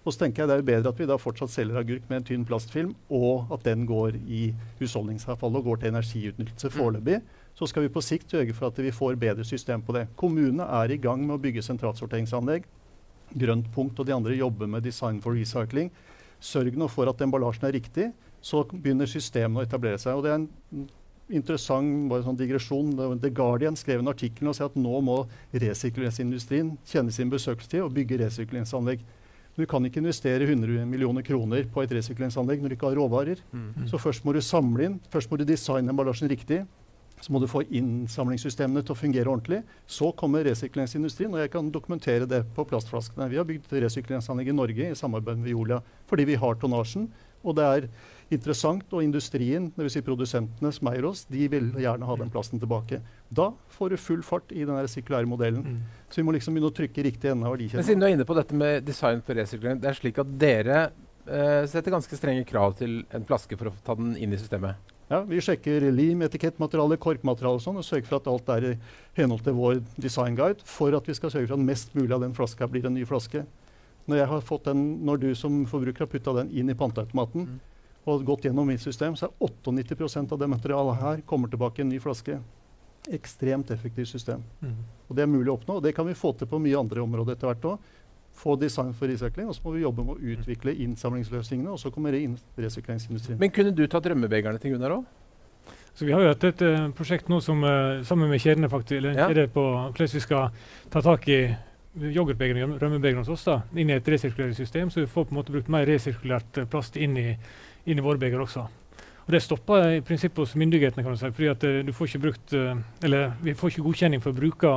Og 0.05 0.13
så 0.13 0.23
tenker 0.23 0.43
jeg 0.43 0.49
det 0.49 0.55
er 0.55 0.61
jo 0.61 0.67
bedre 0.69 0.91
at 0.93 0.99
vi 1.01 1.07
da 1.09 1.17
fortsatt 1.19 1.51
selger 1.51 1.81
agurk 1.81 2.05
med 2.07 2.21
en 2.21 2.27
tynn 2.29 2.45
plastfilm, 2.47 2.93
og 3.11 3.51
at 3.53 3.65
den 3.67 3.83
går 3.89 4.15
i 4.31 4.53
husholdningsavfall 4.79 5.59
og 5.59 5.65
går 5.67 5.81
til 5.81 5.91
energiutnyttelse 5.91 6.71
foreløpig. 6.73 7.19
Så 7.59 7.67
skal 7.67 7.83
vi 7.83 7.91
på 7.91 8.03
sikt 8.05 8.31
sørge 8.31 8.55
for 8.55 8.71
at 8.71 8.79
vi 8.79 8.93
får 8.95 9.19
bedre 9.19 9.43
system 9.43 9.83
på 9.83 9.97
det. 9.97 10.05
Kommunene 10.15 10.63
er 10.79 10.93
i 10.95 11.01
gang 11.01 11.25
med 11.25 11.35
å 11.35 11.41
bygge 11.43 11.65
sentralsorteringsanlegg. 11.67 12.63
Grønt 13.43 13.67
punkt 13.75 13.99
og 13.99 14.07
de 14.07 14.15
andre 14.15 14.37
jobber 14.39 14.71
med 14.71 14.87
design 14.87 15.19
for 15.21 15.35
recycling. 15.35 15.91
Sørg 16.39 16.79
nå 16.79 16.87
for 16.87 17.11
at 17.11 17.19
emballasjen 17.21 17.67
er 17.67 17.75
riktig, 17.75 18.07
så 18.41 18.63
begynner 18.71 19.09
systemene 19.11 19.59
å 19.59 19.67
etablere 19.67 19.99
seg. 19.99 20.15
Og 20.15 20.23
det 20.23 20.31
er 20.31 20.39
en 20.39 20.87
interessant 21.29 22.07
bare 22.09 22.23
sånn 22.25 22.39
digresjon. 22.39 22.95
The 23.19 23.35
Guardian 23.35 23.77
skrev 23.77 23.99
en 23.99 24.13
artikkel 24.15 24.49
og 24.49 24.55
sa 24.57 24.69
at 24.69 24.79
nå 24.79 25.01
må 25.03 25.21
resirkuleringsindustrien 25.51 26.77
kjenne 26.87 27.13
sin 27.13 27.29
besøkelsestid 27.33 27.83
og 27.83 27.93
bygge 27.99 28.23
resirkuleringsanlegg. 28.23 29.03
Du 29.59 29.65
kan 29.67 29.83
ikke 29.83 29.99
investere 29.99 30.45
100 30.47 30.85
millioner 30.87 31.25
kroner 31.25 31.65
på 31.67 31.83
et 31.83 31.91
resirkuleringsanlegg 31.97 32.61
når 32.63 32.71
du 32.71 32.75
ikke 32.77 32.87
har 32.87 32.95
råvarer. 32.95 33.41
Mm. 33.51 33.87
Så 33.91 33.99
først 33.99 34.23
må 34.23 34.31
du 34.31 34.39
samle 34.39 34.85
inn, 34.87 34.99
først 35.11 35.31
må 35.31 35.39
du 35.39 35.43
designe 35.47 35.91
emballasjen 35.91 36.31
riktig. 36.31 36.61
Så 37.19 37.33
må 37.35 37.41
du 37.43 37.49
få 37.51 37.65
innsamlingssystemene 37.75 38.79
til 38.87 38.95
å 38.95 38.99
fungere 39.01 39.27
ordentlig. 39.27 39.59
Så 39.83 40.13
kommer 40.15 40.45
resirkuleringsindustrien, 40.47 41.33
og 41.35 41.43
jeg 41.43 41.51
kan 41.51 41.71
dokumentere 41.75 42.29
det 42.29 42.45
på 42.55 42.63
plastflaskene. 42.69 43.27
Vi 43.27 43.41
har 43.41 43.47
bygd 43.49 43.75
resirkuleringsanlegg 43.83 44.53
i 44.53 44.55
Norge 44.55 44.93
i 44.93 44.95
samarbeid 44.95 45.41
med 45.41 45.51
Veolia 45.51 45.81
fordi 46.07 46.29
vi 46.31 46.39
har 46.39 46.55
tonnasjen. 46.61 47.09
Og 47.43 47.59
det 47.59 47.67
er 47.67 47.89
interessant, 48.33 48.85
og 48.93 49.03
industrien, 49.03 49.69
dvs. 49.75 49.97
Si 49.97 50.03
produsentene 50.05 50.71
som 50.75 50.89
eier 50.91 51.07
oss, 51.09 51.25
de 51.29 51.47
vil 51.51 51.71
gjerne 51.81 52.05
ha 52.05 52.17
den 52.19 52.31
plassen 52.33 52.61
tilbake. 52.61 53.01
Da 53.29 53.49
får 53.73 53.93
du 53.93 53.97
full 54.01 54.21
fart 54.25 54.53
i 54.53 54.65
den 54.67 54.91
sirkulære 54.91 55.29
modellen. 55.29 55.65
Mm. 55.65 55.79
Så 56.09 56.21
vi 56.21 56.27
må 56.27 56.35
liksom 56.35 56.55
begynne 56.55 56.71
å 56.71 56.77
trykke 56.77 57.05
riktig 57.09 57.31
ende 57.31 57.49
av 57.49 57.55
verdikjeden. 57.55 57.81
Men 57.81 57.89
siden 57.89 58.03
du 58.03 58.07
er 58.09 58.15
inne 58.17 58.27
på 58.29 58.37
dette 58.37 58.61
med 58.61 58.85
design 58.85 59.23
for 59.25 59.39
resirkulering, 59.39 59.81
det 59.81 59.91
er 59.91 59.97
slik 59.97 60.21
at 60.21 60.37
dere 60.41 60.79
eh, 60.85 61.65
setter 61.69 61.95
ganske 61.95 62.21
strenge 62.21 62.45
krav 62.49 62.77
til 62.79 63.01
en 63.15 63.27
flaske 63.29 63.57
for 63.59 63.71
å 63.71 63.75
ta 63.85 63.97
den 63.97 64.15
inn 64.17 64.35
i 64.35 64.41
systemet? 64.41 64.95
Ja, 65.09 65.23
Vi 65.25 65.41
sjekker 65.41 65.87
lim, 65.89 66.21
etikettmateriale, 66.21 66.99
korkmateriale 67.01 67.57
og 67.57 67.63
sånn, 67.63 67.79
og 67.81 67.85
sørger 67.85 68.05
for 68.11 68.19
at 68.19 68.27
alt 68.29 68.51
er 68.53 68.67
i 68.67 68.75
henhold 69.17 69.41
til 69.41 69.55
vår 69.57 69.79
designguide, 69.97 70.61
for 70.69 70.93
at 70.93 71.09
vi 71.09 71.15
skal 71.17 71.33
sørge 71.33 71.49
for 71.49 71.57
at 71.57 71.65
mest 71.65 71.97
mulig 71.97 72.13
av 72.13 72.21
den 72.21 72.35
flaska 72.37 72.67
blir 72.69 72.85
en 72.85 72.93
ny 72.93 73.07
flaske. 73.09 73.41
Når, 74.09 74.37
den, 74.65 74.83
når, 75.05 75.17
du 75.21 75.31
som 75.37 75.63
forbruker 75.69 76.05
har 76.05 76.09
putta 76.09 76.33
den 76.37 76.53
inn 76.53 76.69
i 76.69 76.77
panteautomaten 76.77 77.45
mm. 77.45 77.57
Og 78.09 78.25
gått 78.27 78.47
gjennom 78.47 78.67
mitt 78.67 78.81
system, 78.81 79.15
så 79.15 79.29
er 79.29 79.35
98% 79.39 80.33
av 80.33 80.41
det 80.41 80.49
materialet 80.49 80.99
her 81.03 81.21
kommer 81.29 81.51
tilbake 81.51 81.81
i 81.81 81.85
en 81.85 81.93
ny 81.93 81.99
flaske. 82.03 82.39
Ekstremt 83.15 83.71
effektivt 83.71 84.11
system. 84.11 84.43
Mm. 84.61 84.75
Og 85.07 85.15
Det 85.15 85.23
er 85.23 85.31
mulig 85.31 85.49
å 85.51 85.57
oppnå, 85.57 85.79
og 85.79 85.83
det 85.83 85.95
kan 85.95 86.07
vi 86.07 86.17
få 86.17 86.33
til 86.37 86.49
på 86.49 86.59
mye 86.61 86.77
andre 86.79 87.01
områder 87.05 87.37
etter 87.37 87.51
hvert 87.51 87.71
òg. 87.71 87.95
Få 88.39 88.55
design 88.59 88.91
for 88.95 89.11
resirkling, 89.11 89.47
og 89.49 89.55
så 89.55 89.63
må 89.65 89.75
vi 89.75 89.85
jobbe 89.85 90.05
med 90.05 90.17
å 90.19 90.33
utvikle 90.35 90.75
innsamlingsløsningene. 90.85 91.71
og 91.71 91.79
så 91.79 91.91
kommer 91.91 92.13
resirkuleringsindustrien. 92.13 93.39
Men 93.39 93.51
kunne 93.51 93.75
du 93.75 93.87
tatt 93.87 94.05
rømmebegerne 94.05 94.59
til 94.59 94.75
Gunnar 94.75 94.99
òg? 94.99 95.07
Så 95.93 96.05
Vi 96.05 96.11
har 96.11 96.21
jo 96.21 96.29
hatt 96.31 96.43
et 96.47 96.61
uh, 96.63 96.91
prosjekt 96.95 97.27
nå 97.27 97.41
som, 97.43 97.63
uh, 97.63 98.03
sammen 98.07 98.29
med 98.31 98.39
kjedene 98.39 98.69
faktisk, 98.71 99.01
eller 99.01 99.17
ja. 99.17 99.25
kjede 99.27 99.49
på 99.51 99.63
hvordan 99.65 100.13
vi 100.13 100.21
skal 100.23 100.53
ta 100.93 101.01
tak 101.03 101.27
i 101.27 101.39
yoghurtbegeren 101.99 102.75
og 102.75 102.79
rømmebegeren 102.79 103.25
hos 103.25 103.33
oss 103.33 103.43
da, 103.47 103.57
inn 103.75 103.89
i 103.91 103.97
et 103.97 104.07
resirkuleringssystem, 104.07 104.91
så 104.93 105.01
vi 105.01 105.09
får 105.09 105.27
på 105.27 105.33
en 105.33 105.39
måte 105.41 105.51
brukt 105.51 105.71
mer 105.73 105.89
resirkulert 105.89 106.61
uh, 106.61 106.67
plast 106.71 106.95
inn 106.95 107.17
i, 107.19 107.27
inn 107.89 108.01
i 108.01 108.05
våre 108.05 108.21
beger 108.21 108.41
også. 108.43 108.67
Og 109.29 109.33
Det 109.33 109.43
stopper 109.45 109.91
i 109.93 110.01
prinsippet 110.01 110.41
hos 110.41 110.55
myndighetene, 110.57 111.03
kan 111.05 111.13
du 111.13 111.19
si, 111.21 111.29
fordi 111.29 111.49
at 111.51 111.63
uh, 111.63 111.79
du 111.85 111.91
får 111.93 112.07
ikke 112.07 112.21
brukt, 112.23 112.53
uh, 112.57 112.79
eller 113.05 113.35
vi 113.45 113.53
får 113.53 113.69
ikke 113.69 113.83
godkjenning 113.85 114.23
for 114.23 114.33
å 114.33 114.37
bruke 114.39 114.71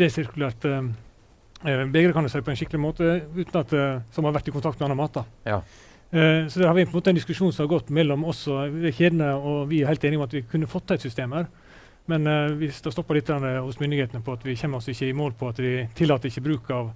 resirkulerte 0.00 0.70
eh, 0.80 1.82
begre 1.92 2.14
kan 2.16 2.24
du 2.24 2.30
si, 2.32 2.40
på 2.40 2.54
en 2.54 2.56
skikkelig 2.56 2.80
måte 2.80 3.10
uten 3.36 3.58
at, 3.60 3.74
som 4.16 4.24
har 4.24 4.32
vært 4.32 4.48
i 4.48 4.54
kontakt 4.54 4.80
med 4.80 4.86
annen 4.88 4.96
mat. 4.96 5.18
Ja. 5.44 5.58
så 6.12 6.60
det 6.60 6.66
har 6.66 6.74
vi 6.74 6.86
på 6.86 6.94
en 6.94 6.96
måte 6.96 7.12
en 7.12 7.18
diskusjon 7.20 7.52
som 7.52 7.66
har 7.66 7.74
gått 7.74 7.92
mellom 7.92 8.24
oss 8.24 8.40
og 8.48 8.80
kjedene, 8.96 9.28
og 9.36 9.68
vi 9.68 9.82
er 9.82 9.92
helt 9.92 10.04
enige 10.08 10.18
om 10.18 10.24
at 10.24 10.34
vi 10.34 10.42
kunne 10.48 10.66
fått 10.66 10.88
til 10.88 10.96
et 10.96 11.04
system 11.04 11.36
her. 11.36 11.46
Men 12.08 12.26
hvis 12.58 12.80
vi 12.80 12.94
stopper 12.96 13.20
litt 13.20 13.28
hos 13.28 13.78
myndighetene 13.78 14.24
på 14.24 14.34
at 14.34 14.48
vi 14.48 14.56
kommer 14.56 14.80
oss 14.80 14.88
ikke 14.88 15.12
i 15.12 15.14
mål 15.20 15.36
på 15.36 15.52
at 15.52 15.60
de 15.60 15.86
tillater 15.94 16.32
ikke 16.32 16.46
bruk 16.48 16.72
av 16.72 16.90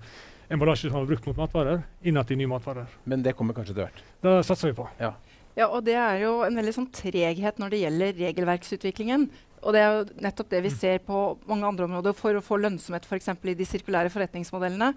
emballasje 0.49 0.89
som 0.89 0.99
har 0.99 1.07
brukt 1.07 1.29
mot 1.29 1.37
matvarer, 1.45 1.85
innad 2.03 2.31
i 2.31 2.41
nye 2.41 2.51
matvarer. 2.51 2.89
Men 3.05 3.23
det 3.23 3.37
kommer 3.37 3.55
kanskje 3.55 3.75
til 3.75 3.85
hvert? 3.85 4.03
Det 4.25 4.35
satser 4.49 4.73
vi 4.73 4.81
på. 4.81 4.89
Ja. 5.01 5.13
Ja, 5.57 5.71
og 5.71 5.87
det 5.87 5.97
er 5.97 6.21
jo 6.21 6.39
en 6.45 6.59
veldig 6.59 6.75
sånn 6.77 6.91
treghet 6.93 7.61
når 7.61 7.73
det 7.73 7.83
gjelder 7.83 8.19
regelverksutviklingen. 8.21 9.29
Og 9.65 9.73
det 9.75 9.81
er 9.83 9.95
jo 9.95 10.25
nettopp 10.27 10.51
det 10.53 10.61
vi 10.67 10.71
mm. 10.71 10.77
ser 10.79 10.99
på 11.07 11.21
mange 11.49 11.67
andre 11.67 11.87
områder. 11.89 12.17
For 12.17 12.37
å 12.37 12.45
få 12.45 12.59
lønnsomhet 12.61 13.09
f.eks. 13.09 13.33
i 13.33 13.57
de 13.57 13.67
sirkulære 13.67 14.13
forretningsmodellene, 14.13 14.93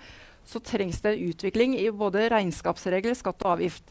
så 0.50 0.62
trengs 0.64 1.00
det 1.06 1.16
utvikling 1.30 1.78
i 1.80 1.88
både 1.96 2.28
regnskapsregler, 2.34 3.16
skatt 3.18 3.40
og 3.46 3.56
avgift. 3.56 3.88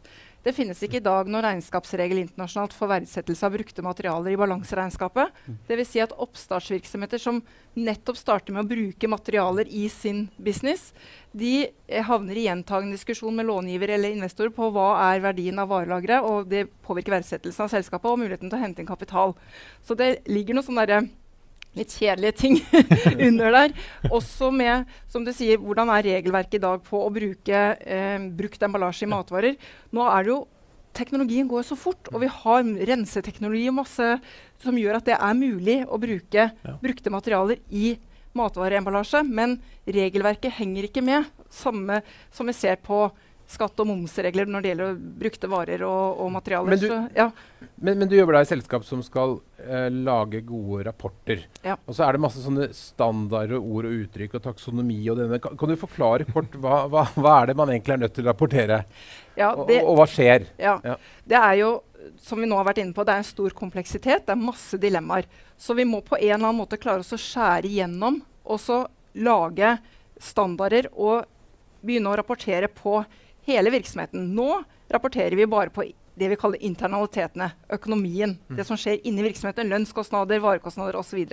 Det 0.49 0.55
finnes 0.57 0.79
ikke 0.81 0.97
i 0.97 1.05
dag 1.05 1.29
noen 1.29 1.45
regnskapsregel 1.45 2.23
internasjonalt 2.23 2.73
for 2.73 2.89
verdsettelse 2.89 3.45
av 3.45 3.53
brukte 3.53 3.83
materialer 3.85 4.33
i 4.33 4.39
balanseregnskapet. 4.41 5.35
Dvs. 5.69 5.91
Si 5.91 6.01
at 6.01 6.15
oppstartsvirksomheter 6.25 7.21
som 7.21 7.43
nettopp 7.77 8.17
starter 8.17 8.57
med 8.57 8.65
å 8.65 8.71
bruke 8.71 9.11
materialer 9.13 9.69
i 9.69 9.85
sin 9.93 10.25
business, 10.41 10.95
de 11.37 11.69
eh, 11.69 12.01
havner 12.09 12.41
i 12.41 12.47
gjentagende 12.47 12.97
diskusjon 12.97 13.37
med 13.37 13.51
långiver 13.51 13.93
eller 13.99 14.17
investor 14.17 14.49
på 14.57 14.71
hva 14.73 14.89
er 15.11 15.21
verdien 15.27 15.61
av 15.61 15.69
varelageret, 15.69 16.25
og 16.25 16.49
det 16.49 16.65
påvirker 16.87 17.19
verdsettelsen 17.19 17.67
av 17.67 17.75
selskapet 17.77 18.09
og 18.09 18.23
muligheten 18.23 18.49
til 18.49 18.57
å 18.57 18.65
hente 18.65 18.81
inn 18.81 18.89
kapital. 18.89 19.37
Så 19.85 19.99
det 20.01 20.15
ligger 20.33 20.57
noe 20.57 20.65
sånn 20.65 20.81
derre 20.81 21.03
litt 21.77 21.95
kjedelige 21.95 22.37
ting 22.41 22.59
under 23.29 23.55
der. 23.55 23.75
Også 24.11 24.51
med 24.55 24.89
som 25.11 25.27
du 25.27 25.33
sier, 25.37 25.61
hvordan 25.61 25.93
er 25.95 26.07
regelverket 26.07 26.59
i 26.59 26.65
dag 26.65 26.85
på 26.87 27.01
å 27.05 27.11
bruke 27.13 27.65
eh, 27.79 28.29
brukt 28.39 28.63
emballasje 28.65 29.07
i 29.07 29.11
matvarer. 29.13 29.59
Nå 29.95 30.07
er 30.09 30.25
det 30.25 30.35
jo 30.35 30.45
Teknologien 30.99 31.47
går 31.47 31.63
så 31.63 31.77
fort, 31.79 32.09
og 32.11 32.23
vi 32.25 32.29
har 32.33 32.65
renseteknologi 32.89 33.69
og 33.71 33.77
masse 33.77 34.07
som 34.59 34.79
gjør 34.81 34.97
at 34.99 35.07
det 35.07 35.15
er 35.15 35.37
mulig 35.37 35.77
å 35.87 35.99
bruke 36.01 36.49
ja. 36.51 36.73
brukte 36.83 37.13
materialer 37.13 37.61
i 37.71 37.93
matvareemballasje. 38.35 39.23
Men 39.29 39.59
regelverket 39.87 40.57
henger 40.59 40.89
ikke 40.89 41.05
med, 41.05 41.29
samme 41.53 42.01
som 42.35 42.51
vi 42.51 42.57
ser 42.57 42.81
på 42.83 43.05
skatt- 43.49 43.81
og 43.81 43.89
momsregler 43.89 44.49
når 44.49 44.65
det 44.65 44.73
gjelder 44.73 44.97
brukte 45.23 45.49
varer 45.49 45.85
og, 45.87 46.21
og 46.21 46.33
materialer. 46.35 46.75
Men 46.75 46.83
du, 46.83 46.87
så, 46.91 46.99
ja. 47.17 47.27
men, 47.77 47.99
men 48.03 48.11
du, 48.11 48.17
jobber 48.19 48.37
da 48.37 48.43
i 48.45 48.51
selskap 48.51 48.85
som 48.85 49.01
skal 49.05 49.39
eh, 49.65 49.89
lage 49.95 50.43
gode 50.47 50.85
rapporter. 50.91 51.47
Ja. 51.65 51.79
Og 51.87 51.97
så 51.97 52.05
er 52.05 52.17
det 52.17 52.23
masse 52.27 52.45
sånne 52.45 52.69
standarder, 52.77 53.57
og 53.57 53.73
ord 53.79 53.89
og 53.89 53.97
uttrykk 54.03 54.37
og 54.39 54.45
taksonomi 54.51 55.01
og 55.09 55.23
denne. 55.23 55.41
Kan, 55.43 55.57
kan 55.59 55.73
du 55.73 55.79
forklare 55.81 56.29
kort 56.29 56.61
hva, 56.61 56.85
hva, 56.93 57.07
hva, 57.17 57.35
er 57.41 57.53
det 57.53 57.59
man 57.59 57.73
egentlig 57.73 57.97
er 57.97 58.05
nødt 58.05 58.17
til 58.19 58.29
å 58.29 58.31
rapportere? 58.33 58.83
Ja, 59.39 59.53
det, 59.65 59.81
og, 59.81 59.93
og, 59.93 60.01
hva 60.03 60.09
skjer? 60.11 60.49
Ja, 60.61 60.79
Det 61.29 61.39
er 61.39 61.61
jo 61.63 61.77
som 62.23 62.41
vi 62.41 62.47
nå 62.49 62.57
har 62.57 62.67
vært 62.69 62.81
inne 62.83 62.95
på, 62.95 63.05
det 63.05 63.15
er 63.15 63.23
en 63.23 63.27
stor 63.27 63.55
kompleksitet. 63.57 64.27
Det 64.27 64.35
er 64.35 64.41
masse 64.41 64.79
dilemmaer. 64.81 65.27
Så 65.59 65.75
vi 65.77 65.87
må 65.89 66.01
på 66.05 66.17
en 66.17 66.25
eller 66.25 66.39
annen 66.39 66.61
måte 66.61 66.79
klare 66.81 67.03
oss 67.03 67.15
å 67.15 67.21
skjære 67.21 67.69
igjennom 67.69 68.21
og 68.49 68.61
så 68.63 68.85
lage 69.19 69.75
standarder 70.23 70.89
og 70.95 71.27
begynne 71.85 72.11
å 72.11 72.19
rapportere 72.19 72.71
på 72.73 73.01
hele 73.49 73.73
virksomheten. 73.75 74.29
Nå 74.37 74.63
rapporterer 74.93 75.37
vi 75.37 75.49
bare 75.49 75.73
på 75.73 75.87
det 76.19 76.29
vi 76.33 76.37
kaller 76.37 76.63
internalitetene, 76.67 77.51
økonomien. 77.73 78.37
Mm. 78.49 78.57
Det 78.59 78.67
som 78.67 78.79
skjer 78.79 79.01
inni 79.07 79.23
virksomheten. 79.23 79.71
Lønnskostnader, 79.71 80.43
varekostnader 80.43 80.99
osv. 80.99 81.25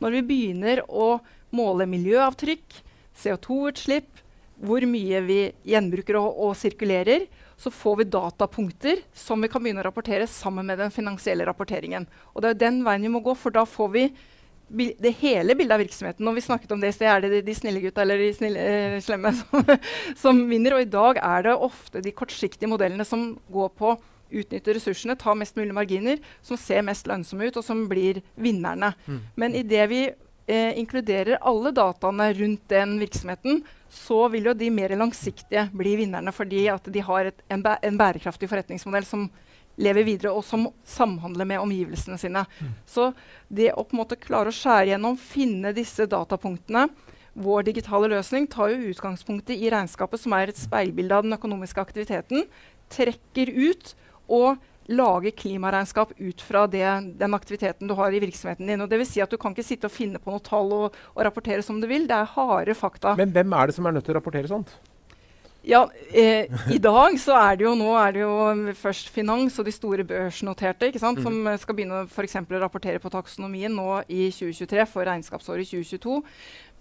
Når 0.00 0.16
vi 0.16 0.22
begynner 0.30 0.82
å 0.88 1.18
måle 1.54 1.86
miljøavtrykk, 1.90 2.78
CO2-utslipp, 3.20 4.22
hvor 4.64 4.84
mye 4.88 5.20
vi 5.26 5.38
gjenbruker 5.66 6.18
og, 6.18 6.38
og, 6.46 6.54
sirkulerer, 6.58 7.26
så 7.60 7.70
får 7.70 8.00
vi 8.00 8.10
datapunkter 8.10 9.02
som 9.14 9.42
vi 9.42 9.50
kan 9.50 9.62
begynne 9.62 9.82
å 9.82 9.88
rapportere 9.88 10.26
sammen 10.30 10.66
med 10.66 10.80
den 10.80 10.94
finansielle 10.94 11.46
rapporteringen. 11.46 12.06
Og 12.32 12.42
det 12.42 12.54
er 12.54 12.62
den 12.64 12.80
veien 12.86 13.04
vi 13.04 13.12
må 13.12 13.22
gå, 13.24 13.34
for 13.38 13.54
da 13.54 13.66
får 13.68 13.92
vi 13.94 14.08
det 14.74 15.12
hele 15.20 15.54
bildet 15.56 15.76
av 15.76 15.82
virksomheten. 15.82 16.24
Når 16.26 16.38
vi 16.38 16.46
snakket 16.46 16.72
om 16.74 16.82
det 16.82 16.90
i 16.92 16.96
sted, 16.96 17.10
er 17.10 17.24
det 17.24 17.30
de, 17.34 17.42
de 17.46 17.54
snille 17.56 17.82
gutta 17.82 18.02
eller 18.04 18.20
de 18.20 18.32
snille, 18.36 18.64
eh, 18.64 18.96
slemme 19.04 19.32
som, 19.40 19.70
som, 20.20 20.42
vinner. 20.50 20.76
Og 20.76 20.84
i 20.84 20.90
dag 20.90 21.20
er 21.22 21.46
det 21.48 21.54
ofte 21.68 22.02
de 22.04 22.14
kortsiktige 22.16 22.70
modellene 22.70 23.06
som 23.08 23.32
går 23.54 23.72
på 23.78 23.94
utnytte 24.34 24.74
ressursene, 24.74 25.14
ta 25.20 25.34
mest 25.38 25.56
mulig 25.58 25.74
marginer, 25.76 26.18
som 26.42 26.58
ser 26.58 26.82
mest 26.86 27.06
lønnsomme 27.06 27.46
ut, 27.48 27.58
og 27.60 27.66
som 27.66 27.84
blir 27.90 28.18
vinnerne. 28.40 28.90
Mm. 29.06 29.20
Men 29.38 29.56
idet 29.60 29.86
vi 29.92 30.00
eh, 30.08 30.72
inkluderer 30.80 31.38
alle 31.40 31.70
dataene 31.76 32.32
rundt 32.34 32.64
den 32.72 32.96
virksomheten, 33.02 33.62
så 33.94 34.24
vil 34.32 34.50
jo 34.50 34.56
de 34.58 34.70
mer 34.74 34.96
langsiktige 34.98 35.68
bli 35.76 35.94
vinnerne, 36.02 36.34
fordi 36.34 36.66
at 36.72 36.88
de 36.90 37.04
har 37.04 37.30
et, 37.30 37.44
en, 37.48 37.62
bæ 37.62 37.76
en 37.86 38.00
bærekraftig 38.00 38.50
forretningsmodell 38.50 39.06
som 39.06 39.28
lever 39.76 40.06
videre, 40.06 40.32
og 40.34 40.44
som 40.46 40.68
samhandler 40.86 41.48
med 41.48 41.62
omgivelsene 41.62 42.18
sine. 42.20 42.44
Mm. 42.60 42.76
Så 42.86 43.10
det 43.48 43.72
å 43.72 43.84
på 43.84 43.96
en 43.96 44.02
måte 44.04 44.20
klare 44.20 44.52
å 44.52 44.54
skjære 44.54 44.92
gjennom, 44.94 45.18
finne 45.20 45.74
disse 45.76 46.06
datapunktene 46.10 46.88
Vår 47.34 47.64
digitale 47.66 48.06
løsning 48.12 48.46
tar 48.46 48.70
jo 48.70 48.92
utgangspunktet 48.92 49.58
i 49.58 49.70
regnskapet, 49.72 50.20
som 50.22 50.36
er 50.36 50.52
et 50.52 50.60
speilbilde 50.60 51.16
av 51.16 51.26
den 51.26 51.34
økonomiske 51.34 51.82
aktiviteten. 51.82 52.44
Trekker 52.94 53.50
ut 53.50 53.90
og 54.30 54.62
lager 54.86 55.34
klimaregnskap 55.34 56.12
ut 56.20 56.44
fra 56.44 56.66
det, 56.70 56.86
den 57.18 57.34
aktiviteten 57.34 57.90
du 57.90 57.96
har 57.98 58.14
i 58.14 58.20
virksomheten 58.22 58.70
din. 58.70 58.84
Og 58.84 58.90
det 58.90 59.00
vil 59.00 59.08
si 59.08 59.22
at 59.24 59.34
Du 59.34 59.38
kan 59.40 59.50
ikke 59.50 59.66
sitte 59.66 59.90
og 59.90 59.96
finne 59.96 60.22
på 60.22 60.30
noe 60.30 60.44
tall 60.44 60.70
og, 60.76 60.98
og 61.14 61.26
rapportere 61.26 61.64
som 61.66 61.80
du 61.82 61.88
vil. 61.90 62.06
Det 62.06 62.14
er 62.14 62.34
harde 62.36 62.78
fakta. 62.78 63.16
Men 63.18 63.34
hvem 63.34 63.58
er 63.58 63.66
det 63.66 63.78
som 63.80 63.86
er 63.90 63.96
nødt 63.96 64.06
til 64.06 64.14
å 64.14 64.20
rapportere 64.20 64.50
sånt? 64.50 64.76
Ja, 65.64 65.86
eh, 66.12 66.50
I 66.74 66.78
dag 66.78 67.14
så 67.20 67.32
er 67.38 67.56
det 67.56 67.64
jo 67.64 67.72
nå 67.78 67.94
er 67.96 68.12
det 68.12 68.20
jo 68.20 68.74
først 68.76 69.08
finans 69.08 69.56
og 69.58 69.64
de 69.64 69.72
store 69.72 70.04
børsnoterte 70.04 70.90
ikke 70.90 71.00
sant, 71.00 71.22
som 71.24 71.38
skal 71.60 71.78
begynne 71.78 72.02
å 72.04 72.60
rapportere 72.60 73.00
på 73.00 73.12
taksonomien 73.12 73.72
nå 73.72 74.02
i 74.12 74.28
2023 74.28 74.84
for 74.90 75.08
regnskapsåret 75.08 75.70
2022. 75.72 76.20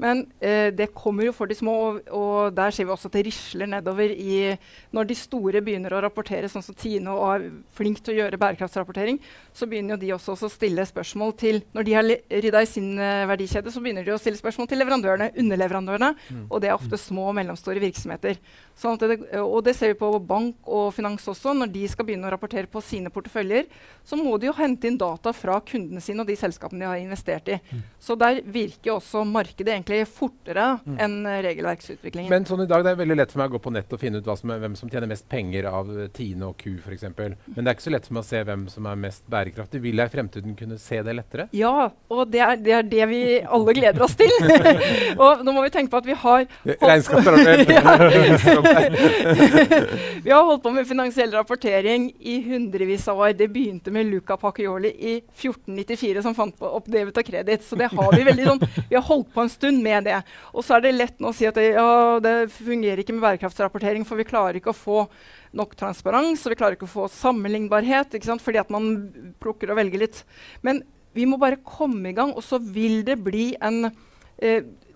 Men 0.02 0.24
eh, 0.42 0.72
det 0.74 0.90
kommer 0.96 1.28
jo 1.28 1.34
for 1.36 1.50
de 1.50 1.56
små, 1.56 1.74
og, 1.86 2.00
og, 2.10 2.54
der 2.58 2.74
ser 2.74 2.88
vi 2.88 2.94
også 2.96 3.12
at 3.12 3.18
det 3.18 3.26
risler 3.28 3.70
nedover 3.70 4.10
i 4.10 4.56
Når 4.94 5.08
de 5.10 5.18
store 5.18 5.62
begynner 5.62 5.94
å 5.94 6.02
rapportere, 6.02 6.50
sånn 6.50 6.66
som 6.66 6.78
Tine 6.78 7.14
og 7.14 7.28
er 7.30 7.46
flink 7.78 8.02
til 8.02 8.16
å 8.16 8.18
gjøre 8.24 8.40
bærekraftsrapportering, 8.42 9.20
så 9.54 9.68
begynner 9.70 9.96
jo 9.96 10.02
de 10.02 10.12
også 10.16 10.36
å 10.36 10.52
stille 10.52 10.86
spørsmål 10.90 11.36
til 11.40 11.62
Når 11.78 11.88
de 11.88 11.96
har 11.98 12.10
rydda 12.10 12.64
i 12.66 12.70
sin 12.70 12.90
uh, 12.98 13.26
verdikjede, 13.30 13.72
så 13.74 13.84
begynner 13.84 14.08
de 14.08 14.16
å 14.16 14.20
stille 14.22 14.40
spørsmål 14.40 14.70
til 14.72 14.82
leverandørene, 14.82 15.30
underleverandørene, 15.40 16.12
mm. 16.18 16.44
og 16.50 16.64
det 16.64 16.72
er 16.72 16.78
ofte 16.78 17.00
små 17.00 17.30
og 17.30 17.38
mellomstore 17.38 17.82
virksomheter. 17.84 18.40
Sånn 18.80 18.98
det, 18.98 19.20
og 19.44 19.60
det 19.66 19.76
ser 19.78 19.94
vi 19.94 20.00
på 20.00 20.10
bank 20.26 20.66
og 20.66 20.90
finans 20.96 21.28
også. 21.30 21.54
Når 21.54 21.70
de 21.74 21.86
skal 21.92 22.08
begynne 22.08 22.26
å 22.26 22.34
rapportere 22.34 22.70
på 22.70 22.82
sine 22.84 23.12
porteføljer, 23.14 23.70
så 24.08 24.18
må 24.18 24.36
de 24.42 24.50
jo 24.50 24.56
hente 24.58 24.90
inn 24.90 24.98
data 25.00 25.34
fra 25.36 25.60
kundene 25.66 26.02
sine 26.02 26.24
og 26.24 26.30
de 26.30 26.38
selskapene 26.40 26.82
de 26.82 26.90
har 26.90 27.02
investert 27.02 27.52
i. 27.54 27.60
Mm. 27.70 27.84
Så 28.02 28.18
der 28.20 28.42
virker 28.42 28.96
også 28.98 29.24
markedet 29.28 29.76
egentlig 29.84 30.08
fortere 30.08 30.80
mm. 30.86 30.98
enn 31.04 31.28
regelverksutviklingen. 31.44 32.32
Men 32.32 32.46
sånn 32.48 32.64
i 32.64 32.70
dag, 32.70 32.84
det 32.86 32.94
er 32.94 33.00
veldig 33.02 33.18
lett 33.20 33.34
for 33.34 33.44
meg 33.44 33.52
å 33.52 33.58
gå 33.58 33.62
på 33.64 33.74
nett 33.76 33.94
og 33.94 34.02
finne 34.02 34.22
ut 34.22 34.30
som 34.40 34.54
er, 34.54 34.62
hvem 34.64 34.76
som 34.80 34.90
tjener 34.90 35.12
mest 35.12 35.28
penger 35.30 35.68
av 35.70 35.90
Tine 36.16 36.50
og 36.50 36.58
Q 36.58 36.78
f.eks. 36.80 37.04
Men 37.14 37.60
det 37.60 37.68
er 37.68 37.76
ikke 37.76 37.88
så 37.88 37.94
lett 37.94 38.08
for 38.08 38.18
meg 38.18 38.24
å 38.24 38.30
se 38.30 38.44
hvem 38.48 38.64
som 38.72 38.88
er 38.90 39.02
mest 39.04 39.24
bærekraftig. 39.32 39.84
Vil 39.84 40.00
jeg 40.00 40.12
i 40.12 40.14
fremtiden 40.14 40.56
kunne 40.60 40.78
se 40.82 40.98
det 41.04 41.18
lettere? 41.18 41.48
Ja, 41.56 41.90
og 42.14 42.24
det 42.34 42.42
er 42.46 42.56
det, 42.64 42.74
er 42.78 42.84
det 42.88 43.10
vi 43.12 43.22
alle 43.44 43.76
gleder 43.76 44.06
oss 44.06 44.16
til. 44.20 44.34
og 45.24 45.44
nå 45.46 45.56
må 45.56 45.66
vi 45.66 45.74
tenke 45.74 45.92
på 45.94 46.02
at 46.02 46.08
vi 46.08 46.16
har 46.24 46.42
Regnskap 46.64 47.24
Vi 50.24 50.32
har 50.32 50.44
holdt 50.48 50.64
på 50.64 50.72
med 50.74 50.88
finansiell 50.88 51.32
rapportering 51.36 52.02
i 52.20 52.40
hundrevis 52.48 53.08
av 53.12 53.20
år. 53.20 53.32
Det 53.38 53.48
begynte 53.52 53.92
med 53.94 54.06
Luca 54.10 54.38
Pacchioli 54.40 54.92
i 54.94 55.14
1494, 55.20 56.24
som 56.24 56.36
fant 56.38 56.56
opp 56.64 56.88
debet 56.92 57.18
og 57.20 57.26
kreditt. 57.28 57.64
Så 57.66 57.76
det 57.80 57.88
har 57.92 58.16
vi 58.16 58.24
veldig 58.28 58.46
sånn, 58.48 58.62
vi 58.90 58.96
har 58.96 59.06
holdt 59.08 59.34
på 59.34 59.42
en 59.44 59.52
stund 59.52 59.73
med 59.82 60.06
det. 60.10 60.20
Og 60.54 60.66
så 60.66 60.78
er 60.78 60.86
det 60.86 60.94
lett 60.96 61.24
å 61.24 61.34
si 61.36 61.48
at 61.50 61.58
det, 61.58 61.72
ja, 61.74 62.20
det 62.24 62.36
fungerer 62.54 63.02
ikke 63.02 63.16
med 63.16 63.24
bærekraftsrapportering, 63.26 64.06
for 64.08 64.20
vi 64.20 64.28
klarer 64.30 64.60
ikke 64.60 64.74
å 64.74 64.78
få 64.78 65.06
nok 65.58 65.76
transparens, 65.80 66.44
og 66.46 66.54
vi 66.54 66.60
klarer 66.60 66.78
ikke 66.78 66.90
å 66.90 66.96
få 66.96 67.10
sammenlignbarhet, 67.14 68.18
fordi 68.42 68.62
at 68.62 68.74
man 68.74 68.90
plukker 69.44 69.74
og 69.74 69.80
velger 69.82 70.06
litt. 70.06 70.24
Men 70.66 70.82
vi 71.14 71.28
må 71.30 71.38
bare 71.42 71.62
komme 71.62 72.10
i 72.10 72.18
gang, 72.18 72.34
og 72.34 72.46
så 72.46 72.60
vil 72.62 73.04
det 73.06 73.20
bli 73.26 73.54
en 73.62 73.88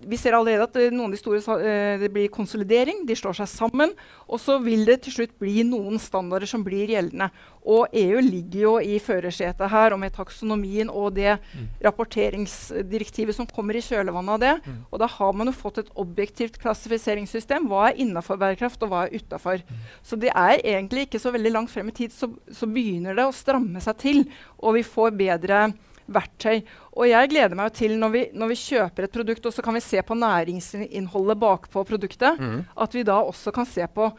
vi 0.07 0.17
ser 0.19 0.35
allerede 0.37 0.65
at 0.67 0.77
uh, 0.77 0.87
noen 0.93 1.09
av 1.09 1.15
de 1.15 1.19
store 1.19 1.39
uh, 1.41 1.97
det 1.99 2.09
blir 2.13 2.29
konsolidering. 2.33 3.03
De 3.07 3.15
slår 3.17 3.39
seg 3.39 3.49
sammen. 3.49 3.93
Og 4.27 4.39
så 4.41 4.57
vil 4.63 4.85
det 4.87 5.01
til 5.05 5.15
slutt 5.15 5.33
bli 5.41 5.63
noen 5.67 5.99
standarder 6.01 6.49
som 6.49 6.63
blir 6.65 6.89
gjeldende. 6.91 7.29
Og 7.67 7.91
EU 7.97 8.21
ligger 8.23 8.59
jo 8.61 8.73
i 8.79 8.99
førersetet 9.03 9.71
her, 9.71 9.95
og 9.95 9.99
med 9.99 10.13
taksonomien 10.15 10.91
og 10.91 11.17
det 11.17 11.33
mm. 11.35 11.65
rapporteringsdirektivet 11.87 13.35
som 13.35 13.49
kommer 13.49 13.75
i 13.75 13.83
kjølvannet 13.83 14.35
av 14.37 14.43
det. 14.43 14.53
Mm. 14.63 14.77
Og 14.91 15.01
da 15.03 15.09
har 15.17 15.35
man 15.35 15.51
jo 15.51 15.57
fått 15.57 15.81
et 15.83 15.91
objektivt 15.99 16.61
klassifiseringssystem. 16.63 17.67
Hva 17.67 17.89
er 17.89 17.99
innafor 18.05 18.39
bærekraft, 18.39 18.85
og 18.85 18.93
hva 18.93 19.05
er 19.05 19.17
utafor? 19.17 19.65
Mm. 19.65 19.83
Så 20.05 20.21
det 20.21 20.31
er 20.31 20.61
egentlig 20.61 21.07
ikke 21.07 21.23
så 21.23 21.33
veldig 21.35 21.55
langt 21.57 21.73
frem 21.73 21.91
i 21.91 21.97
tid, 22.03 22.15
så, 22.15 22.31
så 22.47 22.69
begynner 22.69 23.17
det 23.17 23.27
å 23.27 23.35
stramme 23.35 23.83
seg 23.83 23.99
til, 24.05 24.25
og 24.61 24.77
vi 24.77 24.87
får 24.87 25.17
bedre 25.17 25.67
verktøy. 26.07 26.61
Og 26.95 27.09
jeg 27.09 27.31
gleder 27.33 27.57
meg 27.57 27.75
til 27.77 27.97
når 27.99 28.13
vi, 28.13 28.23
når 28.37 28.53
vi, 28.53 28.61
kjøper 28.67 29.07
et 29.07 29.13
produkt, 29.13 29.45
og 29.45 29.55
så 29.55 29.65
kan 29.65 29.77
vi 29.77 29.83
se 29.83 30.01
på 30.03 30.17
næringsinnholdet 30.17 31.39
bakpå 31.41 31.83
produktet, 31.87 32.39
mm. 32.39 32.57
at 32.75 32.97
vi 32.97 33.05
da 33.07 33.19
også 33.21 33.53
kan 33.55 33.67
se 33.69 33.85
på 33.93 34.09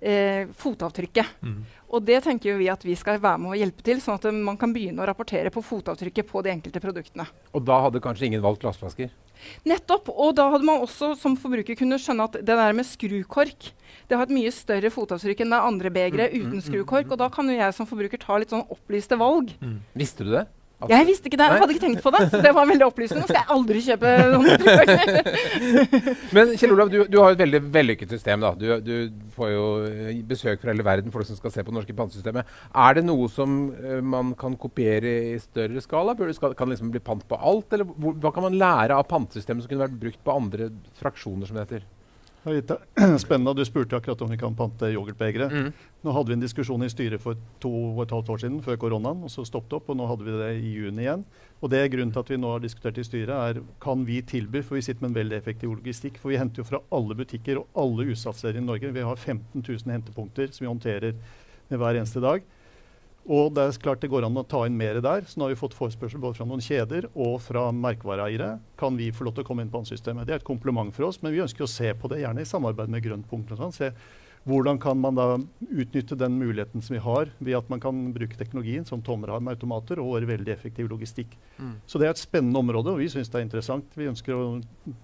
eh, 0.00 0.48
fotavtrykket. 0.58 1.36
Mm. 1.42 1.58
Og 1.92 2.06
det 2.08 2.22
tenker 2.24 2.56
vi 2.60 2.70
at 2.72 2.84
vi 2.86 2.96
skal 2.96 3.20
være 3.20 3.42
med 3.42 3.52
å 3.52 3.58
hjelpe 3.58 3.84
til, 3.84 4.00
sånn 4.00 4.16
at 4.16 4.30
man 4.32 4.56
kan 4.60 4.72
begynne 4.72 5.02
å 5.02 5.08
rapportere 5.08 5.52
på 5.52 5.64
fotavtrykket 5.64 6.28
på 6.30 6.44
de 6.44 6.54
enkelte 6.54 6.80
produktene. 6.82 7.28
Og 7.52 7.66
da 7.68 7.82
hadde 7.86 8.02
kanskje 8.02 8.30
ingen 8.30 8.44
valgt 8.44 8.64
glassflasker? 8.64 9.12
Nettopp. 9.66 10.08
Og 10.14 10.34
da 10.38 10.48
hadde 10.52 10.66
man 10.66 10.84
også 10.84 11.12
som 11.18 11.36
forbruker 11.38 11.76
kunne 11.78 11.98
skjønne 12.00 12.28
at 12.30 12.38
det 12.40 12.56
der 12.56 12.76
med 12.76 12.86
skrukork 12.88 13.72
det 14.08 14.18
har 14.18 14.26
et 14.26 14.34
mye 14.34 14.50
større 14.54 14.90
fotavtrykk 14.92 15.42
enn 15.44 15.54
det 15.54 15.60
andre 15.68 15.90
begeret 15.92 16.32
mm, 16.32 16.36
mm, 16.36 16.48
uten 16.48 16.58
mm, 16.60 16.64
skrukork. 16.66 17.12
Og 17.12 17.20
da 17.20 17.28
kan 17.32 17.48
jo 17.48 17.56
jeg 17.56 17.76
som 17.76 17.88
forbruker 17.88 18.20
ta 18.20 18.38
litt 18.40 18.52
sånn 18.52 18.66
opplyste 18.72 19.18
valg. 19.20 19.54
Visste 19.98 20.26
du 20.26 20.34
det? 20.34 20.46
Jeg 20.90 21.06
visste 21.08 21.30
ikke 21.30 21.38
det. 21.40 21.46
Jeg 21.46 21.62
hadde 21.62 21.74
ikke 21.74 21.84
tenkt 21.84 22.02
på 22.04 22.12
det. 22.14 22.22
Så 22.32 22.40
det 22.42 22.52
var 22.56 22.68
veldig 22.70 22.86
opplysende. 22.86 23.22
Nå 23.22 23.28
skal 23.30 23.40
jeg 23.40 23.50
aldri 23.54 23.82
kjøpe 23.86 24.12
noen. 24.32 24.46
Men 26.36 26.54
Kjell 26.58 26.74
Olav, 26.74 26.90
du, 26.92 26.98
du, 27.10 27.18
har 27.22 27.36
et 27.36 27.42
veldig 27.42 27.62
vellykket 27.74 28.14
system. 28.16 28.42
da. 28.44 28.52
Du, 28.58 28.66
du, 28.82 29.22
får 29.36 29.52
jo 29.52 29.64
eh, 29.88 30.20
besøk 30.28 30.62
fra 30.62 30.72
hele 30.74 30.86
verden, 30.86 31.14
folk 31.14 31.28
som 31.28 31.38
skal 31.38 31.54
se 31.54 31.64
på 31.64 31.72
det 31.72 31.78
norske 31.78 31.96
pantesystemet. 31.96 32.52
Er 32.86 32.98
det 32.98 33.06
noe 33.06 33.30
som 33.32 33.56
uh, 33.76 33.98
man 34.04 34.34
kan 34.38 34.58
kopiere 34.60 35.16
i 35.32 35.40
større 35.42 35.82
skala? 35.84 36.16
Skal, 36.36 36.56
kan 36.58 36.68
det 36.68 36.76
liksom 36.76 36.92
bli 36.94 37.02
pant 37.04 37.24
på 37.28 37.38
alt? 37.38 37.72
Eller 37.72 37.88
hva 37.88 38.34
kan 38.34 38.48
man 38.48 38.58
lære 38.58 38.98
av 38.98 39.08
pantesystemet 39.10 39.64
som 39.64 39.72
kunne 39.72 39.86
vært 39.86 40.00
brukt 40.02 40.22
på 40.24 40.36
andre 40.36 40.72
fraksjoner, 41.00 41.48
som 41.48 41.58
det 41.58 41.66
heter? 41.66 41.90
Spennende. 43.22 43.54
Du 43.54 43.64
spurte 43.64 43.96
akkurat 43.96 44.22
om 44.22 44.30
vi 44.30 44.38
kan 44.38 44.56
pante 44.56 44.88
yoghurtbegre. 44.90 45.46
Mm. 45.48 45.72
Nå 46.02 46.14
hadde 46.16 46.32
vi 46.32 46.34
en 46.34 46.42
diskusjon 46.42 46.82
i 46.82 46.90
styret 46.90 47.22
for 47.22 47.38
to 47.62 47.70
og 47.70 48.00
et 48.02 48.14
halvt 48.14 48.32
år 48.34 48.40
siden, 48.42 48.56
før 48.64 48.78
koronaen, 48.82 49.20
og 49.22 49.30
så 49.30 49.44
stoppet 49.46 49.76
opp. 49.78 49.92
og 49.92 49.98
Nå 50.00 50.08
hadde 50.10 50.26
vi 50.26 50.34
det 50.40 50.48
i 50.58 50.72
juni 50.74 51.04
igjen. 51.04 51.22
Og 51.62 51.70
det 51.70 51.78
er 51.78 51.92
Grunnen 51.92 52.10
til 52.14 52.24
at 52.24 52.32
vi 52.32 52.40
nå 52.42 52.50
har 52.50 52.64
diskutert 52.64 52.98
i 52.98 53.06
styret, 53.06 53.30
er 53.30 53.60
kan 53.82 54.02
vi 54.08 54.18
tilby, 54.26 54.64
for 54.66 54.74
vi 54.74 54.82
sitter 54.82 55.04
med 55.04 55.12
en 55.12 55.20
veldig 55.20 55.38
effektiv 55.38 55.70
logistikk. 55.76 56.18
For 56.18 56.32
vi 56.32 56.40
henter 56.40 56.64
jo 56.64 56.66
fra 56.66 56.82
alle 56.90 57.18
butikker 57.18 57.62
og 57.62 57.78
alle 57.84 58.08
utsalgssteder 58.10 58.58
i 58.58 58.64
Norge. 58.66 58.90
Vi 58.96 59.06
har 59.06 59.16
15 59.16 59.62
000 59.62 59.94
hentepunkter 59.94 60.50
som 60.50 60.66
vi 60.66 60.72
håndterer 60.72 61.14
hver 61.70 61.94
eneste 61.94 62.20
dag. 62.20 62.42
Og 63.30 63.52
det 63.54 63.62
er 63.62 63.76
klart 63.82 64.02
det 64.02 64.10
går 64.10 64.26
an 64.26 64.40
å 64.40 64.46
ta 64.48 64.64
inn 64.66 64.78
mer 64.78 64.98
der. 65.04 65.26
Så 65.28 65.38
nå 65.38 65.46
har 65.46 65.54
vi 65.54 65.60
fått 65.60 65.76
forespørsel 65.78 66.22
både 66.22 66.40
fra 66.40 66.46
noen 66.48 66.64
kjeder 66.64 67.06
og 67.12 67.36
fra 67.44 67.68
merkevareeiere. 67.74 68.56
Kan 68.80 68.98
vi 68.98 69.12
få 69.14 69.28
lov 69.28 69.36
til 69.36 69.44
å 69.44 69.48
komme 69.48 69.62
inn 69.62 69.70
på 69.70 69.84
ansystemet? 69.84 70.26
Det 70.26 70.34
er 70.34 70.42
et 70.42 70.48
kompliment 70.48 70.90
for 70.94 71.06
oss, 71.06 71.20
men 71.22 71.34
vi 71.34 71.44
ønsker 71.44 71.66
å 71.66 71.70
se 71.70 71.92
på 71.94 72.10
det, 72.10 72.24
gjerne 72.24 72.42
i 72.42 72.48
samarbeid 72.48 72.90
med 72.90 73.04
Grønt 73.04 73.30
punkt. 73.30 73.54
og 73.54 73.62
sånn. 73.62 73.76
Se 73.76 73.92
hvordan 74.48 74.78
kan 74.82 74.98
man 74.98 75.14
da 75.14 75.26
utnytte 75.70 76.18
den 76.18 76.34
muligheten 76.34 76.82
som 76.82 76.96
vi 76.96 77.02
har 77.02 77.30
ved 77.38 77.54
at 77.54 77.68
man 77.70 77.80
kan 77.80 77.98
bruke 78.14 78.38
teknologien 78.38 78.84
som 78.84 79.02
Tommer 79.02 79.30
har 79.30 79.40
med 79.40 79.54
automater, 79.54 80.00
og 80.02 80.16
vår 80.16 80.26
veldig 80.26 80.50
effektiv 80.50 80.88
logistikk. 80.90 81.36
Mm. 81.58 81.76
Så 81.86 82.00
det 82.00 82.08
er 82.08 82.16
et 82.16 82.22
spennende 82.22 82.58
område, 82.58 82.90
og 82.90 82.98
vi 82.98 83.10
syns 83.12 83.30
det 83.30 83.38
er 83.38 83.46
interessant. 83.46 83.94
Vi 83.94 84.10
ønsker 84.10 84.34
å 84.34 84.46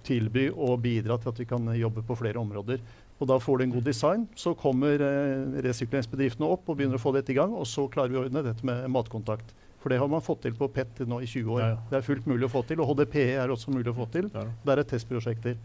tilby 0.07 0.49
og 0.51 0.81
bidra 0.83 1.21
til 1.23 1.31
at 1.31 1.39
vi 1.39 1.47
kan 1.47 1.71
jobbe 1.79 2.03
på 2.07 2.19
flere 2.19 2.43
områder. 2.43 2.83
Og 3.19 3.27
da 3.27 3.39
får 3.43 3.59
du 3.59 3.65
en 3.65 3.73
god 3.75 3.87
design. 3.89 4.27
Så 4.39 4.55
kommer 4.59 5.03
eh, 5.03 5.57
resirkuleringsbedriftene 5.67 6.47
opp 6.47 6.69
og 6.71 6.79
begynner 6.79 7.01
å 7.01 7.03
få 7.03 7.13
dette 7.17 7.35
i 7.35 7.39
gang. 7.39 7.55
Og 7.57 7.67
så 7.67 7.89
klarer 7.91 8.15
vi 8.15 8.21
å 8.21 8.27
ordne 8.27 8.45
dette 8.47 8.67
med 8.67 8.87
matkontakt. 8.95 9.51
For 9.83 9.95
det 9.95 9.99
har 10.03 10.11
man 10.11 10.23
fått 10.23 10.45
til 10.47 10.55
på 10.59 10.69
PET 10.75 11.05
nå 11.07 11.21
i 11.23 11.27
20 11.27 11.51
år. 11.55 11.61
Ja, 11.63 11.73
ja. 11.75 11.83
Det 11.91 11.99
er 12.01 12.07
fullt 12.07 12.31
mulig 12.31 12.47
å 12.47 12.53
få 12.53 12.65
til. 12.67 12.81
Og 12.83 12.93
HDPE 12.93 13.29
er 13.43 13.55
også 13.55 13.75
mulig 13.75 13.91
å 13.93 13.99
få 13.99 14.09
til. 14.15 14.31
Ja. 14.35 14.47
Der 14.67 14.83
er 14.83 14.89
testprosjekter. 14.91 15.59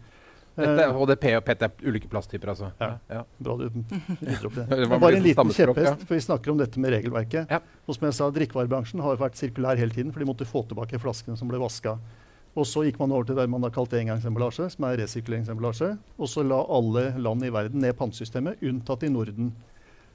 Dette, 0.54 0.84
HDP 0.94 1.24
og 1.34 1.42
PET 1.46 1.64
er 1.66 1.72
ulike 1.82 2.10
plasttyper, 2.10 2.52
altså? 2.52 2.68
Ja. 2.78 2.92
ja. 3.10 3.22
Bra 3.42 3.56
du 3.58 3.64
rydder 3.66 4.44
opp 4.46 4.58
det. 4.58 4.66
det 4.84 4.86
bare 4.92 5.18
en 5.18 5.24
liten 5.24 5.50
kjepphest, 5.50 6.04
for 6.06 6.14
vi 6.14 6.20
snakker 6.22 6.52
om 6.52 6.60
dette 6.60 6.82
med 6.82 6.94
regelverket. 6.94 7.50
Ja. 7.50 7.58
Og 7.88 7.98
som 7.98 8.06
jeg 8.06 8.16
sa, 8.18 8.28
Drikkevarebransjen 8.34 9.02
har 9.02 9.18
vært 9.18 9.40
sirkulær 9.40 9.80
hele 9.82 9.94
tiden, 9.94 10.14
for 10.14 10.22
de 10.22 10.28
måtte 10.30 10.46
få 10.46 10.62
tilbake 10.70 11.00
flaskene 11.02 11.38
som 11.40 11.50
ble 11.50 11.58
vaska. 11.62 11.96
Og 12.54 12.66
så 12.70 12.84
gikk 12.86 13.00
man 13.00 13.10
over 13.10 13.26
til 13.26 13.38
det 13.38 13.48
man 13.50 13.64
har 13.66 13.72
kalt 13.74 13.94
engangsemballasje, 13.98 14.68
som 14.76 14.86
er 14.86 15.00
resirkuleringsemballasje. 15.00 15.90
Og 16.22 16.30
så 16.30 16.44
la 16.46 16.60
alle 16.70 17.08
land 17.18 17.42
i 17.42 17.50
verden 17.54 17.82
ned 17.82 17.96
pantesystemet, 17.98 18.62
unntatt 18.62 19.02
i 19.02 19.10
Norden. 19.10 19.50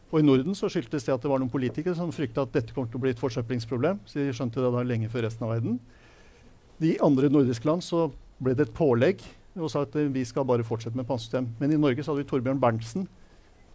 Og 0.10 0.22
i 0.22 0.26
Norden 0.26 0.56
så 0.58 0.70
skyldtes 0.72 1.06
det 1.06 1.14
at 1.14 1.26
det 1.26 1.30
var 1.30 1.42
noen 1.42 1.52
politikere 1.52 1.98
som 1.98 2.14
frykta 2.16 2.48
at 2.48 2.56
dette 2.56 2.74
kom 2.74 2.88
til 2.88 2.98
å 2.98 3.04
bli 3.04 3.12
et 3.12 3.20
forsøplingsproblem. 3.22 4.00
Så 4.08 4.24
de 4.24 4.32
skjønte 4.34 4.64
det 4.64 4.72
da 4.72 4.86
lenge 4.88 5.12
før 5.12 5.28
resten 5.28 5.46
av 5.46 5.54
verden. 5.58 5.78
De 6.80 6.96
andre 7.04 7.30
nordiske 7.30 7.68
land 7.68 7.84
så 7.84 8.08
ble 8.40 8.56
det 8.56 8.70
et 8.70 8.78
pålegg 8.78 9.22
og 9.60 9.68
sa 9.68 9.84
at 9.84 9.96
vi 10.14 10.22
skal 10.24 10.46
bare 10.48 10.64
fortsette 10.64 10.96
med 10.96 11.08
pantesystem. 11.10 11.50
Men 11.60 11.74
i 11.76 11.80
Norge 11.80 12.06
så 12.06 12.14
hadde 12.14 12.24
vi 12.24 12.30
Torbjørn 12.30 12.62
Berntsen. 12.62 13.10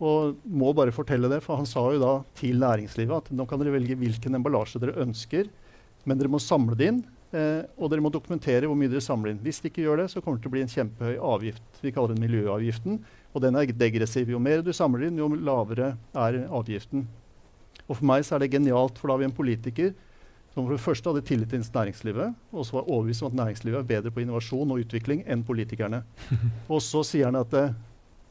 Og 0.03 0.41
må 0.49 0.73
bare 0.75 0.95
fortelle 0.95 1.29
det, 1.31 1.43
for 1.45 1.61
han 1.61 1.69
sa 1.69 1.85
jo 1.93 2.01
da 2.01 2.15
til 2.39 2.57
næringslivet 2.63 3.15
at 3.29 3.29
nå 3.37 3.45
kan 3.47 3.61
dere 3.61 3.77
velge 3.77 3.99
hvilken 4.01 4.41
emballasje 4.41 4.81
dere 4.83 4.97
ønsker, 5.05 5.47
men 6.09 6.19
dere 6.19 6.33
må 6.33 6.41
samle 6.43 6.77
det 6.79 6.89
inn 6.91 7.05
Eh, 7.35 7.65
og 7.81 7.91
dere 7.91 8.05
må 8.05 8.13
dokumentere 8.15 8.69
hvor 8.71 8.79
mye 8.79 8.93
dere 8.93 9.03
samler 9.03 9.33
inn. 9.33 9.43
Hvis 9.43 9.59
de 9.63 9.71
ikke 9.71 9.83
gjør 9.83 10.05
det, 10.05 10.09
så 10.13 10.23
kommer 10.23 10.39
det 10.39 10.45
til 10.45 10.53
å 10.53 10.55
bli 10.55 10.63
en 10.63 10.71
kjempehøy 10.71 11.17
avgift. 11.35 11.83
Vi 11.83 11.93
kaller 11.95 12.15
den 12.15 12.23
miljøavgiften. 12.23 13.01
Og 13.35 13.43
den 13.43 13.59
er 13.59 13.73
degressiv. 13.75 14.31
Jo 14.31 14.39
mer 14.39 14.63
du 14.63 14.71
samler 14.77 15.09
inn, 15.09 15.19
jo 15.19 15.27
lavere 15.35 15.97
er 16.15 16.45
avgiften. 16.47 17.09
Og 17.89 17.99
for 17.99 18.07
meg 18.07 18.23
så 18.25 18.37
er 18.37 18.45
det 18.45 18.53
genialt, 18.55 19.01
for 19.01 19.11
da 19.11 19.17
har 19.17 19.25
vi 19.25 19.29
en 19.29 19.35
politiker 19.35 19.91
som 20.55 20.63
for 20.63 20.77
det 20.77 20.85
første 20.85 21.11
hadde 21.11 21.27
tillit 21.27 21.51
til 21.51 21.65
næringslivet, 21.75 22.35
og 22.55 22.63
så 22.67 22.77
var 22.77 22.87
overbevist 22.87 23.25
om 23.27 23.33
at 23.33 23.39
næringslivet 23.41 23.81
er 23.81 23.89
bedre 23.89 24.13
på 24.15 24.23
innovasjon 24.23 24.71
og 24.71 24.85
utvikling 24.85 25.25
enn 25.27 25.43
politikerne. 25.43 26.05
og 26.73 26.79
så 26.79 27.03
sier 27.03 27.27
han 27.27 27.41
at 27.41 27.57
eh, 27.59 27.75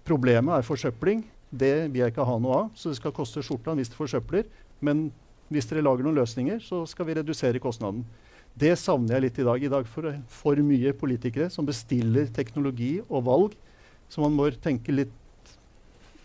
problemet 0.08 0.56
er 0.56 0.64
forsøpling. 0.64 1.26
Det 1.52 1.92
vil 1.92 2.00
jeg 2.00 2.14
ikke 2.14 2.26
ha 2.26 2.38
noe 2.40 2.62
av, 2.62 2.70
så 2.80 2.94
det 2.94 3.02
skal 3.02 3.16
koste 3.16 3.44
skjorta 3.44 3.76
hvis 3.76 3.92
det 3.92 4.00
forsøpler. 4.00 4.48
Men 4.80 5.10
hvis 5.52 5.68
dere 5.68 5.84
lager 5.84 6.08
noen 6.08 6.22
løsninger, 6.22 6.64
så 6.64 6.86
skal 6.88 7.10
vi 7.10 7.18
redusere 7.20 7.62
kostnaden. 7.62 8.06
Det 8.54 8.76
savner 8.78 9.18
jeg 9.18 9.26
litt 9.26 9.40
i 9.42 9.46
dag. 9.48 9.64
I 9.66 9.72
dag 9.72 9.88
for, 9.90 10.14
for 10.30 10.60
mye 10.62 10.94
politikere 10.98 11.50
som 11.54 11.66
bestiller 11.66 12.30
teknologi 12.34 12.96
og 13.08 13.26
valg. 13.26 13.56
Så 14.12 14.22
man 14.22 14.36
må 14.38 14.50
tenke 14.62 14.94
litt 14.94 15.14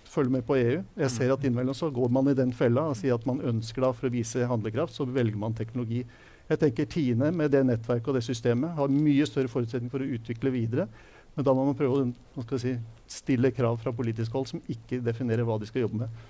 følge 0.09 0.33
med 0.33 0.45
på 0.49 0.57
EU. 0.59 0.81
Jeg 0.99 1.13
ser 1.15 1.33
at 1.33 1.45
innimellom 1.45 1.77
så 1.77 1.91
går 1.95 2.11
man 2.13 2.29
i 2.31 2.37
den 2.37 2.53
fella 2.57 2.87
og 2.91 2.97
sier 2.99 3.17
at 3.17 3.27
man 3.29 3.41
ønsker 3.45 3.85
da 3.85 3.93
for 3.97 4.09
å 4.09 4.13
vise 4.13 4.49
handlekraft, 4.49 4.97
så 4.97 5.07
velger 5.09 5.41
man 5.41 5.57
teknologi. 5.57 6.03
Jeg 6.49 6.61
tenker 6.63 6.89
Tine 6.89 7.29
med 7.37 7.53
det 7.53 7.61
nettverket 7.69 8.09
og 8.09 8.17
det 8.17 8.25
systemet 8.25 8.77
har 8.77 8.93
mye 8.93 9.27
større 9.29 9.53
forutsetning 9.53 9.93
for 9.93 10.05
å 10.05 10.13
utvikle 10.17 10.53
videre. 10.55 10.89
Men 11.37 11.47
da 11.47 11.53
må 11.55 11.67
man 11.69 11.77
prøve 11.79 12.09
å 12.41 12.61
si, 12.61 12.73
stille 13.09 13.53
krav 13.55 13.77
fra 13.83 13.93
politisk 13.95 14.33
hold 14.35 14.49
som 14.51 14.65
ikke 14.69 15.03
definerer 15.05 15.47
hva 15.47 15.59
de 15.61 15.69
skal 15.69 15.85
jobbe 15.85 16.03
med. 16.03 16.23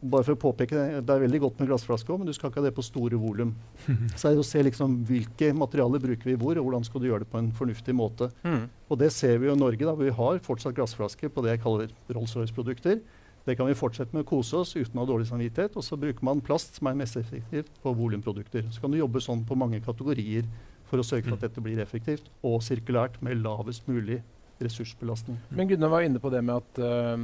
Mm. 0.00 0.10
Bare 0.12 0.24
for 0.24 0.32
å 0.32 0.40
påpeke 0.40 0.74
Det 0.74 1.02
det 1.04 1.14
er 1.14 1.22
veldig 1.24 1.40
godt 1.42 1.58
med 1.60 1.68
glassflaske 1.68 2.16
men 2.16 2.28
du 2.28 2.32
skal 2.32 2.50
ikke 2.50 2.62
ha 2.62 2.66
det 2.68 2.74
på 2.76 2.84
store 2.84 3.18
volum. 3.20 3.54
Så 4.18 4.28
er 4.28 4.34
det 4.34 4.42
å 4.44 4.46
se 4.46 4.62
liksom, 4.64 5.00
hvilke 5.08 5.52
materialer 5.56 6.02
bruker 6.02 6.30
vi 6.30 6.38
hvor, 6.40 6.56
og 6.56 6.68
hvordan 6.68 6.86
skal 6.88 7.02
du 7.02 7.08
gjøre 7.10 7.24
det 7.24 7.32
på 7.32 7.40
en 7.40 7.52
fornuftig 7.56 7.94
måte. 7.96 8.30
Mm. 8.42 8.68
Og 8.88 9.00
det 9.00 9.12
ser 9.12 9.38
vi 9.38 9.50
jo 9.50 9.56
i 9.56 9.60
Norge. 9.60 9.84
da, 9.84 9.94
hvor 9.94 10.08
Vi 10.08 10.16
har 10.16 10.44
fortsatt 10.44 10.76
glassflasker 10.76 11.32
på 11.32 11.44
det 11.44 11.56
jeg 11.56 11.64
kaller 11.64 11.92
Rolls-Royce-produkter. 12.08 13.00
Det 13.46 13.56
kan 13.56 13.66
vi 13.66 13.76
fortsette 13.76 14.12
med 14.14 14.26
å 14.26 14.28
kose 14.28 14.58
oss 14.60 14.74
uten 14.76 14.98
å 14.98 15.04
ha 15.04 15.08
dårlig 15.08 15.28
samvittighet. 15.30 15.76
Og 15.76 15.84
så 15.84 15.96
bruker 16.00 16.24
man 16.26 16.42
plast 16.44 16.76
som 16.76 16.90
er 16.90 16.98
mest 16.98 17.16
effektivt 17.20 17.70
på 17.82 17.94
volumprodukter. 17.96 18.68
Så 18.72 18.82
kan 18.82 18.92
du 18.92 19.00
jobbe 19.00 19.22
sånn 19.24 19.46
på 19.48 19.58
mange 19.58 19.80
kategorier 19.84 20.48
for 20.90 21.00
å 21.00 21.06
sørge 21.06 21.28
for 21.28 21.38
at 21.38 21.46
dette 21.46 21.62
blir 21.62 21.80
effektivt 21.82 22.26
og 22.46 22.60
sirkulært 22.66 23.20
med 23.24 23.40
lavest 23.44 23.86
mulig 23.88 24.20
ressursbelastning. 24.64 25.38
Men 25.48 25.68
Gunnar 25.70 25.92
var 25.92 26.04
inne 26.06 26.20
på 26.22 26.30
det 26.32 26.42
med 26.44 26.60
at 26.60 26.80
uh, 26.82 27.14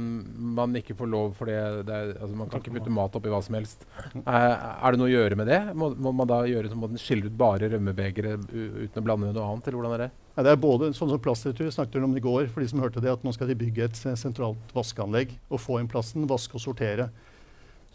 man 0.57 0.75
ikke 0.79 0.95
får 0.97 1.09
lov 1.11 1.33
for 1.37 1.49
det, 1.49 1.57
det 1.87 1.95
er, 1.95 2.13
altså 2.17 2.39
Man 2.39 2.51
kan 2.51 2.63
ikke 2.63 2.75
putte 2.77 2.93
mat 2.93 3.17
oppi 3.19 3.31
hva 3.33 3.41
som 3.45 3.57
helst. 3.59 3.85
Uh, 4.15 4.27
er 4.27 4.93
det 4.93 5.01
noe 5.01 5.09
å 5.09 5.13
gjøre 5.13 5.39
med 5.39 5.51
det? 5.51 5.59
Må, 5.77 5.91
må 5.95 6.13
man 6.15 6.29
da 6.29 6.41
gjøre 6.49 6.71
som 6.71 6.85
den 6.87 7.01
skille 7.01 7.29
ut 7.29 7.37
bare 7.37 7.69
rømmebegeret 7.73 8.49
uten 8.51 9.01
å 9.01 9.05
blande 9.05 9.29
med 9.29 9.37
noe 9.37 9.51
annet? 9.51 9.67
eller 9.69 9.79
hvordan 9.81 9.95
er 9.97 10.05
det? 10.05 10.11
Ja, 10.37 10.43
det 10.45 10.51
er 10.53 10.59
både 10.61 10.91
sånn 10.93 11.09
som 11.09 11.21
plastretur 11.21 11.71
snakket 11.73 12.03
om 12.05 12.17
i 12.17 12.21
går, 12.21 12.51
for 12.53 12.61
de 12.61 12.69
som 12.69 12.81
hørte 12.83 13.01
det, 13.01 13.09
at 13.09 13.23
nå 13.25 13.33
skal 13.33 13.49
de 13.49 13.57
bygge 13.57 13.87
et 13.87 14.01
sentralt 14.19 14.75
vaskeanlegg 14.75 15.33
og 15.49 15.61
få 15.63 15.79
inn 15.81 15.89
plasten, 15.89 16.27
vaske 16.29 16.59
og 16.59 16.61
sortere. 16.61 17.09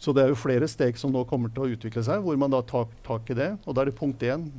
Så 0.03 0.11
det 0.11 0.25
er 0.25 0.33
jo 0.33 0.39
flere 0.39 0.67
steg 0.67 0.97
som 0.99 1.13
nå 1.13 1.21
kommer 1.29 1.53
til 1.53 1.63
å 1.63 1.75
utvikle 1.77 2.03
seg, 2.03 2.23
hvor 2.25 2.35
man 2.39 2.51
da 2.51 2.59
tar 2.67 2.89
tak 3.05 3.29
i 3.31 3.37
det. 3.37 3.53
Og 3.63 3.75
da 3.75 3.83
er 3.83 3.91
det 3.91 3.95
punkt 3.95 4.25
én 4.27 4.49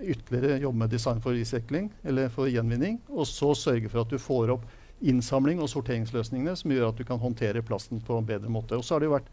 ytterligere 0.00 0.62
jobbe 0.62 0.82
med 0.82 0.90
design 0.94 1.20
for 1.24 1.36
recycling, 1.36 1.90
eller 2.04 2.32
for 2.32 2.50
gjenvinning. 2.50 2.98
Og 3.12 3.28
så 3.30 3.52
sørge 3.58 3.90
for 3.92 4.04
at 4.04 4.12
du 4.12 4.18
får 4.20 4.54
opp 4.56 4.66
innsamling 5.04 5.60
og 5.60 5.70
sorteringsløsningene 5.72 6.54
som 6.56 6.72
gjør 6.72 6.90
at 6.90 7.00
du 7.00 7.04
kan 7.06 7.20
håndtere 7.20 7.64
plasten 7.66 8.00
på 8.04 8.18
en 8.18 8.28
bedre 8.28 8.52
måte. 8.52 8.78
Og 8.78 8.84
så 8.86 8.96
har 8.96 9.02
det 9.02 9.10
jo 9.10 9.16
vært 9.16 9.32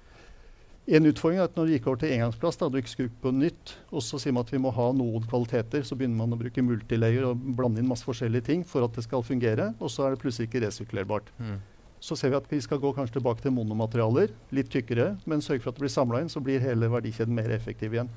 en 0.92 1.06
utfordring 1.06 1.40
at 1.44 1.56
når 1.56 1.68
du 1.68 1.74
gikk 1.76 1.88
over 1.88 2.00
til 2.02 2.14
engangsplast, 2.16 2.60
da 2.60 2.70
du 2.72 2.80
ikke 2.80 2.92
skulle 2.92 3.14
på 3.22 3.32
nytt, 3.36 3.76
og 3.94 4.02
så 4.04 4.18
sier 4.20 4.34
man 4.34 4.48
at 4.48 4.54
vi 4.54 4.60
må 4.62 4.72
ha 4.74 4.88
noen 4.98 5.28
kvaliteter, 5.30 5.86
så 5.86 5.96
begynner 5.96 6.24
man 6.24 6.34
å 6.34 6.40
bruke 6.42 6.64
multilayer 6.66 7.28
og 7.30 7.44
blande 7.58 7.84
inn 7.84 7.90
masse 7.90 8.08
forskjellige 8.08 8.48
ting 8.50 8.66
for 8.68 8.88
at 8.88 8.98
det 8.98 9.06
skal 9.06 9.24
fungere, 9.26 9.72
og 9.80 9.94
så 9.94 10.08
er 10.08 10.16
det 10.16 10.24
plutselig 10.24 10.50
ikke 10.50 10.64
resirkulerbart. 10.66 11.30
Mm. 11.38 11.60
Så 12.02 12.18
ser 12.18 12.34
vi 12.34 12.40
at 12.40 12.50
vi 12.50 12.58
skal 12.66 12.82
gå 12.82 12.90
kanskje 12.98 13.20
tilbake 13.20 13.46
til 13.46 13.54
monomaterialer, 13.54 14.34
litt 14.58 14.72
tykkere, 14.74 15.14
men 15.30 15.44
sørge 15.46 15.62
for 15.62 15.70
at 15.70 15.78
det 15.78 15.86
blir 15.86 15.94
samla 15.94 16.24
inn, 16.24 16.34
så 16.34 16.42
blir 16.42 16.64
hele 16.64 16.90
verdikjeden 16.90 17.38
mer 17.38 17.54
effektiv 17.54 17.94
igjen. 17.94 18.10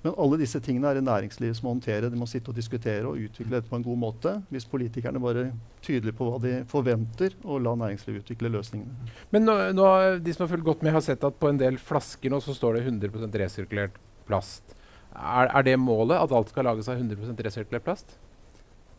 Men 0.00 0.14
alle 0.16 0.38
disse 0.40 0.60
tingene 0.64 0.88
er 0.88 0.96
det 0.96 1.04
næringslivet 1.04 1.58
som 1.58 1.66
må 1.66 1.74
håndtere. 1.74 2.08
De 2.08 2.16
må 2.16 2.28
sitte 2.28 2.48
og 2.52 2.56
diskutere 2.56 3.04
og 3.04 3.20
utvikle 3.20 3.58
dette 3.58 3.68
på 3.68 3.76
en 3.76 3.84
god 3.84 3.98
måte. 4.00 4.32
Hvis 4.48 4.64
politikerne 4.70 5.20
bare 5.20 5.42
er 5.42 5.50
tydelige 5.84 6.16
på 6.16 6.28
hva 6.30 6.38
de 6.40 6.54
forventer, 6.70 7.36
og 7.44 7.60
la 7.66 7.74
næringslivet 7.82 8.24
utvikle 8.24 8.52
løsningene. 8.54 9.10
Men 9.34 9.44
nå, 9.44 9.56
nå, 9.76 9.88
de 10.24 10.34
som 10.36 10.46
har 10.46 10.54
fulgt 10.54 10.68
godt 10.70 10.86
med, 10.86 10.94
har 10.96 11.04
sett 11.04 11.26
at 11.26 11.36
på 11.36 11.50
en 11.52 11.60
del 11.60 11.76
flasker 11.76 12.32
nå 12.32 12.40
så 12.40 12.56
står 12.56 12.78
det 12.78 12.86
100% 12.88 13.38
resirkulert 13.42 14.00
plast. 14.28 14.72
Er, 15.10 15.50
er, 15.50 15.62
det 15.66 15.76
målet, 15.82 16.16
at 16.16 16.32
alt 16.32 16.52
skal 16.52 16.68
lages 16.70 16.88
av 16.88 16.96
100% 16.96 17.44
resirkulert 17.44 17.84
plast? 17.84 18.16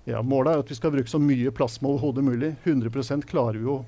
Ja, 0.05 0.21
Målet 0.25 0.53
er 0.53 0.61
at 0.61 0.69
vi 0.69 0.77
skal 0.77 0.93
bruke 0.93 1.09
så 1.09 1.21
mye 1.21 1.53
plast 1.53 1.79
som 1.79 1.89
overhodet 1.89 2.25
mulig. 2.25 2.55
100% 2.65 3.25
klarer 3.29 3.57
vi 3.57 3.65
jo 3.65 3.81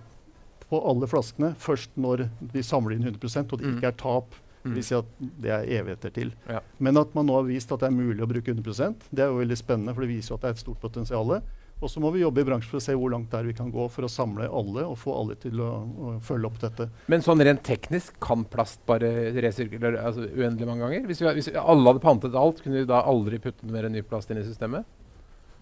på 0.69 0.81
alle 0.89 1.09
flaskene 1.09 1.51
først 1.61 1.93
når 2.01 2.27
vi 2.53 2.63
samler 2.65 2.95
inn 2.95 3.05
100% 3.05 3.53
og 3.53 3.61
det 3.61 3.75
ikke 3.75 3.91
er 3.91 3.97
tap 3.99 4.37
Mm. 4.63 4.75
vil 4.77 4.85
si 4.87 4.95
at 4.95 5.09
det 5.19 5.51
er 5.51 5.65
evigheter 5.79 6.13
til. 6.15 6.31
Ja. 6.47 6.61
Men 6.79 6.99
at 7.01 7.11
man 7.17 7.27
nå 7.27 7.35
har 7.35 7.49
vist 7.49 7.71
at 7.75 7.83
det 7.83 7.89
er 7.89 7.97
mulig 7.97 8.23
å 8.23 8.29
bruke 8.29 8.53
100% 8.53 9.09
det 9.11 9.25
er 9.25 9.31
jo 9.31 9.41
veldig 9.41 9.59
spennende, 9.59 9.93
for 9.95 10.05
det 10.05 10.13
viser 10.13 10.33
jo 10.33 10.39
at 10.39 10.45
det 10.45 10.51
er 10.51 10.57
et 10.57 10.63
stort 10.63 10.81
potensial. 10.83 11.35
Og 11.83 11.91
så 11.91 11.99
må 11.99 12.13
vi 12.15 12.21
jobbe 12.21 12.39
i 12.39 12.45
bransjen 12.47 12.71
for 12.71 12.79
å 12.79 12.83
se 12.85 12.95
hvor 12.95 13.11
langt 13.11 13.33
der 13.33 13.43
vi 13.43 13.55
kan 13.57 13.71
gå 13.71 13.89
for 13.91 14.07
å 14.07 14.11
samle 14.11 14.47
alle 14.47 14.85
og 14.87 14.95
få 15.01 15.15
alle 15.19 15.35
til 15.41 15.59
å, 15.59 15.69
å 15.83 16.13
følge 16.23 16.47
opp 16.47 16.61
dette. 16.61 16.87
Men 17.11 17.25
sånn 17.25 17.43
rent 17.43 17.63
teknisk 17.67 18.15
kan 18.23 18.45
plast 18.47 18.79
bare 18.87 19.33
resirkulere 19.35 19.99
altså, 19.99 20.29
uendelig 20.31 20.69
mange 20.69 20.85
ganger? 20.85 21.07
Hvis, 21.09 21.23
vi, 21.25 21.33
hvis 21.39 21.51
alle 21.59 21.89
hadde 21.89 22.03
pantet 22.05 22.39
alt, 22.39 22.63
kunne 22.63 22.79
vi 22.79 22.87
da 22.87 23.03
aldri 23.09 23.41
puttet 23.43 23.67
mer 23.67 23.89
ny 23.91 24.05
plast 24.07 24.31
inn 24.31 24.39
i 24.39 24.47
systemet? 24.47 24.87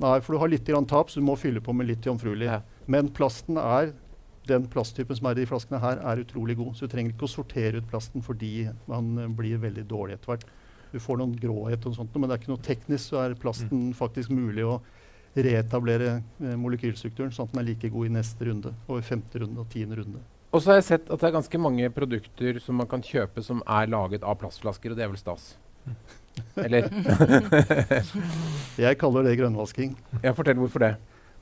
Nei, 0.01 0.15
for 0.21 0.33
du 0.33 0.41
har 0.41 0.49
litt 0.49 0.69
tap, 0.89 1.09
så 1.09 1.21
du 1.21 1.25
må 1.25 1.35
fylle 1.37 1.61
på 1.61 1.73
med 1.77 1.89
litt 1.89 2.05
jomfruelig. 2.05 2.47
Ja. 2.49 2.61
Men 2.89 3.09
plasten 3.13 3.57
er 3.61 3.93
den 4.49 4.65
plasttypen 4.71 5.17
som 5.17 5.29
er 5.29 5.37
i 5.37 5.43
de 5.43 5.49
flaskene 5.49 5.81
her, 5.81 6.01
er 6.01 6.23
utrolig 6.23 6.57
god. 6.57 6.73
Så 6.75 6.87
du 6.87 6.93
trenger 6.93 7.13
ikke 7.13 7.27
å 7.27 7.35
sortere 7.35 7.81
ut 7.81 7.89
plasten 7.91 8.25
fordi 8.25 8.69
man 8.89 9.13
uh, 9.19 9.27
blir 9.37 9.61
veldig 9.61 9.85
dårlig 9.89 10.17
etter 10.17 10.33
hvert. 10.33 10.47
Du 10.91 10.99
får 10.99 11.21
noen 11.21 11.35
gråhet 11.39 11.85
og 11.87 11.95
sånt, 11.95 12.15
men 12.17 12.27
det 12.27 12.35
er 12.35 12.41
ikke 12.41 12.51
noe 12.51 12.65
teknisk, 12.65 13.11
så 13.11 13.21
er 13.23 13.37
plasten 13.39 13.91
mm. 13.91 13.95
faktisk 13.99 14.33
mulig 14.33 14.65
å 14.67 14.81
reetablere 15.31 16.17
eh, 16.19 16.55
molekylstrukturen 16.59 17.31
sånn 17.31 17.47
at 17.47 17.53
den 17.53 17.61
er 17.61 17.67
like 17.69 17.91
god 17.93 18.09
i 18.09 18.13
neste 18.17 18.47
runde, 18.49 18.73
og 18.89 18.99
i 18.99 19.05
femte 19.07 19.39
runde 19.39 19.63
og 19.63 19.69
tiende 19.71 19.95
runde. 20.01 20.19
Og 20.51 20.59
så 20.59 20.73
har 20.73 20.81
jeg 20.81 20.87
sett 20.89 21.05
at 21.07 21.21
det 21.21 21.29
er 21.29 21.37
ganske 21.37 21.61
mange 21.63 21.87
produkter 21.95 22.59
som 22.59 22.75
man 22.81 22.89
kan 22.91 23.03
kjøpe 23.05 23.43
som 23.45 23.61
er 23.63 23.87
laget 23.87 24.25
av 24.27 24.35
plastflasker, 24.41 24.91
og 24.91 24.99
det 24.99 25.05
er 25.05 25.13
vel 25.13 25.21
stas? 25.21 25.53
Eller? 26.65 26.91
jeg 28.85 28.99
kaller 28.99 29.29
det 29.29 29.37
grønnvasking. 29.39 29.95
Ja, 30.19 30.35
Fortell 30.35 30.59
hvorfor 30.59 30.83
det. 30.83 30.93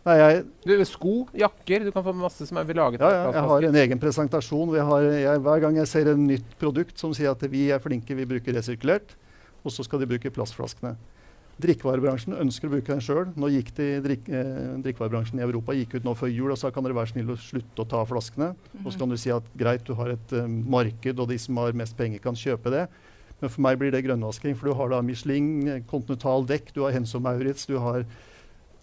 Nei, 0.07 0.15
jeg, 0.15 0.43
du, 0.63 0.73
sko, 0.87 1.13
jakker 1.35 1.83
Du 1.83 1.91
kan 1.91 2.05
få 2.05 2.13
masse 2.15 2.45
som 2.47 2.57
er 2.61 2.69
laget 2.71 3.01
ja, 3.03 3.09
ja, 3.11 3.23
Jeg 3.35 3.45
har 3.51 3.65
en 3.67 3.77
egen 3.81 3.99
presentasjon. 3.99 4.71
Har, 4.89 5.07
jeg, 5.11 5.41
hver 5.43 5.63
gang 5.65 5.79
jeg 5.81 5.91
ser 5.91 6.11
en 6.13 6.27
nytt 6.29 6.57
produkt 6.61 7.01
som 7.01 7.13
sier 7.15 7.33
at 7.33 7.43
vi 7.51 7.67
er 7.73 7.83
flinke, 7.83 8.15
vi 8.15 8.27
bruker 8.29 8.55
resirkulert, 8.55 9.17
og 9.59 9.75
så 9.75 9.83
skal 9.83 10.01
de 10.01 10.07
bruke 10.09 10.31
plastflaskene. 10.33 10.95
Drikkevarebransjen 11.59 12.37
ønsker 12.39 12.69
å 12.69 12.71
bruke 12.71 12.93
den 12.93 13.03
sjøl. 13.03 13.25
Nå 13.35 13.49
gikk 13.51 13.73
de, 13.75 13.87
drik, 14.05 14.29
eh, 14.31 14.77
Drikkevarebransjen 14.85 15.41
i 15.41 15.43
Europa 15.43 15.75
gikk 15.75 15.97
ut 15.97 16.07
nå 16.07 16.13
før 16.15 16.31
jul 16.31 16.53
og 16.53 16.59
sa 16.61 16.71
kan 16.71 16.85
dere 16.85 16.95
være 16.95 17.11
snill 17.11 17.33
å 17.33 17.35
slutte 17.35 17.83
å 17.83 17.89
ta 17.91 18.05
flaskene. 18.07 18.53
Mm. 18.71 18.85
Og 18.85 18.93
så 18.93 19.01
kan 19.01 19.11
du 19.11 19.17
si 19.19 19.33
at 19.35 19.49
greit, 19.59 19.83
du 19.83 19.97
har 19.99 20.13
et 20.13 20.35
um, 20.39 20.61
marked, 20.71 21.19
og 21.19 21.27
de 21.27 21.39
som 21.41 21.59
har 21.59 21.75
mest 21.75 21.97
penger, 21.99 22.23
kan 22.23 22.39
kjøpe 22.39 22.71
det. 22.71 22.85
Men 23.41 23.51
for 23.51 23.63
meg 23.67 23.79
blir 23.81 23.91
det 23.91 24.05
grønnvasking. 24.07 24.55
For 24.55 24.71
du 24.71 24.77
har 24.79 24.93
da 24.93 25.01
Michelin, 25.03 25.83
Continental 25.91 26.47
dekk, 26.47 26.71
du 26.75 26.85
har 26.85 26.95
Henso 26.95 27.19
Maurits, 27.23 27.67
du 27.67 27.75
har 27.83 28.07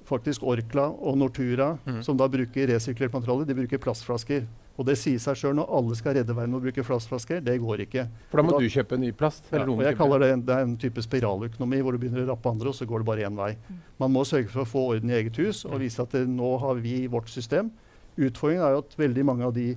faktisk 0.06 0.44
Orkla 0.46 0.86
og 0.90 1.18
Nortura, 1.18 1.74
mm. 1.84 2.00
som 2.06 2.18
da 2.18 2.28
bruker 2.30 2.70
resirkulert 2.70 3.14
materiale, 3.16 3.46
de 3.48 3.56
bruker 3.58 3.80
plastflasker. 3.82 4.46
Og 4.76 4.84
det 4.84 4.98
sier 5.00 5.20
seg 5.22 5.38
sjøl 5.40 5.54
når 5.56 5.70
alle 5.78 5.96
skal 5.96 6.18
redde 6.18 6.34
verden 6.36 6.58
å 6.58 6.60
bruke 6.60 6.84
plastflasker. 6.84 7.40
Det 7.44 7.56
går 7.62 7.86
ikke. 7.86 8.04
For 8.30 8.40
da 8.40 8.44
må 8.44 8.54
da, 8.54 8.60
du 8.60 8.72
kjøpe 8.72 8.98
ny 9.00 9.10
plast? 9.16 9.48
Ja, 9.52 9.64
og 9.64 9.82
jeg 9.86 9.96
kaller 9.96 10.22
det, 10.22 10.30
det 10.46 10.52
er 10.52 10.66
en 10.66 10.76
type 10.80 11.04
spiraløkonomi 11.04 11.80
hvor 11.84 11.96
du 11.96 12.02
begynner 12.02 12.26
å 12.26 12.34
rappe 12.34 12.52
andre, 12.52 12.70
og 12.72 12.76
så 12.76 12.88
går 12.88 13.02
det 13.02 13.08
bare 13.08 13.26
én 13.28 13.40
vei. 13.40 13.54
Mm. 13.56 13.82
Man 14.04 14.14
må 14.18 14.24
sørge 14.28 14.52
for 14.52 14.66
å 14.66 14.68
få 14.68 14.84
orden 14.92 15.12
i 15.12 15.16
eget 15.16 15.40
hus 15.40 15.64
og 15.64 15.80
vise 15.80 16.04
at 16.04 16.12
det, 16.12 16.26
nå 16.28 16.52
har 16.62 16.82
vi 16.84 16.98
vårt 17.12 17.32
system. 17.32 17.72
Utfordringen 18.16 18.66
er 18.66 18.76
jo 18.76 18.84
at 18.84 18.98
veldig 19.00 19.26
mange 19.28 19.48
av 19.48 19.56
de 19.56 19.70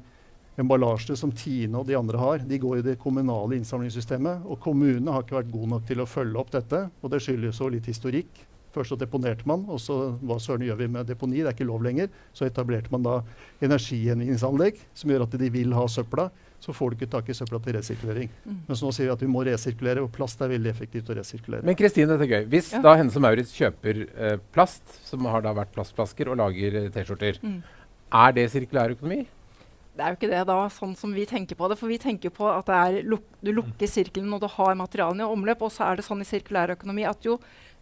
emballasjene 0.60 1.16
som 1.16 1.32
Tine 1.32 1.80
og 1.80 1.88
de 1.88 1.96
andre 1.96 2.20
har, 2.20 2.44
de 2.44 2.60
går 2.60 2.82
i 2.82 2.86
det 2.92 3.00
kommunale 3.00 3.56
innsamlingssystemet. 3.56 4.46
Og 4.52 4.60
kommunene 4.64 5.16
har 5.16 5.24
ikke 5.24 5.40
vært 5.40 5.54
gode 5.54 5.72
nok 5.78 5.88
til 5.88 6.04
å 6.04 6.08
følge 6.10 6.44
opp 6.44 6.52
dette. 6.56 6.86
Og 7.00 7.14
det 7.14 7.22
skyldes 7.24 7.62
jo 7.64 7.72
litt 7.72 7.88
historikk. 7.88 8.44
Først 8.80 8.94
så 8.94 9.00
deponerte 9.00 9.44
man, 9.50 9.66
og 9.68 9.82
så 9.84 9.96
hva 10.24 10.38
søren 10.40 10.64
gjør 10.64 10.78
vi 10.80 10.86
med 10.94 11.10
deponi? 11.10 11.42
Det 11.42 11.50
er 11.50 11.56
ikke 11.58 11.68
lov 11.68 11.84
lenger. 11.84 12.08
Så 12.32 12.46
etablerte 12.48 12.94
man 12.94 13.04
da 13.04 13.18
energigjenvinningsanlegg 13.66 14.80
som 14.96 15.12
gjør 15.12 15.26
at 15.26 15.36
de 15.42 15.50
vil 15.52 15.76
ha 15.76 15.84
søpla. 15.92 16.30
Så 16.64 16.76
får 16.76 16.92
du 16.92 16.96
ikke 16.98 17.10
tak 17.12 17.28
i 17.32 17.36
søpla 17.36 17.60
til 17.64 17.76
resirkulering. 17.76 18.32
Mm. 18.46 18.62
Men 18.68 18.80
så 18.80 18.88
nå 18.88 18.94
sier 18.96 19.10
vi 19.10 19.16
at 19.18 19.22
vi 19.24 19.32
må 19.32 19.44
resirkulere, 19.48 20.04
og 20.04 20.12
plast 20.16 20.40
er 20.44 20.52
veldig 20.52 20.72
effektivt 20.72 21.12
å 21.12 21.18
resirkulere. 21.20 21.68
Men 21.68 21.76
Kristine, 21.80 22.08
dette 22.12 22.28
er 22.28 22.34
gøy. 22.38 22.48
Hvis 22.52 22.72
ja. 22.76 22.82
da 22.84 22.96
Hennes 23.00 23.16
og 23.20 23.24
Maurits 23.24 23.52
kjøper 23.56 24.02
eh, 24.08 24.38
plast, 24.56 24.96
som 25.08 25.28
har 25.32 25.44
da 25.44 25.54
vært 25.56 25.72
plastflasker, 25.76 26.32
og 26.32 26.40
lager 26.40 26.80
eh, 26.82 26.90
T-skjorter, 26.96 27.40
mm. 27.44 27.60
er 28.24 28.36
det 28.40 28.48
sirkulær 28.56 28.96
økonomi? 28.96 29.26
Det 30.00 30.06
er 30.06 30.14
jo 30.14 30.20
ikke 30.22 30.32
det 30.32 30.44
da, 30.48 30.60
sånn 30.72 30.94
som 30.96 31.12
vi 31.12 31.26
tenker 31.28 31.58
på 31.60 31.68
det. 31.68 31.76
For 31.80 31.92
vi 31.92 32.00
tenker 32.00 32.32
på 32.32 32.48
at 32.48 32.70
luk 33.04 33.26
du 33.44 33.52
lukker 33.56 33.88
sirkelen 33.88 34.30
når 34.32 34.46
du 34.46 34.50
har 34.54 34.78
materialene 34.80 35.26
i 35.26 35.36
omløp. 35.36 35.66
Og 35.68 35.74
så 35.76 35.90
er 35.90 36.00
det 36.00 36.06
sånn 36.08 36.24
i 36.24 36.28
sirkulær 36.28 36.72
økonomi 36.76 37.04
at 37.08 37.24
jo 37.28 37.36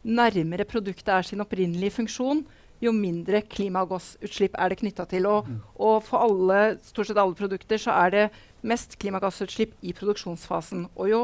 nærmere 0.04 0.68
produktet 0.68 1.10
er 1.14 1.28
sin 1.28 1.44
opprinnelige 1.44 1.98
funksjon, 1.98 2.46
jo 2.84 2.94
mindre 2.94 3.42
klimagassutslipp 3.42 4.56
er 4.60 4.70
det 4.70 4.80
knytta 4.82 5.08
til. 5.10 5.26
Og, 5.30 5.50
mm. 5.50 5.60
og, 5.82 5.96
for 6.06 6.28
alle, 6.28 6.78
stort 6.86 7.10
sett 7.10 7.20
alle 7.22 7.38
produkter 7.38 7.82
så 7.82 7.96
er 8.06 8.14
det 8.14 8.26
mest 8.68 8.98
klimagassutslipp 9.02 9.74
i 9.82 9.94
produksjonsfasen. 9.98 10.86
Og 10.96 11.12
jo, 11.12 11.22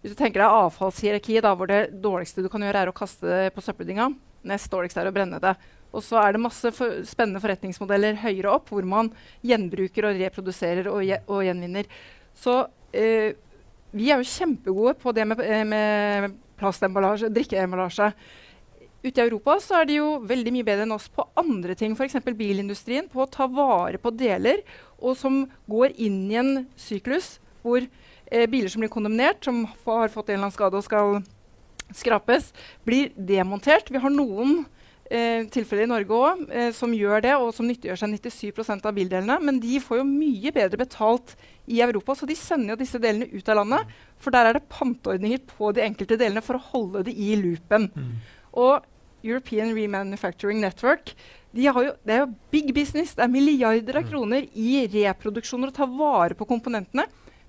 hvis 0.00 0.14
du 0.14 0.18
tenker 0.18 0.42
deg 0.42 0.60
avfallshierarkiet, 0.60 1.48
hvor 1.56 1.70
det 1.70 1.82
dårligste 2.04 2.44
du 2.44 2.50
kan 2.52 2.64
gjøre, 2.64 2.84
er 2.84 2.92
å 2.92 2.96
kaste 2.96 3.28
det 3.28 3.52
på 3.56 3.64
søppeldynga, 3.64 4.10
nest 4.50 4.72
dårligste 4.72 5.02
er 5.02 5.10
å 5.10 5.14
brenne 5.14 5.40
det. 5.42 5.54
Og 5.90 6.04
så 6.06 6.20
er 6.22 6.34
det 6.34 6.44
masse 6.44 6.70
for 6.74 7.00
spennende 7.08 7.42
forretningsmodeller 7.42 8.20
høyere 8.22 8.52
opp, 8.52 8.70
hvor 8.70 8.86
man 8.86 9.10
gjenbruker 9.46 10.06
og 10.06 10.20
reproduserer 10.20 10.88
og, 10.92 11.02
gje 11.06 11.18
og 11.26 11.42
gjenvinner. 11.48 11.88
Så 12.38 12.60
eh, 12.94 13.32
vi 13.90 14.12
er 14.12 14.20
jo 14.20 14.30
kjempegode 14.30 14.94
på 15.00 15.12
det 15.16 15.26
med, 15.26 15.42
eh, 15.42 15.64
med 15.66 16.36
plastemballasje, 16.60 17.32
drikkeemballasje. 17.34 18.12
Ute 19.00 19.16
i 19.16 19.24
Europa 19.24 19.56
så 19.64 19.80
er 19.80 19.88
de 19.88 19.96
jo 19.96 20.08
veldig 20.28 20.52
mye 20.52 20.66
bedre 20.66 20.84
enn 20.84 20.92
oss 20.92 21.08
på 21.08 21.24
andre 21.40 21.74
ting, 21.78 21.94
f.eks. 21.96 22.18
bilindustrien, 22.36 23.08
på 23.08 23.24
å 23.24 23.30
ta 23.32 23.48
vare 23.48 24.00
på 24.00 24.12
deler 24.12 24.60
og 25.00 25.16
som 25.16 25.46
går 25.70 25.96
inn 25.96 26.26
i 26.28 26.36
en 26.40 26.50
syklus 26.76 27.38
hvor 27.64 27.80
eh, 27.80 28.46
biler 28.48 28.68
som 28.72 28.84
blir 28.84 28.92
kondemnert, 28.92 29.40
som 29.44 29.64
har 29.86 30.12
fått 30.12 30.28
en 30.28 30.36
eller 30.36 30.50
annen 30.50 30.56
skade 30.56 30.76
og 30.76 30.84
skal 30.84 31.22
skrapes, 31.96 32.52
blir 32.86 33.10
demontert. 33.16 33.90
Vi 33.90 34.00
har 34.00 34.12
noen 34.12 34.66
eh, 35.10 35.46
tilfeller 35.52 35.84
i 35.84 35.90
Norge 35.90 36.16
òg 36.16 36.44
eh, 36.48 36.70
som 36.76 36.94
gjør 36.94 37.24
det, 37.26 37.34
og 37.36 37.50
som 37.56 37.68
nyttiggjør 37.68 38.00
seg 38.00 38.14
97% 38.14 38.86
av 38.88 38.96
bildelene. 38.96 39.38
Men 39.44 39.60
de 39.62 39.80
får 39.82 40.00
jo 40.00 40.06
mye 40.08 40.54
bedre 40.56 40.80
betalt 40.80 41.34
i 41.70 41.82
Europa, 41.84 42.16
så 42.16 42.28
de 42.28 42.38
sender 42.38 42.74
jo 42.74 42.80
disse 42.80 43.00
delene 43.02 43.28
ut 43.30 43.50
av 43.50 43.60
landet. 43.60 43.98
For 44.22 44.34
der 44.34 44.50
er 44.50 44.58
det 44.58 44.70
panteordninger 44.72 45.44
på 45.50 45.74
de 45.76 45.84
enkelte 45.84 46.18
delene 46.20 46.44
for 46.44 46.58
å 46.58 46.64
holde 46.72 47.04
det 47.10 47.16
i 47.18 47.34
loopen. 47.40 47.90
Mm. 47.92 48.16
Og 48.62 48.88
European 49.26 49.74
Remanufacturing 49.76 50.62
Network 50.62 51.12
de 51.50 51.66
jo, 51.66 51.90
det 52.06 52.14
er 52.14 52.20
jo 52.22 52.30
big 52.54 52.70
business. 52.72 53.16
Det 53.18 53.24
er 53.24 53.32
milliarder 53.32 53.98
av 53.98 54.04
mm. 54.06 54.10
kroner 54.12 54.46
i 54.54 54.84
reproduksjoner 54.92 55.72
å 55.72 55.74
ta 55.74 55.88
vare 55.90 56.36
på 56.38 56.46
komponentene 56.48 57.08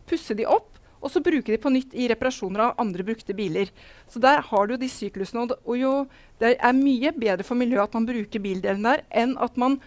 pusse 0.09 0.35
de 0.37 0.47
opp, 0.49 0.80
og 1.01 1.11
så 1.11 1.21
bruke 1.23 1.49
de 1.49 1.59
på 1.61 1.71
nytt 1.73 1.95
i 1.97 2.07
reparasjoner 2.11 2.67
av 2.67 2.81
andre 2.81 3.05
brukte 3.05 3.35
biler. 3.37 3.71
Så 4.09 4.21
der 4.21 4.43
har 4.45 4.69
du 4.69 4.75
de 4.77 4.89
syklusene. 4.91 5.47
Og, 5.65 5.73
jo, 5.79 5.93
det 6.41 6.53
er 6.57 6.77
mye 6.77 7.13
bedre 7.15 7.45
for 7.47 7.59
miljøet 7.59 7.89
at 7.89 7.97
man 7.97 8.05
bruker 8.09 8.43
bildelen 8.43 8.85
der, 8.85 9.03
enn 9.09 9.33
at 9.41 9.57
man 9.61 9.79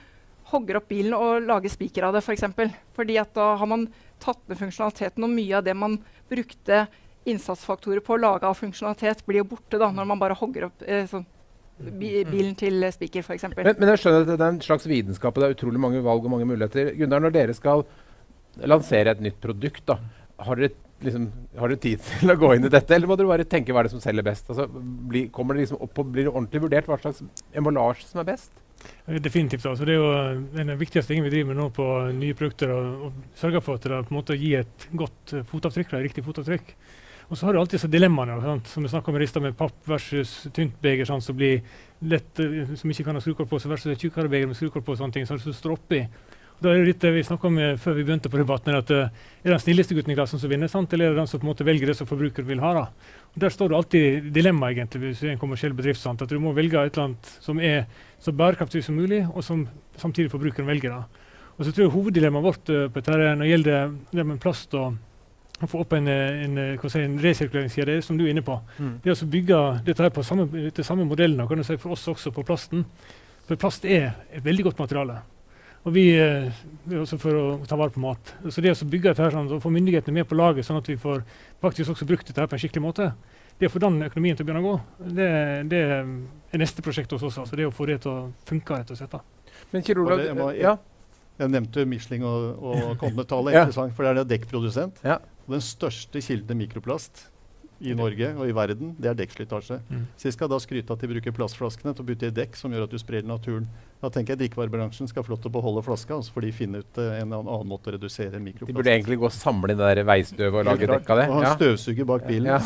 hogger 0.51 0.81
opp 0.81 0.91
bilen 0.91 1.15
og 1.17 1.47
lager 1.47 1.73
spiker 1.73 2.09
av 2.09 2.17
det, 2.17 2.25
f.eks. 2.25 2.27
For 2.27 2.37
eksempel. 2.37 2.75
Fordi 2.97 3.19
at 3.23 3.33
da 3.37 3.55
har 3.61 3.71
man 3.71 3.87
tatt 4.23 4.43
ned 4.51 4.61
funksjonaliteten, 4.61 5.25
og 5.25 5.33
mye 5.33 5.59
av 5.59 5.65
det 5.67 5.77
man 5.79 6.01
brukte 6.31 6.85
innsatsfaktorer 7.25 8.03
på 8.05 8.17
å 8.17 8.21
lage 8.21 8.49
av 8.49 8.59
funksjonalitet, 8.59 9.25
blir 9.25 9.43
jo 9.43 9.51
borte 9.55 9.81
da, 9.81 9.89
når 9.95 10.11
man 10.11 10.21
bare 10.21 10.37
hogger 10.37 10.69
opp 10.69 10.85
eh, 10.85 11.07
sånn, 11.09 11.25
bilen 11.99 12.55
til 12.59 12.85
spiker, 12.95 13.25
f.eks. 13.25 13.49
Men, 13.57 13.73
men 13.79 13.93
jeg 13.95 14.03
skjønner 14.03 14.27
at 14.27 14.33
det 14.35 14.39
er 14.39 14.51
en 14.53 14.61
slags 14.63 14.87
vitenskap, 14.91 15.35
og 15.35 15.43
det 15.43 15.49
er 15.49 15.57
utrolig 15.57 15.81
mange 15.83 16.03
valg 16.05 16.27
og 16.27 16.35
mange 16.35 16.49
muligheter. 16.49 16.93
Gunnar, 16.99 17.25
når 17.25 17.35
dere 17.35 17.57
skal 17.57 17.87
lansere 18.71 19.15
et 19.15 19.25
nytt 19.25 19.41
produkt, 19.43 19.83
da, 19.89 19.99
har 20.45 20.61
dere, 20.61 20.75
liksom, 21.07 21.29
har 21.61 21.71
dere, 21.73 21.83
tid 21.85 22.03
til 22.21 22.35
å 22.35 22.39
gå 22.41 22.55
inn 22.57 22.69
i 22.69 22.73
dette, 22.73 22.97
eller 22.97 23.11
må 23.11 23.17
dere 23.21 23.31
bare 23.31 23.49
tenke 23.49 23.75
hva 23.75 23.83
er 23.83 23.89
det 23.89 23.95
som 23.95 24.03
selger 24.03 24.27
best? 24.27 24.51
Altså, 24.51 24.67
bli, 25.11 25.27
kommer 25.35 25.57
det 25.57 25.67
liksom 25.67 25.83
opp 25.85 26.03
og 26.03 26.13
Blir 26.15 26.29
det 26.29 26.35
ordentlig 26.35 26.63
vurdert 26.65 26.91
hva 26.91 27.01
slags 27.01 27.23
emballasje 27.55 28.09
som 28.11 28.23
er 28.23 28.31
best? 28.35 28.53
Definitivt. 29.07 29.65
altså 29.67 29.85
Det 29.85 29.95
er 29.95 30.01
jo 30.01 30.43
den 30.57 30.75
viktigste 30.81 31.13
tingen 31.13 31.25
vi 31.25 31.33
driver 31.33 31.53
med 31.53 31.61
nå 31.61 31.71
på 31.73 31.87
nye 32.17 32.37
produkter. 32.37 32.73
å 32.73 33.13
sørge 33.39 33.63
for 33.65 33.79
at 33.79 33.87
det 33.87 34.03
på 34.09 34.13
en 34.13 34.19
måte 34.19 34.37
gir 34.37 34.65
et 34.65 34.87
godt 34.93 35.35
fotavtrykk, 35.49 35.95
et 35.95 36.07
riktig 36.09 36.25
fotavtrykk. 36.27 36.75
Og 37.31 37.39
så 37.39 37.47
har 37.47 37.55
du 37.55 37.61
alltid 37.61 37.79
disse 37.79 37.89
dilemmaene 37.89 38.37
sant? 38.43 38.69
som 38.69 38.85
vi 38.85 38.93
snakker 38.93 39.13
om 39.13 39.19
rista 39.19 39.41
med 39.41 39.57
papp 39.57 39.77
versus 39.89 40.47
tynt 40.53 40.77
beger, 40.85 41.09
sant? 41.09 41.25
som 41.25 41.37
blir 41.37 41.63
lett, 42.05 42.41
som 42.77 42.91
ikke 42.91 43.07
kan 43.07 43.17
ha 43.17 43.23
skrukork 43.25 43.49
på, 43.49 43.61
versus 43.65 43.93
et 43.95 44.05
tjukkere 44.05 44.29
beger 44.29 44.51
med 44.51 44.59
skrukork 44.59 44.85
på. 44.85 44.97
sånne 44.97 45.17
ting, 45.17 45.27
som 45.27 45.41
du 45.41 45.53
står 45.53 45.79
oppi. 45.79 46.05
Da 46.63 46.71
er 46.71 46.81
det 46.81 46.87
litt 46.93 47.03
det 47.03 47.11
vi 47.13 47.23
om 47.35 47.57
eh, 47.59 47.75
før 47.81 47.97
vi 47.99 48.05
begynte 48.07 48.31
på 48.31 48.39
debatten, 48.39 48.77
at 48.79 48.91
uh, 48.95 49.09
er 49.09 49.49
det 49.49 49.53
den 49.53 49.63
snilleste 49.63 49.97
gutten 49.97 50.15
i 50.15 50.17
klassen 50.17 50.41
som 50.41 50.51
vinner, 50.51 50.71
sant? 50.71 50.93
eller 50.93 51.11
er 51.11 51.15
det 51.15 51.23
den 51.23 51.31
som 51.31 51.41
på 51.43 51.49
en 51.49 51.51
måte 51.51 51.67
velger 51.67 51.91
det 51.91 51.97
som 51.99 52.09
forbrukeren 52.09 52.49
vil 52.49 52.63
ha? 52.63 52.71
da? 52.79 52.85
Og 53.35 53.41
Der 53.43 53.53
står 53.53 53.73
det 53.73 53.79
alltid 53.81 54.29
dilemma 54.37 54.71
egentlig, 54.71 55.03
hvis 55.03 55.25
du 55.25 55.27
er 55.27 55.35
en 55.35 55.43
kommersiell 55.43 55.75
bedrift. 55.77 56.01
Sant? 56.01 56.23
At 56.23 56.31
du 56.31 56.39
må 56.41 56.55
velge 56.57 56.79
et 56.79 56.95
eller 56.95 57.11
annet 57.11 57.33
som 57.43 57.59
er 57.61 57.89
så 58.23 58.33
bærekraftig 58.33 58.85
som 58.87 58.97
mulig, 58.97 59.25
og 59.35 59.45
som 59.45 59.67
samtidig 60.01 60.31
forbrukeren 60.33 60.71
velger. 60.71 60.95
da. 60.95 61.27
Og 61.59 61.67
så 61.67 61.75
tror 61.75 61.85
jeg 61.85 61.95
Hoveddilemmaet 61.97 62.47
vårt 62.47 62.71
uh, 62.71 62.87
på 62.87 63.03
dette 63.03 63.19
når 63.19 63.43
det 63.43 63.51
gjelder 63.51 63.99
det 64.15 64.29
med 64.31 64.41
plast 64.43 64.79
og 64.79 64.95
å 65.63 65.69
få 65.71 65.85
opp 65.85 65.93
en, 65.95 66.09
en, 66.09 66.57
si, 66.91 67.03
en 67.03 67.19
resirkuleringskjede, 67.23 68.01
som 68.03 68.19
du 68.19 68.25
er 68.25 68.33
inne 68.33 68.43
på. 68.47 68.57
Mm. 68.79 68.97
Det 69.05 69.15
å 69.15 69.29
bygge 69.31 69.61
dette 69.87 70.03
her 70.03 70.15
på 70.15 70.25
samme, 70.27 70.49
det 70.51 70.87
samme 70.87 71.07
modellen 71.07 71.47
kan 71.47 71.61
du 71.61 71.67
si, 71.67 71.77
for 71.81 71.95
oss 71.95 72.09
også 72.11 72.33
på 72.35 72.47
plasten. 72.47 72.83
For 73.47 73.61
plast 73.61 73.87
er 73.87 74.15
et 74.33 74.45
veldig 74.45 74.71
godt 74.71 74.83
materiale. 74.83 75.21
Og 75.85 75.93
vi, 75.93 76.05
er 76.17 76.49
også 76.97 77.19
for 77.21 77.37
å 77.37 77.47
ta 77.69 77.77
vare 77.77 77.93
på 77.93 78.01
mat. 78.01 78.33
Så 78.49 78.63
det 78.65 78.73
å 78.73 78.87
bygge 78.89 79.11
dette 79.11 79.21
her, 79.21 79.35
sånn, 79.35 79.51
og 79.53 79.61
få 79.61 79.73
myndighetene 79.73 80.17
med 80.17 80.29
på 80.31 80.39
laget, 80.39 80.65
sånn 80.65 80.81
at 80.81 80.89
vi 80.89 80.97
får 81.01 81.21
faktisk 81.61 81.93
også 81.93 82.09
brukt 82.09 82.31
dette 82.31 82.41
her 82.41 82.49
på 82.49 82.57
en 82.57 82.63
skikkelig 82.63 82.85
måte, 82.87 83.11
det 83.61 83.69
å 83.69 83.75
få 83.75 83.83
den 83.85 84.01
økonomien 84.07 84.39
til 84.39 84.47
å 84.47 84.49
begynne 84.49 84.63
å 84.65 84.71
gå, 84.71 84.79
det, 85.19 85.29
det 85.71 85.83
er 85.85 86.63
neste 86.63 86.83
prosjekt 86.83 87.13
hos 87.15 87.27
oss. 87.29 87.37
altså 87.43 87.59
Det 87.61 87.69
å 87.69 87.75
få 87.75 87.87
det 87.91 88.01
til 88.07 88.15
å 88.15 88.17
funke. 88.49 88.81
rett 88.81 88.95
og 88.95 88.99
slett. 88.99 89.19
Men 89.75 89.85
Kirula, 89.87 90.17
jeg, 90.25 90.39
må, 90.39 90.49
jeg, 90.57 90.81
jeg, 91.39 91.53
nevnte 91.53 91.85
Michelin 91.87 92.25
og, 92.31 92.49
og 92.65 92.97
Kondetallet. 93.05 93.61
ja. 93.61 93.69
for 93.69 94.03
det 94.03 94.11
er 94.11 94.21
det 94.23 94.27
dekkprodusent. 94.33 95.05
Ja. 95.05 95.21
Den 95.45 95.63
største 95.63 96.25
kilden 96.25 96.59
mikroplast 96.65 97.27
i 97.83 97.95
Norge 97.97 98.29
og 98.39 98.47
i 98.49 98.55
verden, 98.55 98.93
det 99.01 99.11
er 99.11 99.17
dekkslitasje. 99.19 99.81
Mm. 99.89 100.05
Så 100.19 100.29
jeg 100.29 100.37
skal 100.37 100.51
da 100.51 100.59
skryte 100.63 100.95
at 100.95 101.03
de 101.03 101.11
bruker 101.11 101.35
plastflaskene 101.35 101.95
til 101.95 102.05
å 102.05 102.09
bytte 102.09 102.31
i 102.31 102.35
dekk 102.35 102.57
som 102.59 102.73
gjør 102.75 102.87
at 102.87 102.95
du 102.95 103.01
sprer 103.01 103.27
naturen. 103.27 103.67
Da 104.05 104.11
tenker 104.13 104.35
jeg 104.35 104.45
drikkevarebransjen 104.45 105.09
skal 105.11 105.25
få 105.27 105.35
lov 105.35 105.41
til 105.43 105.51
å 105.51 105.55
beholde 105.57 105.83
flaska, 105.87 106.21
så 106.23 106.35
får 106.35 106.47
de 106.47 106.53
finne 106.55 106.83
ut 106.85 107.01
uh, 107.01 107.17
en 107.19 107.35
annen 107.41 107.69
måte 107.71 107.91
å 107.91 107.97
redusere 107.97 108.39
mikroplast. 108.39 108.71
De 108.71 108.79
burde 108.79 108.95
egentlig 108.95 109.19
gå 109.23 109.29
og 109.29 109.35
samle 109.35 109.75
det 109.75 109.81
der 109.81 110.05
veistøvet 110.07 110.61
og 110.61 110.69
lage 110.69 110.91
dekk 110.93 111.13
av 111.15 111.21
det. 111.21 111.27
Og 111.29 111.39
ha 111.39 111.51
en 111.51 111.59
støvsuger 111.59 112.09
bak 112.09 112.29
bilen. 112.29 112.53
Ja. 112.53 112.61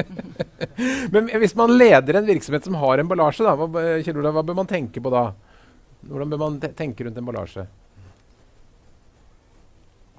Men 1.14 1.32
hvis 1.42 1.56
man 1.58 1.74
leder 1.74 2.20
en 2.20 2.28
virksomhet 2.28 2.68
som 2.68 2.78
har 2.80 3.02
emballasje, 3.02 3.46
da, 3.48 3.56
hva, 3.58 3.86
Kjell 4.04 4.20
hva 4.28 4.44
bør 4.44 4.60
man 4.62 4.70
tenke 4.70 5.02
på 5.02 5.12
da? 5.12 5.30
Hvordan 6.08 6.32
bør 6.32 6.42
man 6.46 6.60
tenke 6.62 7.04
rundt 7.04 7.18
emballasje? 7.20 7.66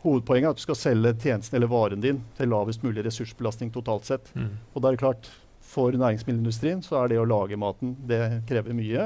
Hovedpoenget 0.01 0.47
er 0.47 0.55
at 0.55 0.59
du 0.59 0.63
skal 0.63 0.79
selge 0.79 1.13
tjenesten 1.21 1.57
eller 1.57 1.69
varen 1.69 2.01
din 2.01 2.21
til 2.37 2.49
lavest 2.49 2.81
mulig 2.85 3.03
ressursbelastning 3.05 3.69
totalt 3.73 4.07
sett. 4.09 4.31
Mm. 4.33 4.55
Og 4.73 4.81
da 4.81 4.89
er 4.89 4.97
det 4.97 5.03
klart, 5.05 5.31
For 5.71 5.93
næringsmiddelindustrien 5.93 6.81
så 6.83 6.97
er 6.99 7.11
det 7.11 7.19
å 7.21 7.27
lage 7.29 7.55
maten 7.55 7.93
det 8.09 8.41
krever 8.49 8.73
mye. 8.75 9.05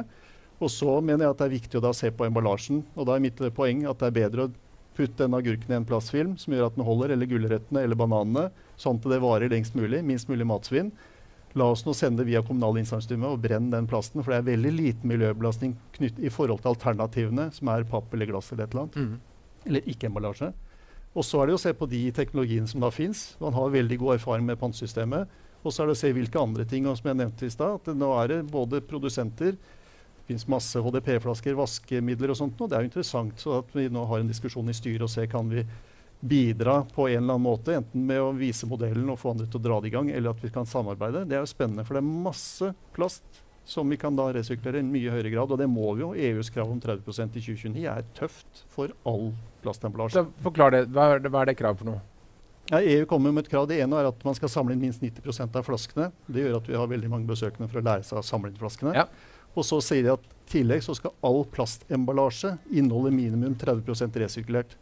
Og 0.64 0.72
så 0.72 0.96
mener 1.04 1.26
jeg 1.26 1.34
at 1.36 1.42
det 1.42 1.46
er 1.46 1.54
viktig 1.60 1.78
å 1.78 1.84
da 1.84 1.92
se 1.94 2.10
på 2.10 2.26
emballasjen. 2.26 2.80
Og 2.96 3.06
da 3.06 3.16
er 3.16 3.22
mitt 3.22 3.42
poeng 3.54 3.84
at 3.86 4.00
det 4.00 4.08
er 4.08 4.16
bedre 4.16 4.46
å 4.48 4.54
putte 4.96 5.20
den 5.20 5.36
agurken 5.36 5.74
i 5.74 5.78
en 5.78 5.86
plastfilm 5.86 6.38
som 6.42 6.56
gjør 6.56 6.70
at 6.70 6.78
den 6.78 6.88
holder, 6.88 7.14
eller 7.14 7.30
gulrøttene 7.30 7.84
eller 7.84 8.00
bananene, 8.00 8.48
sånn 8.82 8.98
at 8.98 9.10
det 9.12 9.22
varer 9.22 9.52
lengst 9.52 9.76
mulig. 9.78 10.02
Minst 10.08 10.32
mulig 10.32 10.48
matsvinn. 10.48 10.94
La 11.60 11.70
oss 11.72 11.86
nå 11.86 11.94
sende 11.96 12.24
det 12.24 12.32
via 12.32 12.42
kommunal 12.44 12.80
innsamlingsstime 12.82 13.30
og 13.30 13.44
brenne 13.44 13.72
den 13.76 13.88
plasten. 13.92 14.24
For 14.24 14.34
det 14.34 14.42
er 14.42 14.50
veldig 14.56 14.74
liten 14.76 15.12
miljøbelastning 15.12 15.76
i 16.02 16.32
forhold 16.34 16.64
til 16.64 16.74
alternativene, 16.74 17.52
som 17.56 17.72
er 17.72 17.86
papp 17.92 18.16
eller 18.16 18.32
glass 18.32 18.52
eller 18.52 18.66
et 18.66 18.74
eller 18.74 18.88
annet. 18.88 18.98
Mm. 18.98 19.62
Eller 19.70 19.92
ikke 19.92 20.10
emballasje. 20.10 20.52
Og 21.16 21.24
så 21.24 21.40
er 21.40 21.48
det 21.48 21.56
å 21.56 21.62
se 21.62 21.72
på 21.76 21.88
de 21.88 22.04
teknologiene 22.16 22.68
som 22.68 22.84
da 22.84 22.92
fins. 22.92 23.34
Man 23.40 23.56
har 23.56 23.72
veldig 23.72 23.98
god 24.02 24.18
erfaring 24.18 24.46
med 24.48 24.60
pantesystemet. 24.60 25.32
Og 25.64 25.74
så 25.74 25.82
er 25.82 25.90
det 25.90 25.96
å 25.96 26.02
se 26.02 26.12
hvilke 26.14 26.42
andre 26.42 26.66
ting. 26.68 26.86
Som 26.92 27.10
jeg 27.10 27.20
nevnte 27.22 27.48
i 27.48 27.54
stad, 27.54 27.88
nå 27.96 28.12
er 28.20 28.34
det 28.34 28.44
både 28.52 28.84
produsenter 28.84 29.56
det 29.56 30.34
fins 30.34 30.48
masse 30.50 30.82
HDP-flasker, 30.82 31.54
vaskemidler 31.54 32.34
og 32.34 32.40
sånt. 32.40 32.60
Og 32.60 32.70
det 32.70 32.78
er 32.78 32.84
jo 32.84 32.90
interessant 32.90 33.42
så 33.42 33.60
at 33.60 33.76
vi 33.78 33.88
nå 33.94 34.08
har 34.10 34.22
en 34.22 34.32
diskusjon 34.32 34.72
i 34.72 34.76
styret 34.76 35.06
og 35.06 35.12
ser 35.14 35.30
kan 35.30 35.48
vi 35.52 35.62
bidra 36.26 36.80
på 36.96 37.06
en 37.12 37.20
eller 37.20 37.38
annen 37.38 37.46
måte. 37.46 37.76
Enten 37.78 38.08
med 38.10 38.24
å 38.24 38.34
vise 38.36 38.68
modellen 38.68 39.10
og 39.14 39.20
få 39.22 39.36
andre 39.36 39.48
til 39.48 39.62
å 39.62 39.66
dra 39.68 39.80
det 39.82 39.92
i 39.92 39.96
gang, 39.96 40.10
eller 40.10 40.34
at 40.34 40.42
vi 40.44 40.52
kan 40.54 40.68
samarbeide. 40.68 41.28
Det 41.30 41.38
er 41.38 41.46
jo 41.46 41.52
spennende, 41.54 41.86
for 41.86 41.98
det 41.98 42.02
er 42.02 42.24
masse 42.26 42.72
plast 42.98 43.45
som 43.66 43.90
vi 43.90 43.98
kan 43.98 44.16
da 44.16 44.30
resirkulere 44.34 44.80
i 44.80 44.88
mye 44.88 45.12
høyere 45.14 45.32
grad. 45.34 45.52
Og 45.52 45.60
det 45.60 45.68
må 45.70 45.94
vi 45.98 46.06
jo. 46.06 46.12
EUs 46.14 46.52
krav 46.54 46.72
om 46.72 46.82
30% 46.82 47.38
i 47.38 47.44
2029 47.44 47.86
er 47.92 48.06
tøft 48.18 48.66
for 48.72 48.94
all 49.10 49.32
plastemballasje. 49.66 50.26
Forklar 50.46 50.76
det. 50.76 50.84
Hva 50.94 51.16
er 51.16 51.26
det, 51.26 51.34
hva 51.34 51.44
er 51.44 51.52
det 51.52 51.58
krav 51.60 51.82
for 51.82 51.90
noe? 51.90 52.04
Ja, 52.72 52.80
EU 52.82 53.06
kommer 53.10 53.34
med 53.34 53.46
et 53.46 53.52
krav. 53.52 53.68
Det 53.70 53.78
ene 53.82 53.98
er 54.00 54.10
at 54.10 54.24
man 54.26 54.38
skal 54.38 54.50
samle 54.50 54.74
inn 54.74 54.82
minst 54.82 55.04
90% 55.04 55.58
av 55.58 55.66
flaskene. 55.68 56.10
Det 56.26 56.46
gjør 56.46 56.60
at 56.62 56.70
vi 56.70 56.78
har 56.80 56.90
veldig 56.90 57.12
mange 57.12 57.30
besøkende 57.30 57.70
for 57.70 57.82
å 57.82 57.86
lære 57.86 58.06
seg 58.08 58.22
å 58.22 58.26
samle 58.26 58.50
inn 58.50 58.62
flaskene. 58.62 58.96
Ja. 58.98 59.06
Og 59.56 59.68
så 59.68 59.80
sier 59.86 60.06
de 60.06 60.14
at 60.16 60.26
i 60.26 60.50
tillegg 60.56 60.82
så 60.86 60.96
skal 60.98 61.14
all 61.26 61.44
plastemballasje 61.54 62.56
inneholde 62.70 63.14
minimum 63.14 63.54
30% 63.62 64.18
resirkulert. 64.22 64.76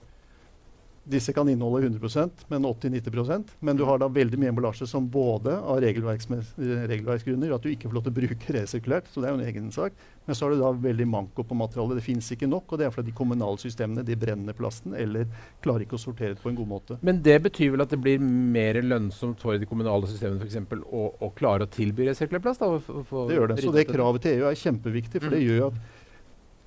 Disse 1.03 1.33
kan 1.35 1.49
inneholde 1.49 1.87
100% 1.87 2.45
men 2.47 2.65
80-90% 2.65 3.43
Men 3.59 3.77
du 3.77 3.83
har 3.83 3.99
da 3.99 4.07
veldig 4.07 4.37
mye 4.39 4.53
emballasje 4.53 4.87
som 4.87 5.09
både 5.11 5.57
av 5.59 5.81
regelverksgrunner 5.83 7.51
at 7.51 7.65
du 7.65 7.71
ikke 7.73 7.89
får 7.89 7.97
lov 7.97 8.05
til 8.05 8.13
å 8.13 8.19
bruke 8.21 8.55
resirkulert, 8.55 9.09
så 9.11 9.19
det 9.19 9.27
er 9.27 9.33
jo 9.33 9.39
en 9.41 9.49
egen 9.49 9.71
sak. 9.75 9.97
Men 10.23 10.37
så 10.37 10.45
har 10.45 10.53
du 10.53 10.61
da 10.61 10.69
veldig 10.85 11.07
manko 11.11 11.43
på 11.43 11.57
materialet. 11.59 11.99
Det 11.99 12.05
fins 12.05 12.29
ikke 12.31 12.47
nok, 12.47 12.71
og 12.71 12.79
det 12.79 12.87
er 12.87 12.93
fordi 12.95 13.11
de 13.11 13.17
kommunale 13.17 13.59
systemene 13.59 14.05
de 14.07 14.15
brenner 14.19 14.55
plasten 14.55 14.95
eller 14.95 15.27
klarer 15.63 15.83
ikke 15.83 15.97
å 15.97 16.03
sortere 16.05 16.37
det 16.37 16.43
på 16.43 16.53
en 16.53 16.59
god 16.61 16.69
måte. 16.71 16.99
Men 17.03 17.19
det 17.25 17.35
betyr 17.49 17.73
vel 17.73 17.83
at 17.83 17.91
det 17.91 17.99
blir 18.03 18.23
mer 18.23 18.79
lønnsomt 18.85 19.43
for 19.43 19.59
de 19.59 19.67
kommunale 19.67 20.07
systemene 20.07 20.39
for 20.39 20.47
eksempel, 20.47 20.85
å, 20.87 21.09
å 21.19 21.33
klare 21.35 21.67
å 21.67 21.73
tilby 21.73 22.07
resirkulert 22.07 22.47
plast? 22.47 22.63
Da, 22.63 22.79
det 22.79 23.41
gjør 23.41 23.51
det. 23.51 23.59
Så 23.65 23.75
det 23.75 23.89
kravet 23.91 24.23
til 24.23 24.39
EU 24.39 24.47
er 24.47 24.63
kjempeviktig, 24.63 25.19
for 25.19 25.33
mm. 25.33 25.35
det 25.35 25.43
gjør 25.43 25.67
at 25.67 25.83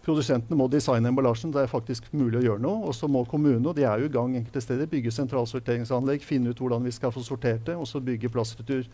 Produsentene 0.07 0.55
må 0.59 0.69
designe 0.71 1.11
emballasjen. 1.11 1.51
Det 1.51 1.65
er 1.65 1.71
faktisk 1.71 2.07
mulig 2.15 2.39
å 2.39 2.45
gjøre 2.45 2.63
noe. 2.63 2.85
Og 2.87 2.95
så 2.95 3.09
må 3.11 3.25
kommunene, 3.27 3.67
og 3.67 3.75
de 3.79 3.87
er 3.89 4.03
jo 4.03 4.07
i 4.07 4.15
gang 4.15 4.37
enkelte 4.39 4.63
steder, 4.63 4.87
bygge 4.91 5.11
sentralsorteringsanlegg, 5.17 6.23
finne 6.23 6.53
ut 6.53 6.63
hvordan 6.63 6.87
vi 6.87 6.95
skal 6.95 7.15
få 7.15 7.25
sortert 7.27 7.67
det, 7.67 7.75
og 7.75 7.89
så 7.91 8.03
bygge 8.05 8.31
plastretur 8.31 8.87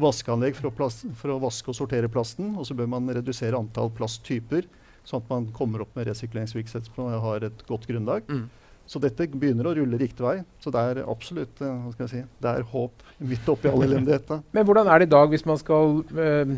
vaskeanlegg 0.00 0.54
for 0.56 0.70
å, 0.70 0.74
plast, 0.74 1.02
for 1.18 1.34
å, 1.34 1.40
vaske 1.42 1.72
og 1.72 1.78
sortere 1.80 2.10
plasten. 2.12 2.54
Og 2.54 2.68
så 2.68 2.76
bør 2.78 2.90
man 2.94 3.10
redusere 3.10 3.58
antall 3.58 3.90
plasttyper, 3.96 4.68
sånn 5.08 5.24
at 5.24 5.32
man 5.32 5.50
kommer 5.56 5.82
opp 5.82 5.98
med 5.98 6.06
resirkuleringsvirksomhet 6.06 6.94
og 7.02 7.26
har 7.26 7.50
et 7.50 7.66
godt 7.66 7.90
grunnlag. 7.90 8.30
Mm. 8.30 8.46
Så 8.90 8.98
dette 8.98 9.28
begynner 9.30 9.68
å 9.70 9.74
rulle 9.76 9.98
riktig 10.00 10.24
vei. 10.24 10.40
Så 10.58 10.72
det 10.74 10.80
er 10.82 11.02
absolutt 11.04 11.60
eh, 11.62 11.74
hva 11.84 11.92
skal 11.94 12.06
jeg 12.08 12.10
si, 12.10 12.22
det 12.42 12.54
er 12.56 12.64
håp 12.72 13.04
midt 13.30 13.50
oppi 13.52 13.70
all 13.70 13.84
elendigheten. 13.86 14.42
Men 14.56 14.66
hvordan 14.66 14.90
er 14.90 15.02
det 15.02 15.06
i 15.06 15.12
dag 15.12 15.30
hvis 15.30 15.46
man 15.46 15.60
skal 15.60 16.00
øh, 16.02 16.56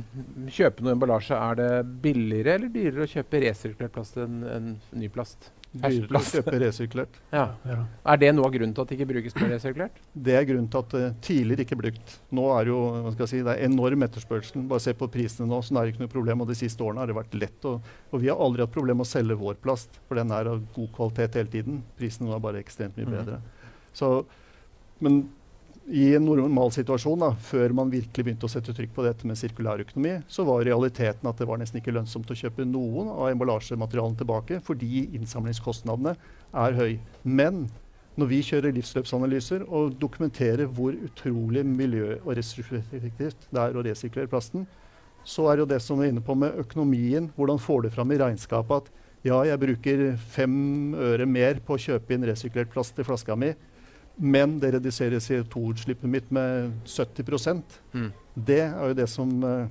kjøpe 0.49 0.87
noe 0.87 0.95
emballasje? 0.97 1.37
Er 1.37 1.59
det 1.61 1.73
billigere 2.05 2.57
eller 2.57 2.73
dyrere 2.73 3.05
å 3.05 3.13
kjøpe 3.13 3.43
resirkulert 3.45 3.93
plast 3.99 4.17
enn 4.23 4.41
en 4.49 4.73
ny 4.97 5.13
plast? 5.13 5.51
Å 5.73 5.89
kjøpe 6.21 6.59
resirkulert. 6.61 7.15
Ja. 7.33 7.47
Ja. 7.65 7.77
Er 8.13 8.19
det 8.21 8.29
noe 8.37 8.45
av 8.45 8.53
grunnen 8.53 8.75
til 8.77 8.83
at 8.85 8.91
det 8.91 8.99
ikke 8.99 9.07
brukes 9.09 9.33
på 9.33 9.47
resirkulert? 9.49 9.95
Det 10.13 10.35
er 10.37 10.45
grunnen 10.45 10.67
til 10.69 10.83
at 10.83 10.91
det 10.93 11.07
tidligere 11.25 11.65
ikke 11.65 11.77
er 11.79 11.81
brukt. 11.81 12.17
Nå 12.37 12.45
er 12.59 12.69
jo 12.69 12.77
hva 12.93 13.13
skal 13.15 13.25
jeg 13.25 13.31
si, 13.33 13.41
det 13.47 13.55
er 13.55 13.65
enorm 13.71 14.05
etterspørsel. 14.05 14.67
Bare 14.69 14.85
se 14.85 14.93
på 14.93 15.09
prisene 15.15 15.49
nå, 15.49 15.63
så 15.65 15.73
er 15.81 15.87
det 15.89 15.95
ikke 15.95 16.05
noe 16.05 16.13
problem. 16.13 16.45
Og 16.45 16.51
de 16.53 16.59
siste 16.61 16.85
årene 16.85 17.01
har 17.01 17.09
det 17.09 17.17
vært 17.17 17.39
lett. 17.41 17.61
å- 17.65 17.81
og 18.13 18.21
vi 18.21 18.29
har 18.29 18.37
aldri 18.37 18.67
hatt 18.67 18.73
problem 18.77 19.01
med 19.01 19.07
å 19.07 19.13
selge 19.15 19.39
vår 19.41 19.55
plast, 19.65 19.97
for 20.09 20.21
den 20.21 20.31
er 20.31 20.53
av 20.53 20.61
god 20.77 20.93
kvalitet 20.93 21.35
hele 21.41 21.49
tiden. 21.57 21.83
Prisene 21.97 22.29
nå 22.29 22.37
er 22.37 22.45
bare 22.45 22.61
ekstremt 22.61 22.97
mye 23.01 23.07
bedre. 23.09 23.25
bedre. 23.25 23.41
Så, 23.95 24.25
men 25.01 25.23
i 25.93 26.07
en 26.17 26.25
normal 26.25 26.71
situasjon, 26.73 27.21
da, 27.21 27.29
før 27.37 27.75
man 27.77 27.91
virkelig 27.93 28.25
begynte 28.25 28.49
å 28.49 28.51
sette 28.51 28.73
trykk 28.73 28.95
på 28.97 29.05
dette 29.05 29.29
med 29.29 29.37
sirkulærøkonomi, 29.37 30.15
så 30.33 30.45
var 30.49 30.65
realiteten 30.65 31.29
at 31.29 31.41
det 31.41 31.49
var 31.49 31.59
nesten 31.61 31.83
ikke 31.83 31.93
lønnsomt 31.93 32.31
å 32.33 32.37
kjøpe 32.39 32.65
noen 32.65 33.11
av 33.13 33.29
emballasjematerialene 33.29 34.17
tilbake, 34.23 34.61
fordi 34.65 35.03
innsamlingskostnadene 35.19 36.15
er 36.63 36.79
høy. 36.79 36.95
Men 37.29 37.67
når 38.17 38.31
vi 38.31 38.39
kjører 38.47 38.73
livsløpsanalyser 38.77 39.67
og 39.69 39.99
dokumenterer 40.01 40.71
hvor 40.73 40.97
utrolig 40.97 41.65
miljø- 41.69 42.23
og 42.23 42.39
ressurseffektivt 42.41 43.51
det 43.53 43.61
er 43.61 43.77
å 43.77 43.85
resirkulere 43.85 44.33
plasten, 44.33 44.65
så 45.29 45.51
er 45.53 45.61
jo 45.61 45.69
det 45.69 45.83
som 45.85 46.01
vi 46.01 46.09
er 46.09 46.15
inne 46.15 46.25
på 46.25 46.35
med 46.37 46.57
økonomien, 46.65 47.29
hvordan 47.37 47.61
får 47.61 47.85
du 47.85 47.91
fram 47.93 48.17
i 48.17 48.19
regnskapet 48.21 48.81
at 48.81 48.89
ja, 49.29 49.37
jeg 49.47 49.61
bruker 49.61 50.01
fem 50.33 50.57
øre 50.99 51.29
mer 51.29 51.61
på 51.63 51.77
å 51.77 51.85
kjøpe 51.85 52.17
inn 52.17 52.25
resirkulert 52.27 52.73
plast 52.73 52.97
til 52.97 53.07
flaska 53.07 53.37
mi, 53.39 53.53
men 54.17 54.59
det 54.61 54.75
reduserer 54.75 55.19
CO2-utslippet 55.23 56.09
mitt 56.11 56.31
med 56.31 56.73
70 56.87 57.63
Mm. 57.93 58.13
Det 58.35 58.61
er 58.61 58.89
jo 58.89 58.95
det 58.95 59.09
som 59.09 59.29
eh, 59.45 59.67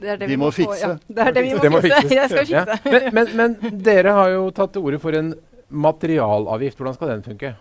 Det 0.00 0.08
er 0.08 0.16
det 0.16 0.26
De 0.28 0.32
vi 0.34 0.36
må 0.36 0.46
må 0.46 0.52
fikse. 0.52 0.80
Ja. 0.80 0.96
Det 1.08 1.22
er 1.26 1.32
det 1.32 1.42
vi 1.44 1.54
må, 1.54 1.60
Det 1.62 1.70
må 1.72 1.80
fikse. 1.80 2.00
fikse. 2.08 2.14
Det 2.14 2.30
skal 2.30 2.46
vi 2.46 2.52
Ja. 2.52 2.64
fikse. 2.64 3.12
Men, 3.12 3.14
men, 3.36 3.36
men 3.60 3.78
dere 3.82 4.12
har 4.12 4.30
jo 4.30 4.50
tatt 4.50 4.72
til 4.74 4.82
orde 4.82 4.98
for 5.02 5.12
en 5.16 5.34
materialavgift. 5.70 6.76
Hvordan 6.78 6.94
skal 6.98 7.08
den 7.14 7.22
funke? 7.26 7.54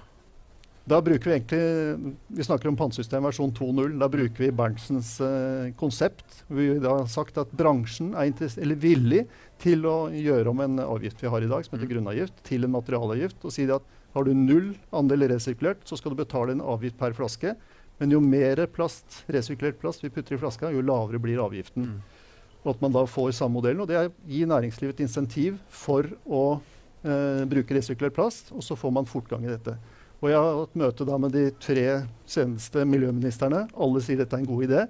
Da 0.86 1.00
bruker 1.02 1.26
vi 1.32 1.34
egentlig 1.40 2.14
Vi 2.38 2.44
snakker 2.46 2.70
om 2.70 2.76
pantesystem 2.78 3.24
versjon 3.26 3.52
2.0. 3.58 3.96
Da 4.00 4.08
bruker 4.12 4.44
vi 4.44 4.52
Berntsens 4.54 5.16
uh, 5.24 5.72
konsept. 5.80 6.44
Vi 6.48 6.68
har 6.84 7.08
sagt 7.10 7.38
at 7.42 7.50
bransjen 7.58 8.12
er 8.14 8.30
eller 8.62 8.76
villig 8.78 9.24
til 9.64 9.86
å 9.90 10.10
gjøre 10.14 10.52
om 10.52 10.60
en 10.62 10.78
avgift 10.84 11.24
vi 11.24 11.32
har 11.32 11.42
i 11.42 11.50
dag, 11.50 11.66
som 11.66 11.78
heter 11.78 11.88
Mm. 11.88 11.94
grunnavgift, 11.96 12.44
til 12.44 12.64
en 12.68 12.72
materialavgift. 12.76 13.46
Og 13.46 13.52
si 13.56 13.66
at 13.72 13.82
har 14.16 14.24
du 14.24 14.32
null 14.34 14.70
andel 14.96 15.28
resirkulert, 15.28 15.82
så 15.84 15.98
skal 16.00 16.14
du 16.14 16.22
betale 16.22 16.56
en 16.56 16.64
avgift 16.64 16.96
per 17.00 17.16
flaske. 17.18 17.56
Men 18.00 18.12
jo 18.12 18.22
mer 18.24 18.62
plast, 18.72 19.24
resirkulert 19.32 19.80
plast 19.80 20.04
vi 20.04 20.12
putter 20.12 20.36
i 20.36 20.40
flaska, 20.40 20.72
jo 20.72 20.84
lavere 20.84 21.20
blir 21.22 21.42
avgiften. 21.44 21.90
Mm. 21.90 22.24
Og 22.64 22.72
at 22.74 22.82
man 22.84 22.96
da 22.96 23.04
får 23.08 23.36
samme 23.38 23.60
modellen. 23.60 23.84
Og 23.84 23.92
det 23.92 24.00
er 24.00 24.10
gi 24.32 24.42
næringslivet 24.48 24.96
et 24.96 25.06
insentiv 25.06 25.60
for 25.72 26.08
å 26.26 26.46
eh, 26.56 27.44
bruke 27.52 27.76
resirkulert 27.78 28.16
plast, 28.16 28.52
og 28.56 28.64
så 28.66 28.80
får 28.80 28.96
man 28.96 29.10
fortgang 29.10 29.46
i 29.46 29.52
dette. 29.52 29.76
Og 30.24 30.32
jeg 30.32 30.40
har 30.40 30.62
hatt 30.62 30.80
møte 30.80 31.08
da 31.08 31.20
med 31.22 31.36
de 31.36 31.50
tre 31.62 31.86
seneste 32.30 32.88
miljøministrene. 32.88 33.66
Alle 33.76 34.02
sier 34.04 34.24
dette 34.24 34.40
er 34.40 34.46
en 34.46 34.50
god 34.50 34.68
idé. 34.70 34.86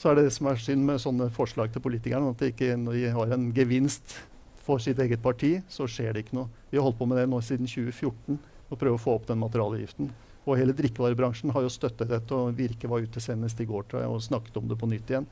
Så 0.00 0.10
er 0.10 0.16
det 0.16 0.26
det 0.30 0.34
som 0.34 0.48
er 0.48 0.60
synd 0.64 0.88
med 0.88 1.00
sånne 1.02 1.28
forslag 1.36 1.72
til 1.72 1.84
politikerne, 1.84 2.32
at 2.32 2.40
de 2.40 2.54
ikke, 2.54 2.72
har 3.14 3.36
en 3.36 3.50
gevinst 3.54 4.16
for 4.64 4.82
sitt 4.82 4.98
eget 5.02 5.22
parti, 5.22 5.56
så 5.68 5.86
skjer 5.88 6.14
det 6.14 6.26
ikke 6.26 6.38
noe. 6.38 6.50
Vi 6.70 6.78
har 6.78 6.84
holdt 6.86 6.98
på 6.98 7.08
med 7.08 7.18
det 7.20 7.28
nå 7.30 7.40
siden 7.44 7.68
2014 7.70 8.38
og 8.70 8.78
prøve 8.78 8.98
å 8.98 9.02
få 9.02 9.16
opp 9.18 9.28
den 9.30 9.40
materialavgiften. 9.42 10.10
Og 10.46 10.56
hele 10.56 10.74
drikkevarebransjen 10.76 11.52
har 11.54 11.64
jo 11.64 11.72
støttet 11.72 12.10
dette, 12.10 12.34
og 12.34 12.56
Virke 12.56 12.88
var 12.88 13.04
ute 13.04 13.20
senest 13.20 13.60
i 13.60 13.68
går 13.68 13.88
tror 13.90 14.04
jeg, 14.04 14.10
og 14.10 14.24
snakket 14.24 14.56
om 14.60 14.68
det 14.70 14.78
på 14.80 14.88
nytt 14.88 15.10
igjen. 15.12 15.28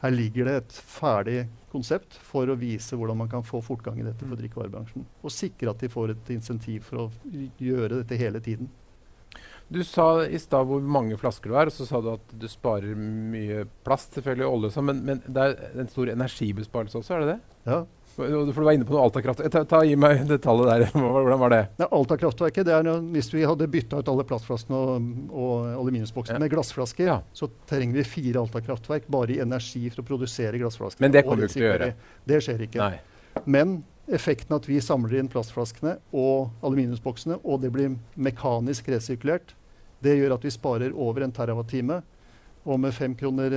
Her 0.00 0.12
ligger 0.14 0.48
det 0.48 0.54
et 0.56 0.76
ferdig 0.88 1.38
konsept 1.72 2.16
for 2.24 2.48
å 2.48 2.56
vise 2.58 2.96
hvordan 2.96 3.18
man 3.20 3.28
kan 3.28 3.44
få 3.44 3.60
fortgang 3.64 3.98
i 4.00 4.06
dette 4.06 4.24
for 4.24 4.32
Mm. 4.36 4.40
drikkevarebransjen. 4.40 5.04
Og 5.22 5.30
sikre 5.30 5.70
at 5.70 5.78
de 5.78 5.88
får 5.88 6.10
et 6.10 6.30
insentiv 6.30 6.84
for 6.84 6.96
å 6.96 7.10
gjøre 7.60 8.00
dette 8.00 8.16
hele 8.16 8.40
tiden. 8.40 8.70
Du 9.70 9.84
sa 9.86 10.24
i 10.26 10.38
stad 10.42 10.66
hvor 10.66 10.82
mange 10.82 11.14
flasker 11.20 11.52
du 11.52 11.54
har, 11.54 11.68
og 11.70 11.74
så 11.74 11.86
sa 11.86 12.00
du 12.02 12.08
at 12.16 12.32
du 12.34 12.48
sparer 12.50 12.96
mye 12.98 13.62
plast, 13.86 14.16
selvfølgelig 14.18 14.48
olje 14.48 14.70
og 14.72 14.74
sånn, 14.74 14.88
men, 14.90 15.02
men 15.06 15.20
det 15.30 15.44
er 15.46 15.78
en 15.78 15.90
stor 15.92 16.10
energibesparelse 16.10 16.98
også, 16.98 17.14
er 17.14 17.20
det 17.22 17.28
det? 17.36 17.40
Ja. 17.70 17.78
For 18.10 18.26
du 18.26 18.50
var 18.56 18.74
inne 18.74 18.84
på 18.88 18.96
noe 18.96 19.04
Alta-kraft. 19.06 19.44
Ta, 19.54 19.60
ta, 19.70 19.84
gi 19.86 19.94
meg 19.94 20.24
det 20.26 20.40
tallet 20.42 20.66
der. 20.66 20.82
Hvordan 20.98 21.38
var 21.44 21.52
det? 21.54 21.60
Ja, 21.78 21.86
Alta-kraftverket, 21.94 22.66
det 22.66 22.74
er 22.74 22.82
noe, 22.88 22.98
Hvis 23.14 23.28
vi 23.30 23.44
hadde 23.46 23.68
bytta 23.70 24.00
ut 24.02 24.10
alle 24.10 24.24
plastflaskene 24.26 24.74
og, 24.80 25.06
og 25.30 25.68
aluminiumsboksene 25.76 26.34
Ja. 26.40 26.42
med 26.42 26.50
glassflasker, 26.50 27.06
Ja. 27.06 27.20
så 27.32 27.46
trenger 27.70 28.00
vi 28.00 28.04
fire 28.10 28.42
Alta-kraftverk 28.42 29.06
bare 29.14 29.36
i 29.36 29.38
energi 29.44 29.84
for 29.94 30.02
å 30.02 30.08
produsere 30.10 30.58
glassflasker. 30.58 31.00
Men 31.06 31.14
det 31.14 31.22
kommer 31.28 31.44
du 31.44 31.46
ikke 31.46 31.60
til 31.60 31.68
å 31.68 31.70
gjøre? 31.70 31.92
Det 32.34 32.42
skjer 32.48 32.66
ikke. 32.66 32.82
Nei. 32.82 33.40
Men 33.46 33.78
effekten 34.10 34.58
at 34.58 34.66
vi 34.66 34.80
samler 34.82 35.20
inn 35.22 35.30
plastflaskene 35.30 35.94
og 36.10 36.50
aluminiumsboksene, 36.66 37.38
og 37.46 37.62
det 37.62 37.70
blir 37.78 37.94
mekanisk 38.18 38.90
resirkulert, 38.90 39.54
det 40.02 40.16
gjør 40.18 40.34
at 40.36 40.44
vi 40.46 40.52
sparer 40.54 40.96
over 40.96 41.24
en 41.24 41.32
terawatt-time. 41.32 42.00
Og 42.68 42.76
med 42.76 42.92
fem 42.92 43.14
kroner, 43.16 43.54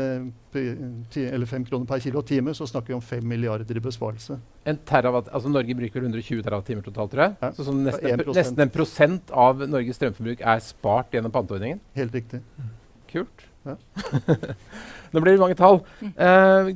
eh, 0.55 1.45
fem 1.45 1.65
kroner 1.67 1.85
per 1.85 1.99
kilowatt-time 1.99 2.53
så 2.55 2.67
snakker 2.67 2.87
vi 2.87 2.93
om 2.93 3.01
fem 3.01 3.25
milliarder 3.27 3.75
i 3.75 3.79
besparelse. 3.83 4.37
En 4.65 4.77
terawatt, 4.77 5.27
altså 5.27 5.49
Norge 5.51 5.75
bruker 5.75 6.01
120 6.01 6.41
terawattimer 6.41 6.85
totalt, 6.85 7.11
tror 7.11 7.23
jeg. 7.25 7.35
Ja, 7.41 7.51
Så 7.51 7.65
sånn 7.67 7.83
nesten, 7.83 8.13
en, 8.13 8.23
nesten 8.33 8.59
en 8.63 8.69
prosent 8.69 9.31
av 9.31 9.59
Norges 9.67 9.99
strømforbruk 9.99 10.39
er 10.39 10.63
spart 10.63 11.11
gjennom 11.11 11.31
panteordningen. 11.35 11.81
Helt 11.95 12.15
riktig. 12.15 12.41
Kult. 13.11 13.43
Ja. 13.65 13.75
Nå 15.13 15.19
blir 15.19 15.35
det 15.35 15.43
mange 15.43 15.59
tall. 15.59 15.81
Mm. 15.99 16.13
Eh, 16.17 16.71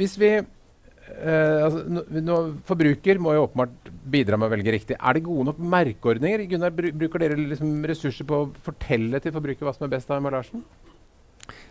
hvis 0.00 0.16
vi 0.18 0.32
eh, 1.10 1.64
altså, 1.64 1.82
nå, 1.88 2.04
nå, 2.22 2.38
Forbruker 2.68 3.20
må 3.22 3.34
jo 3.36 3.46
åpenbart 3.46 3.90
bidra 4.12 4.38
med 4.38 4.48
å 4.48 4.54
velge 4.54 4.74
riktig. 4.74 4.96
Er 4.98 5.18
det 5.18 5.24
gode 5.26 5.50
nok 5.50 5.60
merkeordninger? 5.74 6.46
Gunnar, 6.50 6.74
bru, 6.76 6.90
bruker 7.02 7.24
dere 7.24 7.38
liksom 7.40 7.74
ressurser 7.88 8.28
på 8.28 8.40
å 8.42 8.48
fortelle 8.66 9.20
til 9.22 9.34
forbruker 9.34 9.68
hva 9.68 9.74
som 9.76 9.86
er 9.86 9.94
best 9.94 10.10
av 10.10 10.20
emballasjen? 10.20 10.64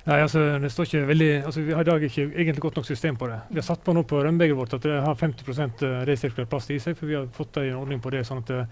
Nei, 0.08 0.18
altså, 0.18 0.42
det 0.62 0.72
står 0.74 0.88
ikke 0.88 1.04
veldig, 1.12 1.30
altså, 1.46 1.62
Vi 1.62 1.76
har 1.78 1.86
i 1.86 1.90
dag 1.92 2.04
ikke 2.08 2.26
egentlig 2.32 2.64
godt 2.64 2.80
nok 2.82 2.88
system 2.90 3.20
på 3.22 3.30
det. 3.30 3.38
Vi 3.52 3.62
har 3.62 3.68
satt 3.68 3.84
på 3.86 3.94
nå 3.94 4.04
på 4.10 4.24
rømmebegeret 4.26 4.58
vårt 4.58 4.74
at 4.80 4.88
det 4.88 4.98
har 5.06 5.20
50% 5.20 5.86
resirkulert 6.10 6.50
plast 6.50 6.74
i 6.74 6.80
seg. 6.82 6.98
for 6.98 7.08
Vi 7.08 7.20
har 7.20 7.30
fått 7.36 7.62
en 7.62 7.78
ordning 7.78 8.02
på 8.02 8.10
det. 8.10 8.26
sånn 8.26 8.42
at 8.42 8.50
det, 8.50 8.66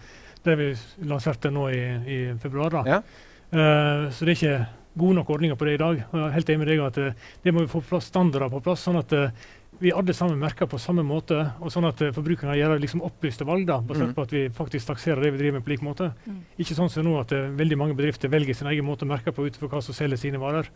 det 0.43 0.57
vi 0.57 0.69
lanserte 1.05 1.51
nå 1.53 1.69
i, 1.69 1.83
i 2.09 2.19
februar. 2.41 2.79
da. 2.79 2.83
Ja. 2.87 3.01
Uh, 3.49 4.09
så 4.13 4.25
det 4.25 4.33
er 4.33 4.37
ikke 4.37 4.57
gode 4.97 5.19
nok 5.19 5.29
ordninger 5.35 5.57
på 5.59 5.67
det 5.67 5.77
i 5.77 5.81
dag. 5.81 6.03
Og 6.09 6.17
jeg 6.17 6.25
er 6.25 6.35
helt 6.37 6.49
enig 6.49 6.63
med 6.63 6.71
deg 6.71 6.83
at 6.85 6.97
eh, 7.03 7.29
det 7.43 7.53
må 7.53 7.63
vi 7.63 7.71
få 7.71 7.83
plass, 7.85 8.09
standarder 8.09 8.51
på 8.53 8.63
plass. 8.65 8.85
sånn 8.87 8.99
at 8.99 9.13
eh, 9.15 9.31
vi 9.79 9.91
alle 9.95 10.13
sammen 10.13 10.39
merker 10.39 10.67
på 10.67 10.79
samme 10.81 11.03
måte, 11.07 11.37
og 11.63 11.71
sånn 11.71 11.87
at 11.87 12.01
uh, 12.03 12.11
forbrukerne 12.15 12.57
gjør 12.57 12.81
liksom 12.83 13.03
opplyste 13.05 13.47
valg. 13.47 13.67
da, 13.69 13.79
Basert 13.85 14.11
mm. 14.11 14.15
på 14.17 14.25
at 14.27 14.33
vi 14.35 14.41
faktisk 14.53 14.89
takserer 14.91 15.23
det 15.23 15.33
vi 15.35 15.43
driver 15.43 15.59
med 15.59 15.65
på 15.67 15.73
lik 15.73 15.85
måte. 15.85 16.09
Mm. 16.25 16.41
Ikke 16.59 16.75
sånn 16.75 16.91
som 16.91 17.05
nå 17.07 17.15
at 17.21 17.31
eh, 17.35 17.51
veldig 17.59 17.77
mange 17.79 17.95
bedrifter 17.95 18.31
velger 18.31 18.57
sin 18.57 18.67
egen 18.71 18.87
måte 18.87 19.07
å 19.07 19.11
merke 19.11 19.31
på 19.35 19.45
ut 19.47 19.59
fra 19.59 19.69
hva 19.71 19.83
som 19.85 19.95
selger 19.95 20.19
sine 20.19 20.41
varer. 20.41 20.67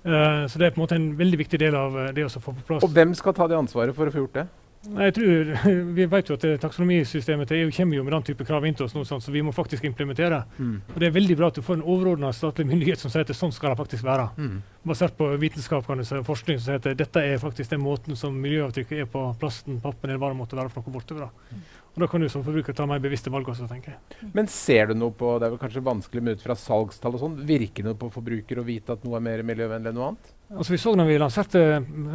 Uh, 0.00 0.48
så 0.48 0.58
det 0.58 0.66
er 0.66 0.74
på 0.74 0.80
en 0.80 0.86
måte 0.86 0.96
en 0.96 1.10
veldig 1.18 1.42
viktig 1.42 1.60
del 1.60 1.76
av 1.76 1.98
eh, 2.00 2.10
det 2.16 2.24
å 2.26 2.32
få 2.32 2.56
på 2.56 2.66
plass. 2.72 2.86
Og 2.86 2.94
hvem 2.96 3.14
skal 3.18 3.36
ta 3.36 3.46
det 3.50 3.58
ansvaret 3.60 3.94
for 3.96 4.08
å 4.08 4.14
få 4.14 4.24
gjort 4.24 4.40
det? 4.40 4.46
Jeg 4.80 5.12
tror, 5.12 5.50
Vi 5.96 6.06
vet 6.08 6.30
jo 6.30 6.36
at 6.38 6.44
taksonomisystemet 6.62 7.50
til 7.50 7.64
EU 7.64 7.72
kommer 7.76 7.98
jo 7.98 8.04
med 8.06 8.14
den 8.16 8.26
type 8.30 8.46
krav 8.48 8.64
inn 8.64 8.76
til 8.76 8.86
oss 8.86 8.94
nå, 8.96 9.02
sånn, 9.04 9.20
så 9.20 9.32
vi 9.34 9.42
må 9.44 9.52
faktisk 9.52 9.84
implementere. 9.84 10.38
Og 10.94 11.00
Det 11.00 11.10
er 11.10 11.16
veldig 11.16 11.36
bra 11.36 11.50
at 11.52 11.58
du 11.58 11.64
får 11.66 11.78
en 11.78 11.84
overordna 11.84 12.32
statlig 12.32 12.66
myndighet 12.70 13.02
som 13.02 13.12
sier 13.12 13.26
at 13.26 13.34
sånn 13.36 13.52
skal 13.52 13.74
det 13.74 13.80
faktisk 13.82 14.06
være. 14.08 14.30
Mm. 14.40 14.62
Basert 14.88 15.18
på 15.18 15.28
vitenskap 15.42 15.84
kan 15.86 16.00
du 16.00 16.06
si, 16.08 16.16
og 16.16 16.24
forskning 16.24 16.56
som 16.60 16.70
sier 16.70 16.80
at 16.80 17.02
dette 17.02 17.26
er 17.26 17.42
faktisk 17.42 17.74
den 17.74 17.84
måten 17.84 18.16
som 18.16 18.40
miljøavtrykket 18.40 19.04
er 19.04 19.10
på 19.12 19.26
plasten, 19.40 19.82
pappen 19.84 20.08
eller 20.08 20.22
hva 20.22 20.32
det 20.32 20.40
måtte 20.40 20.56
være 20.56 20.72
for 20.72 20.86
noe 20.86 20.96
bortover. 20.96 21.28
da. 21.28 21.60
Og 21.94 22.02
Da 22.04 22.06
kan 22.06 22.22
du 22.22 22.28
som 22.30 22.44
forbruker 22.46 22.76
ta 22.76 22.86
mer 22.86 23.00
bevisste 23.02 23.32
valg 23.32 23.48
også, 23.50 23.66
tenker 23.70 23.96
jeg. 23.96 24.30
Men 24.36 24.46
ser 24.46 24.90
du 24.90 24.94
noe 24.94 25.14
på 25.16 25.38
Det 25.40 25.48
er 25.48 25.54
vel 25.54 25.62
kanskje 25.62 25.82
vanskelig 25.84 26.22
med 26.22 26.38
ut 26.38 26.44
fra 26.44 26.54
salgstall 26.58 27.16
og 27.16 27.24
sånn. 27.24 27.40
Virker 27.48 27.82
det 27.82 27.90
noe 27.90 27.98
på 27.98 28.12
forbruker 28.14 28.60
å 28.60 28.66
vite 28.66 28.94
at 28.94 29.06
noe 29.06 29.18
er 29.18 29.26
mer 29.26 29.42
miljøvennlig 29.46 29.90
enn 29.90 29.98
noe 29.98 30.12
annet? 30.12 30.36
Altså 30.50 30.72
vi 30.72 30.78
så 30.82 30.92
når 30.98 31.06
vi 31.06 31.16
lanserte, 31.22 31.60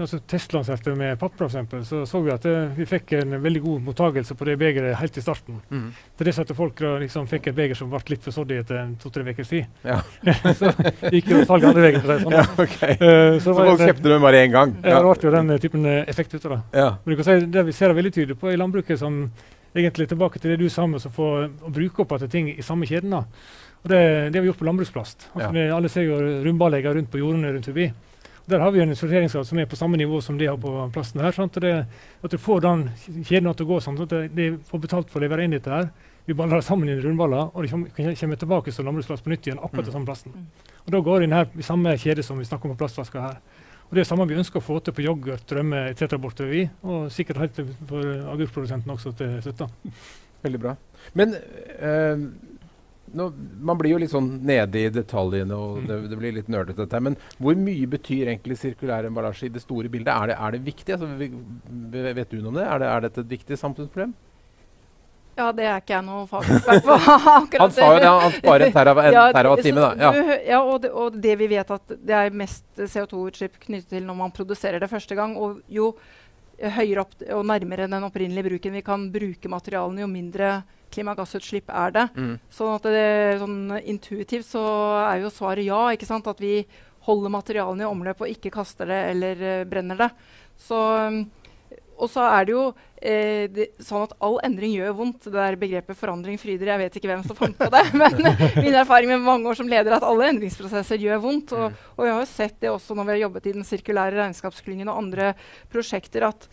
altså 0.03 0.17
testlanserte 0.28 0.91
med 0.99 1.13
papp, 1.21 1.38
for 1.38 1.45
eksempel, 1.47 1.86
så 1.88 2.01
så 2.03 2.19
vi 2.19 2.34
at 2.34 2.43
det, 2.43 2.55
vi 2.76 2.84
fikk 2.89 3.13
en 3.15 3.38
veldig 3.39 3.61
god 3.63 3.86
mottagelse 3.86 4.36
på 4.36 4.47
det 4.49 4.57
begeret 4.59 4.97
helt 4.99 5.19
i 5.19 5.23
starten. 5.23 5.61
Til 5.71 6.28
det 6.28 6.34
satte 6.36 6.57
folk 6.57 6.82
liksom 6.99 7.30
fikk 7.32 7.47
et 7.47 7.55
beger 7.55 7.80
som 7.80 7.88
ble 7.93 8.01
litt 8.11 8.26
for 8.28 8.36
soddy 8.36 8.57
etter 8.59 8.91
to-tre 8.99 9.23
ukers 9.32 9.53
tid. 9.53 9.71
Ja. 9.88 10.01
så 10.59 10.73
gikk 11.13 11.32
jo 11.32 11.45
salget 11.47 11.69
andre 11.71 11.86
veien. 11.88 12.01
for 12.03 12.11
å 12.11 12.19
si 12.19 12.19
det 12.19 12.26
Sånn. 12.26 12.36
Ja, 12.36 12.45
ok. 12.65 12.78
uh, 12.99 13.39
så 13.39 13.45
Så 13.45 13.55
folk 13.61 13.80
det, 13.80 13.89
kjøpte 13.93 14.11
det 14.11 14.21
bare 14.28 14.43
én 14.43 14.51
gang? 14.51 14.76
ja, 14.84 14.99
det 14.99 15.03
ble 15.07 15.30
jo 15.30 15.36
den 15.38 15.55
eh, 15.55 15.61
typen 15.63 15.86
eh, 15.93 16.03
effekt 16.11 16.36
ut 16.36 16.45
av 16.45 16.57
det. 16.57 16.61
Ja. 16.76 16.89
Men 17.05 17.15
du 17.15 17.21
kan 17.21 17.30
si, 17.30 17.51
det 17.55 17.65
vi 17.69 17.80
ser 17.80 17.95
veldig 17.95 18.13
tydelig 18.19 18.39
på 18.41 18.51
i 18.51 18.59
landbruket, 18.59 18.99
som 18.99 19.30
egentlig 19.76 20.07
tilbake 20.09 20.39
til 20.39 20.51
det 20.51 20.59
du 20.63 20.69
sa 20.69 20.86
med 20.88 21.01
å 21.65 21.69
bruke 21.71 22.01
opp 22.01 22.11
igjen 22.15 22.28
ting 22.32 22.49
i 22.49 22.61
samme 22.65 22.86
kjeden. 22.88 23.09
da. 23.11 23.23
Og 23.84 23.89
det, 23.91 24.32
det 24.32 24.39
har 24.39 24.41
vi 24.41 24.49
gjort 24.49 24.61
på 24.63 24.65
landbruksplast. 24.65 25.30
Altså, 25.36 25.47
Ja. 25.47 25.51
vi, 25.51 25.69
alle 25.69 25.89
ser 25.89 26.03
jo 26.07 26.17
rundballegger 26.45 26.95
rundt 26.95 27.11
på 27.11 27.19
jordene 27.21 27.53
rundt 27.53 27.65
forbi. 27.69 27.91
Der 28.47 28.59
har 28.59 28.71
vi 28.71 28.80
en 28.80 28.93
sorteringsgrad 28.95 29.45
som 29.47 29.57
er 29.59 29.65
på 29.65 29.76
samme 29.76 29.97
nivå 29.97 30.21
som 30.21 30.38
de 30.38 30.45
har 30.45 30.57
på 30.57 30.91
plasten 30.93 31.21
her. 31.21 31.32
Sant? 31.32 31.55
Og 31.57 31.61
det, 31.61 31.86
at 32.23 32.32
du 32.32 32.38
får 32.38 32.61
den 32.61 32.89
kjeden 33.26 33.53
til 33.57 33.65
å 33.65 33.69
gå 33.73 33.80
sånn 33.82 33.97
at 34.01 34.09
de, 34.36 34.57
får 34.69 34.80
betalt 34.82 35.09
for 35.09 35.19
å 35.19 35.26
levere 35.26 35.43
inn 35.43 35.51
dette 35.51 35.69
her. 35.69 35.89
Vi 36.28 36.34
baller 36.34 36.61
sammen 36.61 36.89
i 36.89 36.95
rundballer, 37.01 37.51
og 37.53 37.63
de 37.63 37.69
kommer, 37.69 37.89
tilbake 38.36 38.71
som 38.73 38.86
landbruksplast 38.86 39.23
på 39.23 39.30
nytt 39.30 39.45
igjen. 39.45 39.59
akkurat 39.59 39.86
Mm. 39.86 39.93
samme 39.93 40.05
plasten. 40.05 40.32
Mm. 40.34 40.45
Og 40.86 40.91
Da 40.91 40.99
går 40.99 41.19
det 41.19 41.23
inn 41.26 41.34
her 41.34 41.47
i 41.57 41.61
samme 41.61 41.97
kjede 41.97 42.23
som 42.23 42.38
vi 42.38 42.45
snakker 42.45 42.65
om 42.69 42.76
på 42.76 42.86
plastflasker 42.86 43.21
her. 43.21 43.38
Og 43.86 43.94
Det 43.94 44.00
er 44.00 44.04
det 44.04 44.10
samme 44.10 44.26
vi 44.28 44.38
ønsker 44.40 44.60
å 44.60 44.66
få 44.66 44.80
til 44.82 44.96
på 44.98 45.04
yoghurt, 45.06 45.52
rømme 45.54 45.86
etc. 45.92 46.18
bortover 46.22 46.52
vi, 46.52 46.64
og 46.84 47.12
sikkert 47.14 47.44
helt 47.44 47.60
for 47.86 48.16
agurkprodusenten 48.34 48.92
også 48.96 49.14
til 49.20 49.38
slutt. 49.46 49.62
da. 49.62 49.94
Veldig 50.46 50.62
bra. 50.62 50.74
Men 51.14 51.36
øh, 51.38 52.26
nå, 53.16 53.28
man 53.70 53.78
blir 53.80 53.94
jo 53.94 54.00
litt 54.02 54.14
sånn 54.14 54.32
nede 54.46 54.82
i 54.82 54.92
detaljene, 54.94 55.56
og 55.58 55.86
det, 55.88 56.00
det 56.10 56.20
blir 56.20 56.34
litt 56.36 56.50
nerdete. 56.52 56.82
dette, 56.82 57.02
Men 57.06 57.18
hvor 57.38 57.58
mye 57.60 57.90
betyr 57.94 58.32
egentlig 58.34 58.58
sirkulær 58.60 59.08
emballasje 59.08 59.50
i 59.50 59.54
det 59.54 59.64
store 59.64 59.92
bildet? 59.94 60.14
Er 60.14 60.34
det, 60.34 60.38
er 60.42 60.56
det 60.56 60.64
viktig? 60.66 60.98
Altså, 60.98 61.12
vet 62.20 62.34
du 62.34 62.40
noe 62.42 62.54
om 62.54 62.60
det? 62.60 62.66
Er, 62.66 62.82
det? 62.82 62.90
er 62.90 63.06
dette 63.06 63.26
et 63.26 63.36
viktig 63.38 63.60
samfunnsproblem? 63.62 64.16
Ja, 65.36 65.50
det 65.52 65.66
er 65.68 65.82
ikke 65.82 65.98
jeg 65.98 66.06
noe 66.08 66.26
fagekspert 66.32 66.86
på. 66.86 66.98
han 67.60 67.74
sa 67.76 67.88
jo 67.92 67.98
det, 68.00 68.12
han 68.12 68.36
sparer 68.38 68.68
en 68.70 68.76
terawatt 68.76 69.10
Ja, 69.18 69.24
terawatt-time, 69.36 69.82
da. 69.84 69.90
Ja. 70.00 70.12
du- 70.16 70.46
ja, 70.48 70.60
og, 70.62 70.78
det, 70.86 70.92
og 70.96 71.18
det 71.26 71.36
vi 71.42 71.50
vet 71.52 71.74
at 71.76 71.96
det 71.96 72.20
er 72.20 72.38
mest 72.44 72.64
CO2-utslipp 72.80 73.60
knyttet 73.68 73.98
til 73.98 74.08
når 74.08 74.20
man 74.22 74.36
produserer 74.36 74.80
det 74.80 74.92
første 74.92 75.18
gang. 75.18 75.36
Og 75.36 75.60
jo 75.68 75.92
høyere 76.56 77.04
opp 77.04 77.20
og 77.36 77.44
nærmere 77.50 77.90
den 77.92 78.08
opprinnelige 78.08 78.48
bruken 78.48 78.78
vi 78.78 78.86
kan 78.86 79.10
bruke 79.12 79.52
materialene, 79.52 80.06
jo 80.06 80.10
mindre 80.12 80.56
klimagassutslipp 80.96 81.72
er 81.74 81.96
det. 81.96 82.06
Mm. 82.16 82.36
Sånn 82.54 82.76
at 82.78 82.90
det, 82.96 83.08
sånn 83.42 83.60
intuitivt 83.84 84.48
så 84.48 84.64
er 85.04 85.26
jo 85.26 85.34
svaret 85.34 85.68
ja. 85.68 85.82
ikke 85.92 86.08
sant? 86.08 86.30
At 86.32 86.40
vi 86.40 86.62
holder 87.06 87.34
materialene 87.34 87.86
i 87.86 87.90
omløp 87.90 88.24
og 88.24 88.32
ikke 88.32 88.54
kaster 88.56 88.90
det 88.90 89.02
eller 89.12 89.44
uh, 89.44 89.66
brenner 89.70 90.00
det. 90.06 90.12
Så, 90.58 90.80
um, 91.12 91.26
og 91.96 92.10
så 92.12 92.26
er 92.28 92.48
det 92.48 92.54
jo 92.54 92.64
eh, 93.00 93.46
det, 93.52 93.70
sånn 93.84 94.04
at 94.06 94.16
all 94.24 94.38
endring 94.43 94.74
gjør 94.76 94.96
vondt. 94.98 95.28
Det 95.28 95.34
der 95.36 95.58
begrepet 95.60 95.98
'forandring 95.98 96.39
fryder', 96.41 96.72
jeg 96.74 96.82
vet 96.82 96.98
ikke 97.00 97.12
hvem 97.12 97.24
som 97.24 97.39
fant 97.39 97.58
på 97.58 97.70
det. 97.72 97.84
Men 98.02 98.20
min 98.60 98.76
erfaring 98.76 99.12
med 99.14 99.24
mange 99.24 99.50
år 99.50 99.60
som 99.60 99.70
leder 99.72 99.93
er 99.93 99.98
at 100.00 100.08
alle 100.08 100.30
endringsprosesser 100.34 101.00
gjør 101.02 101.24
vondt. 101.24 101.56
Og, 101.56 101.72
og 101.96 102.06
jeg 102.06 102.16
har 102.16 102.24
jo 102.24 102.32
sett 102.32 102.60
det 102.60 102.72
også 102.74 102.98
når 102.98 103.08
vi 103.08 103.16
har 103.16 103.24
jobbet 103.26 103.48
i 103.48 103.56
den 103.58 103.68
sirkulære 103.68 104.20
regnskapsklyngen 104.20 104.91
og 104.91 105.02
andre 105.06 105.34
prosjekter, 105.72 106.28
at 106.28 106.50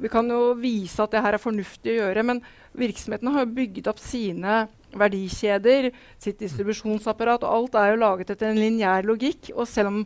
vi 0.00 0.08
kan 0.12 0.28
jo 0.28 0.54
vise 0.60 1.00
at 1.00 1.12
det 1.12 1.22
her 1.24 1.36
er 1.36 1.42
fornuftig 1.42 1.92
å 1.92 2.00
gjøre. 2.00 2.24
Men 2.28 2.42
virksomhetene 2.76 3.36
har 3.36 3.52
bygd 3.58 3.92
opp 3.92 4.00
sine 4.02 4.64
verdikjeder, 4.96 5.90
sitt 6.22 6.40
distribusjonsapparat, 6.40 7.44
og 7.44 7.60
alt 7.60 7.78
er 7.80 7.92
jo 7.92 8.00
laget 8.00 8.32
etter 8.32 8.50
en 8.50 8.60
lineær 8.60 9.04
logikk. 9.08 9.52
Og 9.56 9.68
selv 9.68 9.92
om 9.92 10.02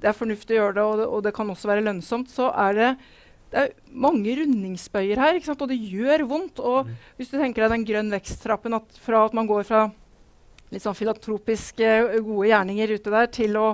det 0.00 0.08
er 0.08 0.16
fornuftig 0.16 0.56
å 0.56 0.62
gjøre 0.62 0.76
det, 0.76 0.84
og 0.84 1.00
det, 1.00 1.08
og 1.08 1.24
det 1.26 1.34
kan 1.36 1.52
også 1.52 1.70
være 1.70 1.84
lønnsomt, 1.84 2.30
så 2.32 2.48
er 2.56 2.76
det, 2.78 2.90
det 3.50 3.58
er 3.62 3.72
mange 3.90 4.36
rundingsbøyer 4.38 5.18
her, 5.18 5.40
og 5.50 5.66
det 5.70 5.78
gjør 5.90 6.26
vondt. 6.30 6.62
Og 6.62 6.90
hvis 7.18 7.32
du 7.32 7.36
tenker 7.38 7.64
deg 7.64 7.74
den 7.74 7.88
grønn 7.88 8.14
vekst-trappen, 8.14 8.78
at 8.78 9.02
fra 9.02 9.24
at 9.26 9.34
man 9.36 9.50
går 9.50 9.66
fra 9.66 9.84
litt 10.70 10.84
sånn 10.84 10.94
filantropiske, 10.94 11.90
gode 12.22 12.50
gjerninger 12.52 12.94
ute 12.94 13.10
der, 13.10 13.30
til 13.34 13.58
å 13.58 13.66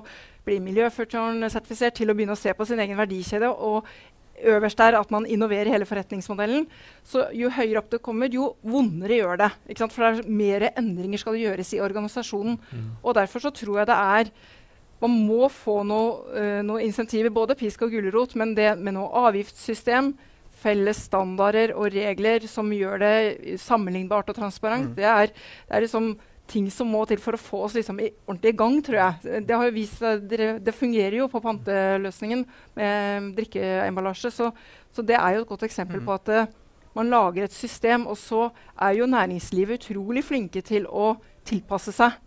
bli 0.47 0.59
miljøfyrtårn-sertifisert, 0.65 1.99
til 1.99 2.09
å 2.09 2.17
begynne 2.17 2.37
å 2.37 2.41
se 2.41 2.55
på 2.57 2.65
sin 2.69 2.81
egen 2.81 2.97
verdikjede, 2.97 3.51
og 3.53 3.85
øverst 4.37 4.81
der 4.81 4.97
at 4.99 5.13
man 5.13 5.25
innoverer 5.29 5.73
hele 5.73 5.89
forretningsmodellen. 5.89 6.67
Så 7.05 7.27
jo 7.37 7.53
høyere 7.53 7.81
opp 7.81 7.93
det 7.93 8.03
kommer, 8.05 8.33
jo 8.33 8.55
vondere 8.65 9.17
gjør 9.21 9.41
det. 9.45 9.51
For 9.81 10.05
det 10.05 10.11
er 10.11 10.37
mer 10.41 10.69
endringer 10.75 11.21
skal 11.21 11.37
det 11.37 11.47
gjøres 11.47 11.73
i 11.77 11.83
organisasjonen. 11.85 12.59
Og 13.03 13.17
derfor 13.17 13.45
så 13.45 13.53
tror 13.53 13.81
jeg 13.81 13.91
det 13.93 13.97
er 14.21 14.33
man 15.03 15.11
må 15.27 15.49
få 15.53 15.83
noe, 15.85 16.23
uh, 16.33 16.63
noe 16.65 16.83
insentiver, 16.87 17.31
både 17.31 17.57
pisk 17.59 17.83
og 17.83 17.91
gulrot, 17.93 18.35
men 18.37 18.55
det 18.57 18.79
med 18.79 18.95
noe 18.97 19.11
avgiftssystem, 19.29 20.15
felles 20.57 21.03
standarder 21.05 21.75
og 21.77 21.93
regler 21.93 22.47
som 22.49 22.71
gjør 22.73 22.99
det 23.03 23.59
sammenlignbart 23.61 24.31
og 24.33 24.39
transparent, 24.39 24.89
Mm. 24.89 24.95
det, 24.97 25.05
er, 25.05 25.27
det 25.69 25.77
er 25.77 25.85
liksom 25.85 26.17
ting 26.49 26.71
som 26.71 26.87
må 26.89 27.03
til 27.11 27.19
for 27.19 27.35
å 27.37 27.41
få 27.43 27.61
oss 27.67 27.75
liksom 27.75 27.99
i, 28.01 28.09
ordentlig 28.27 28.53
i 28.55 28.57
gang, 28.57 28.77
tror 28.87 28.97
jeg. 28.97 29.45
Det, 29.47 29.55
har 29.57 29.67
jo 29.67 29.75
vist, 29.75 29.99
seg- 30.01 30.27
det, 30.31 30.65
det 30.65 30.75
fungerer 30.75 31.17
jo 31.19 31.27
på 31.29 31.41
panteløsningen 31.43 32.45
med 32.79 33.33
drikkeemballasje, 33.37 34.31
så, 34.33 34.51
så 34.95 35.03
det 35.03 35.17
er 35.19 35.35
jo 35.37 35.43
et 35.45 35.49
godt 35.51 35.67
eksempel 35.69 36.01
Mm. 36.01 36.07
på 36.07 36.15
at 36.15 36.29
eh, 36.29 36.47
man 36.97 37.11
lager 37.13 37.45
et 37.45 37.53
system, 37.53 38.07
og 38.07 38.17
så 38.17 38.47
er 38.81 38.95
jo 38.97 39.07
næringslivet 39.11 39.83
utrolig 39.91 40.25
flinke 40.25 40.63
til 40.65 40.87
å 40.89 41.17
tilpasse 41.47 41.95
seg 41.97 42.19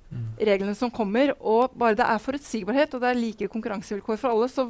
reglene 0.41 0.76
som 0.78 0.89
kommer. 0.91 1.36
Og 1.39 1.76
bare 1.78 1.97
det 1.99 2.05
er 2.07 2.22
forutsigbarhet 2.24 2.93
og 2.97 3.01
det 3.03 3.11
er 3.13 3.20
like 3.20 3.49
konkurransevilkår 3.51 4.17
for 4.22 4.34
alle, 4.34 4.47
så 4.49 4.70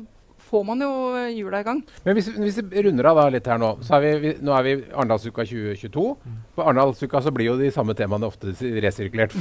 får 0.49 0.63
man 0.65 0.79
jo 0.81 0.89
eh, 1.19 1.33
hjula 1.35 1.59
i 1.61 1.65
gang. 1.67 1.81
Men 2.05 2.15
hvis, 2.17 2.29
hvis 2.33 2.55
vi 2.71 2.81
runder 2.87 3.05
av 3.11 3.17
da 3.19 3.25
litt 3.35 3.45
her 3.51 3.59
nå, 3.61 3.73
så 3.85 3.97
er 3.97 4.01
vi, 4.05 4.11
vi, 4.23 4.29
nå 4.41 4.53
er 4.55 4.63
vi 4.65 4.71
Arendalsuka 4.95 5.43
2022. 5.45 6.05
På 6.55 6.63
Arendalsuka 6.63 7.21
så 7.21 7.33
blir 7.35 7.51
jo 7.51 7.57
de 7.59 7.67
samme 7.75 7.93
temaene 7.93 8.25
ofte 8.31 8.55
resirkulert. 8.81 9.35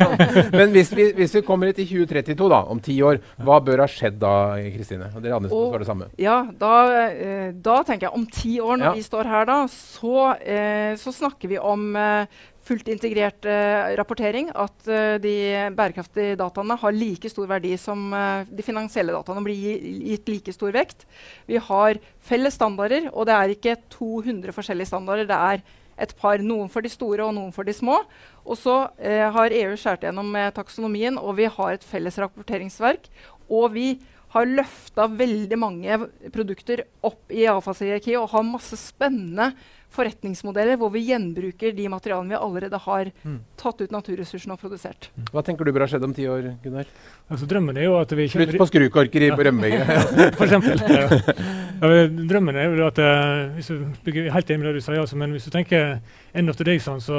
Men 0.58 0.72
hvis 0.72 0.94
vi, 0.96 1.10
hvis 1.18 1.34
vi 1.36 1.42
kommer 1.44 1.68
hit 1.72 1.82
i 1.84 1.88
2032, 1.90 2.48
da, 2.54 2.62
om 2.70 2.80
ti 2.86 2.96
år, 3.04 3.20
hva 3.44 3.58
bør 3.66 3.82
ha 3.84 3.88
skjedd 3.90 4.16
da, 4.22 4.32
Kristine? 4.78 5.10
Og 5.12 5.26
dere 5.26 5.36
andre 5.40 5.52
som 5.52 5.66
svarer 5.68 5.84
det 5.84 5.90
samme. 5.90 6.08
Ja, 6.22 6.38
da, 6.62 6.72
eh, 7.10 7.50
da 7.66 7.76
tenker 7.84 8.08
jeg 8.08 8.16
om 8.22 8.26
ti 8.32 8.56
år, 8.62 8.78
når 8.78 8.88
Ja. 8.92 8.96
vi 8.96 9.04
står 9.10 9.30
her 9.34 9.50
da, 9.50 9.58
så, 9.74 10.16
eh, 10.40 10.94
så 11.02 11.12
snakker 11.12 11.50
vi 11.50 11.58
om 11.60 11.90
eh, 11.98 12.26
fullt 12.64 12.88
integrert 12.92 13.46
eh, 13.48 13.92
rapportering. 13.98 14.50
At 14.56 14.88
eh, 14.88 15.16
de 15.22 15.34
bærekraftige 15.76 16.38
dataene 16.40 16.78
har 16.80 16.96
like 16.96 17.30
stor 17.30 17.48
verdi 17.50 17.74
som 17.80 18.08
eh, 18.16 18.48
de 18.48 18.66
finansielle 18.66 19.14
dataene. 19.14 19.44
Blir 19.44 19.78
gitt 20.10 20.30
like 20.32 20.56
stor 20.56 20.74
vekt. 20.74 21.06
Vi 21.50 21.60
har 21.60 22.00
felles 22.24 22.56
standarder, 22.58 23.10
og 23.12 23.28
det 23.28 23.38
er 23.38 23.54
ikke 23.54 23.78
200 23.94 24.56
forskjellige 24.56 24.92
standarder. 24.92 25.28
det 25.28 25.40
er 25.40 25.64
et 25.94 26.14
par, 26.18 26.42
Noen 26.42 26.70
for 26.72 26.82
de 26.82 26.90
store 26.90 27.22
og 27.22 27.34
noen 27.36 27.52
for 27.54 27.66
de 27.66 27.74
små. 27.74 28.00
Og 28.44 28.58
så 28.58 28.80
eh, 28.98 29.28
har 29.30 29.54
EU 29.54 29.76
skåret 29.78 30.08
gjennom 30.08 30.32
med 30.34 30.54
taksonomien, 30.56 31.18
og 31.20 31.38
vi 31.38 31.46
har 31.46 31.76
et 31.76 31.86
felles 31.86 32.18
rapporteringsverk. 32.18 33.06
Og 33.48 33.70
vi 33.76 33.88
har 34.34 34.50
løfta 34.50 35.06
veldig 35.14 35.58
mange 35.60 35.98
produkter 36.34 36.82
opp 37.06 37.30
i 37.30 37.46
avfallshierarkiet 37.50 38.18
og 38.18 38.32
har 38.32 38.46
masse 38.48 38.78
spennende 38.80 39.52
forretningsmodeller 39.94 40.76
hvor 40.80 40.90
vi 40.94 41.04
gjenbruker 41.08 41.74
de 41.76 41.88
materialene 41.92 42.34
vi 42.34 42.40
allerede 42.40 42.78
har 42.86 43.10
Mm. 43.24 43.38
tatt 43.56 43.80
ut 43.80 43.90
naturressursene 43.94 44.52
og 44.52 44.60
produsert. 44.60 45.08
Hva 45.32 45.42
tenker 45.46 45.64
du 45.64 45.72
bør 45.72 45.84
ha 45.86 45.90
skjedd 45.90 46.04
om 46.04 46.12
ti 46.14 46.26
år, 46.28 46.50
Gunnar? 46.62 46.84
Altså, 47.30 47.46
drømmen 47.48 47.76
er 47.78 47.84
jo 47.86 47.94
at 48.00 48.10
vi 48.12 48.26
Slutt 48.28 48.56
på 48.58 48.66
skrukorker 48.68 49.22
i 49.22 49.30
Rømmeegget. 49.30 50.34
For 50.38 50.46
eksempel. 50.46 50.80
Ja. 51.84 51.90
Ja, 51.90 52.06
drømmen 52.06 52.54
er 52.56 52.70
jo 52.78 52.86
at 52.86 52.98
eh, 53.02 53.48
hvis 53.56 53.66
du 53.68 53.80
bygger, 54.06 54.28
helt 54.32 54.50
enig 54.50 54.60
med 54.62 54.68
det 54.70 54.74
du 54.78 54.84
sier, 54.84 55.00
altså, 55.02 55.16
men 55.20 55.32
hvis 55.34 55.44
du 55.44 55.50
tenker 55.52 55.98
end 56.32 56.48
of 56.48 56.56
the 56.56 56.64
day, 56.64 56.78
sånn, 56.80 57.00
så 57.02 57.16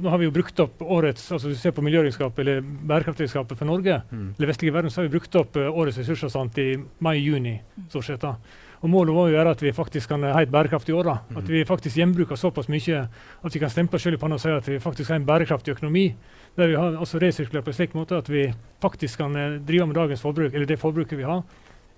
nå 0.00 0.08
har 0.10 0.18
vi 0.18 0.24
jo 0.26 0.32
brukt 0.34 0.58
opp 0.64 0.80
årets 0.82 1.28
altså 1.36 1.50
Hvis 1.50 1.60
du 1.60 1.62
ser 1.68 1.74
på 1.76 1.84
miljøregnskapet 1.84 2.40
eller 2.42 2.62
bærekraftregnskapet 2.64 3.58
for 3.60 3.68
Norge, 3.68 4.00
Mm. 4.10 4.34
eller 4.38 4.48
vestlige 4.50 4.72
verden, 4.72 4.90
så 4.90 5.02
har 5.02 5.08
vi 5.08 5.14
brukt 5.18 5.36
opp 5.36 5.56
eh, 5.60 5.68
årets 5.68 5.98
ressurser 6.00 6.30
sant, 6.32 6.58
i 6.58 6.76
mai-juni. 7.00 7.60
stort 7.90 8.04
sett 8.08 8.20
da. 8.24 8.34
Og 8.80 8.88
Målet 8.88 9.12
vårt 9.12 9.34
er 9.36 9.46
at 9.50 9.60
vi 9.60 9.72
faktisk 9.76 10.08
kan 10.08 10.22
ha 10.24 10.40
et 10.40 10.48
bærekraftig 10.50 10.94
år. 10.96 11.04
da. 11.04 11.18
At 11.36 11.48
vi 11.48 11.64
faktisk 11.68 11.96
gjenbruker 12.00 12.36
såpass 12.40 12.68
mye 12.72 13.02
at 13.44 13.54
vi 13.54 13.60
kan 13.60 13.68
stemple 13.70 13.96
oss 13.98 14.02
selv 14.06 14.16
i 14.16 14.20
panna 14.22 14.38
og 14.38 14.40
si 14.40 14.48
at 14.48 14.68
vi 14.68 14.78
faktisk 14.80 15.10
har 15.12 15.20
en 15.20 15.26
bærekraftig 15.28 15.74
økonomi. 15.76 16.14
Der 16.56 16.66
vi 16.72 16.74
har 16.80 16.96
også 16.96 17.20
resirkulert 17.20 17.64
på 17.64 17.70
en 17.74 17.76
slik 17.76 17.94
måte 17.94 18.16
at 18.16 18.28
vi 18.32 18.46
faktisk 18.80 19.18
kan 19.20 19.36
eh, 19.36 19.58
drive 19.60 19.86
med 19.86 19.94
dagens 20.00 20.20
forbruk, 20.24 20.54
eller 20.54 20.66
det 20.66 20.78
forbruket 20.80 21.18
vi 21.18 21.28
har, 21.28 21.42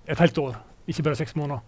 et 0.07 0.19
helt 0.19 0.37
år. 0.37 0.57
Ikke 0.87 1.03
bare 1.03 1.15
seks 1.15 1.35
måneder. 1.35 1.59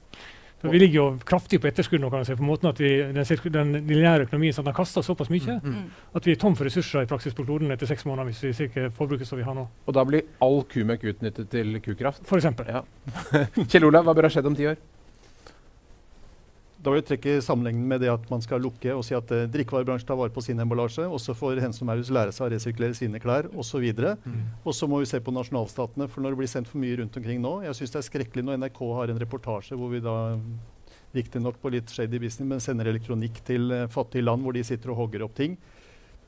For 0.59 0.72
Vi 0.72 0.80
ligger 0.80 0.95
jo 0.95 1.18
kraftig 1.26 1.59
på 1.61 1.68
etterskudd 1.68 2.01
nå, 2.01 2.09
kan 2.09 2.20
jeg 2.24 2.26
si, 2.34 2.36
på 2.39 2.43
måten 2.47 2.70
at 2.70 2.80
vi, 2.80 2.89
den, 3.13 3.24
den 3.53 3.74
lineære 3.88 4.26
økonomien 4.28 4.53
sånn, 4.55 4.68
kaster 4.74 5.03
såpass 5.03 5.30
mye 5.30 5.59
Mm. 5.61 5.74
Mm. 5.76 5.89
at 6.16 6.26
vi 6.26 6.32
er 6.32 6.39
tom 6.41 6.55
for 6.55 6.66
ressurser 6.66 7.03
i 7.03 7.05
praksis 7.05 7.34
på 7.36 7.45
kloden 7.45 7.72
etter 7.72 7.88
seks 7.88 8.05
måneder 8.05 8.32
hvis 8.32 8.43
vi 8.43 8.53
ser 8.53 8.68
ikke 8.72 8.89
forbruket 8.95 9.28
som 9.28 9.38
vi 9.38 9.43
har 9.43 9.53
nå. 9.55 9.68
Og 9.88 9.93
da 9.93 10.03
blir 10.03 10.24
all 10.41 10.63
kumøkk 10.63 11.03
utnyttet 11.11 11.49
til 11.51 11.80
kukraft. 11.82 12.26
For 12.28 12.38
eksempel. 12.38 12.66
Ja. 12.68 12.84
Kjell 13.70 13.86
Olav, 13.86 14.03
hva 14.07 14.13
bør 14.16 14.28
ha 14.28 14.30
skjedd 14.34 14.47
om 14.47 14.55
ti 14.55 14.66
år? 14.72 14.76
Da 16.86 16.91
vil 16.93 16.99
jeg 16.99 17.07
trekke 17.07 17.39
sammenligningen 17.41 17.88
med 17.89 18.03
det 18.03 18.11
at 18.13 18.27
man 18.29 18.43
skal 18.45 18.61
lukke 18.61 18.91
og 18.93 19.01
si 19.07 19.15
at 19.17 19.31
eh, 19.33 19.47
drikkevarebransjen 19.49 20.05
tar 20.05 20.19
vare 20.19 20.29
på 20.33 20.43
sin 20.45 20.59
emballasje. 20.61 21.07
Og 21.09 21.17
så 21.23 21.33
får 21.33 21.57
Hennes 21.63 21.81
og 21.81 21.89
Maurits 21.89 22.11
lære 22.13 22.36
seg 22.36 22.45
å 22.45 22.49
resirkulere 22.53 22.97
sine 22.97 23.21
klær 23.23 23.49
osv. 23.57 23.88
Og 24.61 24.75
så 24.77 24.89
må 24.91 25.01
vi 25.01 25.09
se 25.09 25.17
på 25.17 25.33
nasjonalstatene, 25.33 26.05
for 26.11 26.21
når 26.21 26.36
det 26.36 26.41
blir 26.43 26.51
sendt 26.51 26.69
for 26.69 26.83
mye 26.83 26.99
rundt 27.01 27.17
omkring 27.17 27.41
nå 27.41 27.55
Jeg 27.65 27.79
syns 27.79 27.95
det 27.95 28.01
er 28.03 28.07
skrekkelig 28.11 28.45
når 28.45 28.61
NRK 28.61 28.81
har 28.99 29.09
en 29.09 29.21
reportasje 29.25 29.79
hvor 29.79 29.89
vi 29.95 30.03
da 30.05 30.15
riktignok 31.15 31.57
på 31.61 31.71
litt 31.73 31.89
shady 31.89 32.19
business, 32.19 32.45
men 32.49 32.61
sender 32.61 32.91
elektronikk 32.91 33.41
til 33.47 33.73
eh, 33.73 33.89
fattige 33.89 34.27
land 34.27 34.45
hvor 34.45 34.53
de 34.53 34.65
sitter 34.67 34.93
og 34.93 35.01
hogger 35.01 35.25
opp 35.25 35.33
ting. 35.38 35.57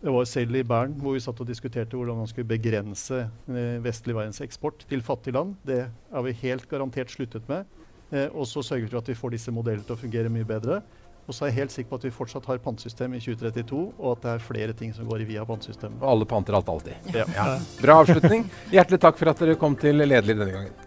Det 0.02 0.14
var 0.14 0.28
selv 0.30 0.58
i 0.58 0.66
Bern 0.66 0.94
hvor 1.02 1.16
vi 1.16 1.22
satt 1.22 1.40
og 1.42 1.50
diskuterte 1.50 1.98
hvordan 1.98 2.20
man 2.22 2.30
skulle 2.30 2.50
begrense 2.50 3.28
eh, 3.28 3.78
vestlig 3.86 4.18
verdens 4.18 4.42
eksport 4.46 4.86
til 4.90 5.06
fattige 5.06 5.38
land. 5.38 5.54
Det 5.66 5.84
har 5.86 6.26
vi 6.26 6.40
helt 6.42 6.66
garantert 6.70 7.14
sluttet 7.14 7.46
med. 7.50 7.70
Eh, 8.12 8.30
og 8.32 8.48
så 8.48 8.64
sørger 8.64 8.88
vi 8.88 8.92
for 8.94 9.02
at 9.02 9.12
vi 9.12 9.18
får 9.18 9.36
disse 9.36 9.54
modellene 9.54 9.86
til 9.88 9.98
å 9.98 10.00
fungere 10.00 10.32
mye 10.32 10.48
bedre. 10.48 10.82
Og 11.28 11.36
så 11.36 11.44
er 11.44 11.52
jeg 11.52 11.58
helt 11.58 11.74
sikker 11.76 11.92
på 11.92 12.00
at 12.00 12.06
vi 12.08 12.14
fortsatt 12.16 12.46
har 12.48 12.60
pantesystem 12.64 13.18
i 13.18 13.20
2032, 13.20 13.82
og 14.00 14.12
at 14.14 14.24
det 14.24 14.34
er 14.34 14.46
flere 14.46 14.76
ting 14.80 14.94
som 14.96 15.10
går 15.10 15.26
via 15.28 15.44
pantesystemet. 15.48 16.00
Og 16.00 16.12
alle 16.14 16.28
panter 16.30 16.56
alt 16.56 16.72
alltid. 16.72 17.12
Ja. 17.12 17.28
Ja. 17.36 17.48
Bra 17.82 18.00
avslutning. 18.06 18.48
Hjertelig 18.72 19.02
takk 19.04 19.20
for 19.20 19.34
at 19.34 19.44
dere 19.44 19.60
kom 19.60 19.76
til 19.80 20.00
Lederliv 20.00 20.40
denne 20.40 20.54
gangen. 20.56 20.87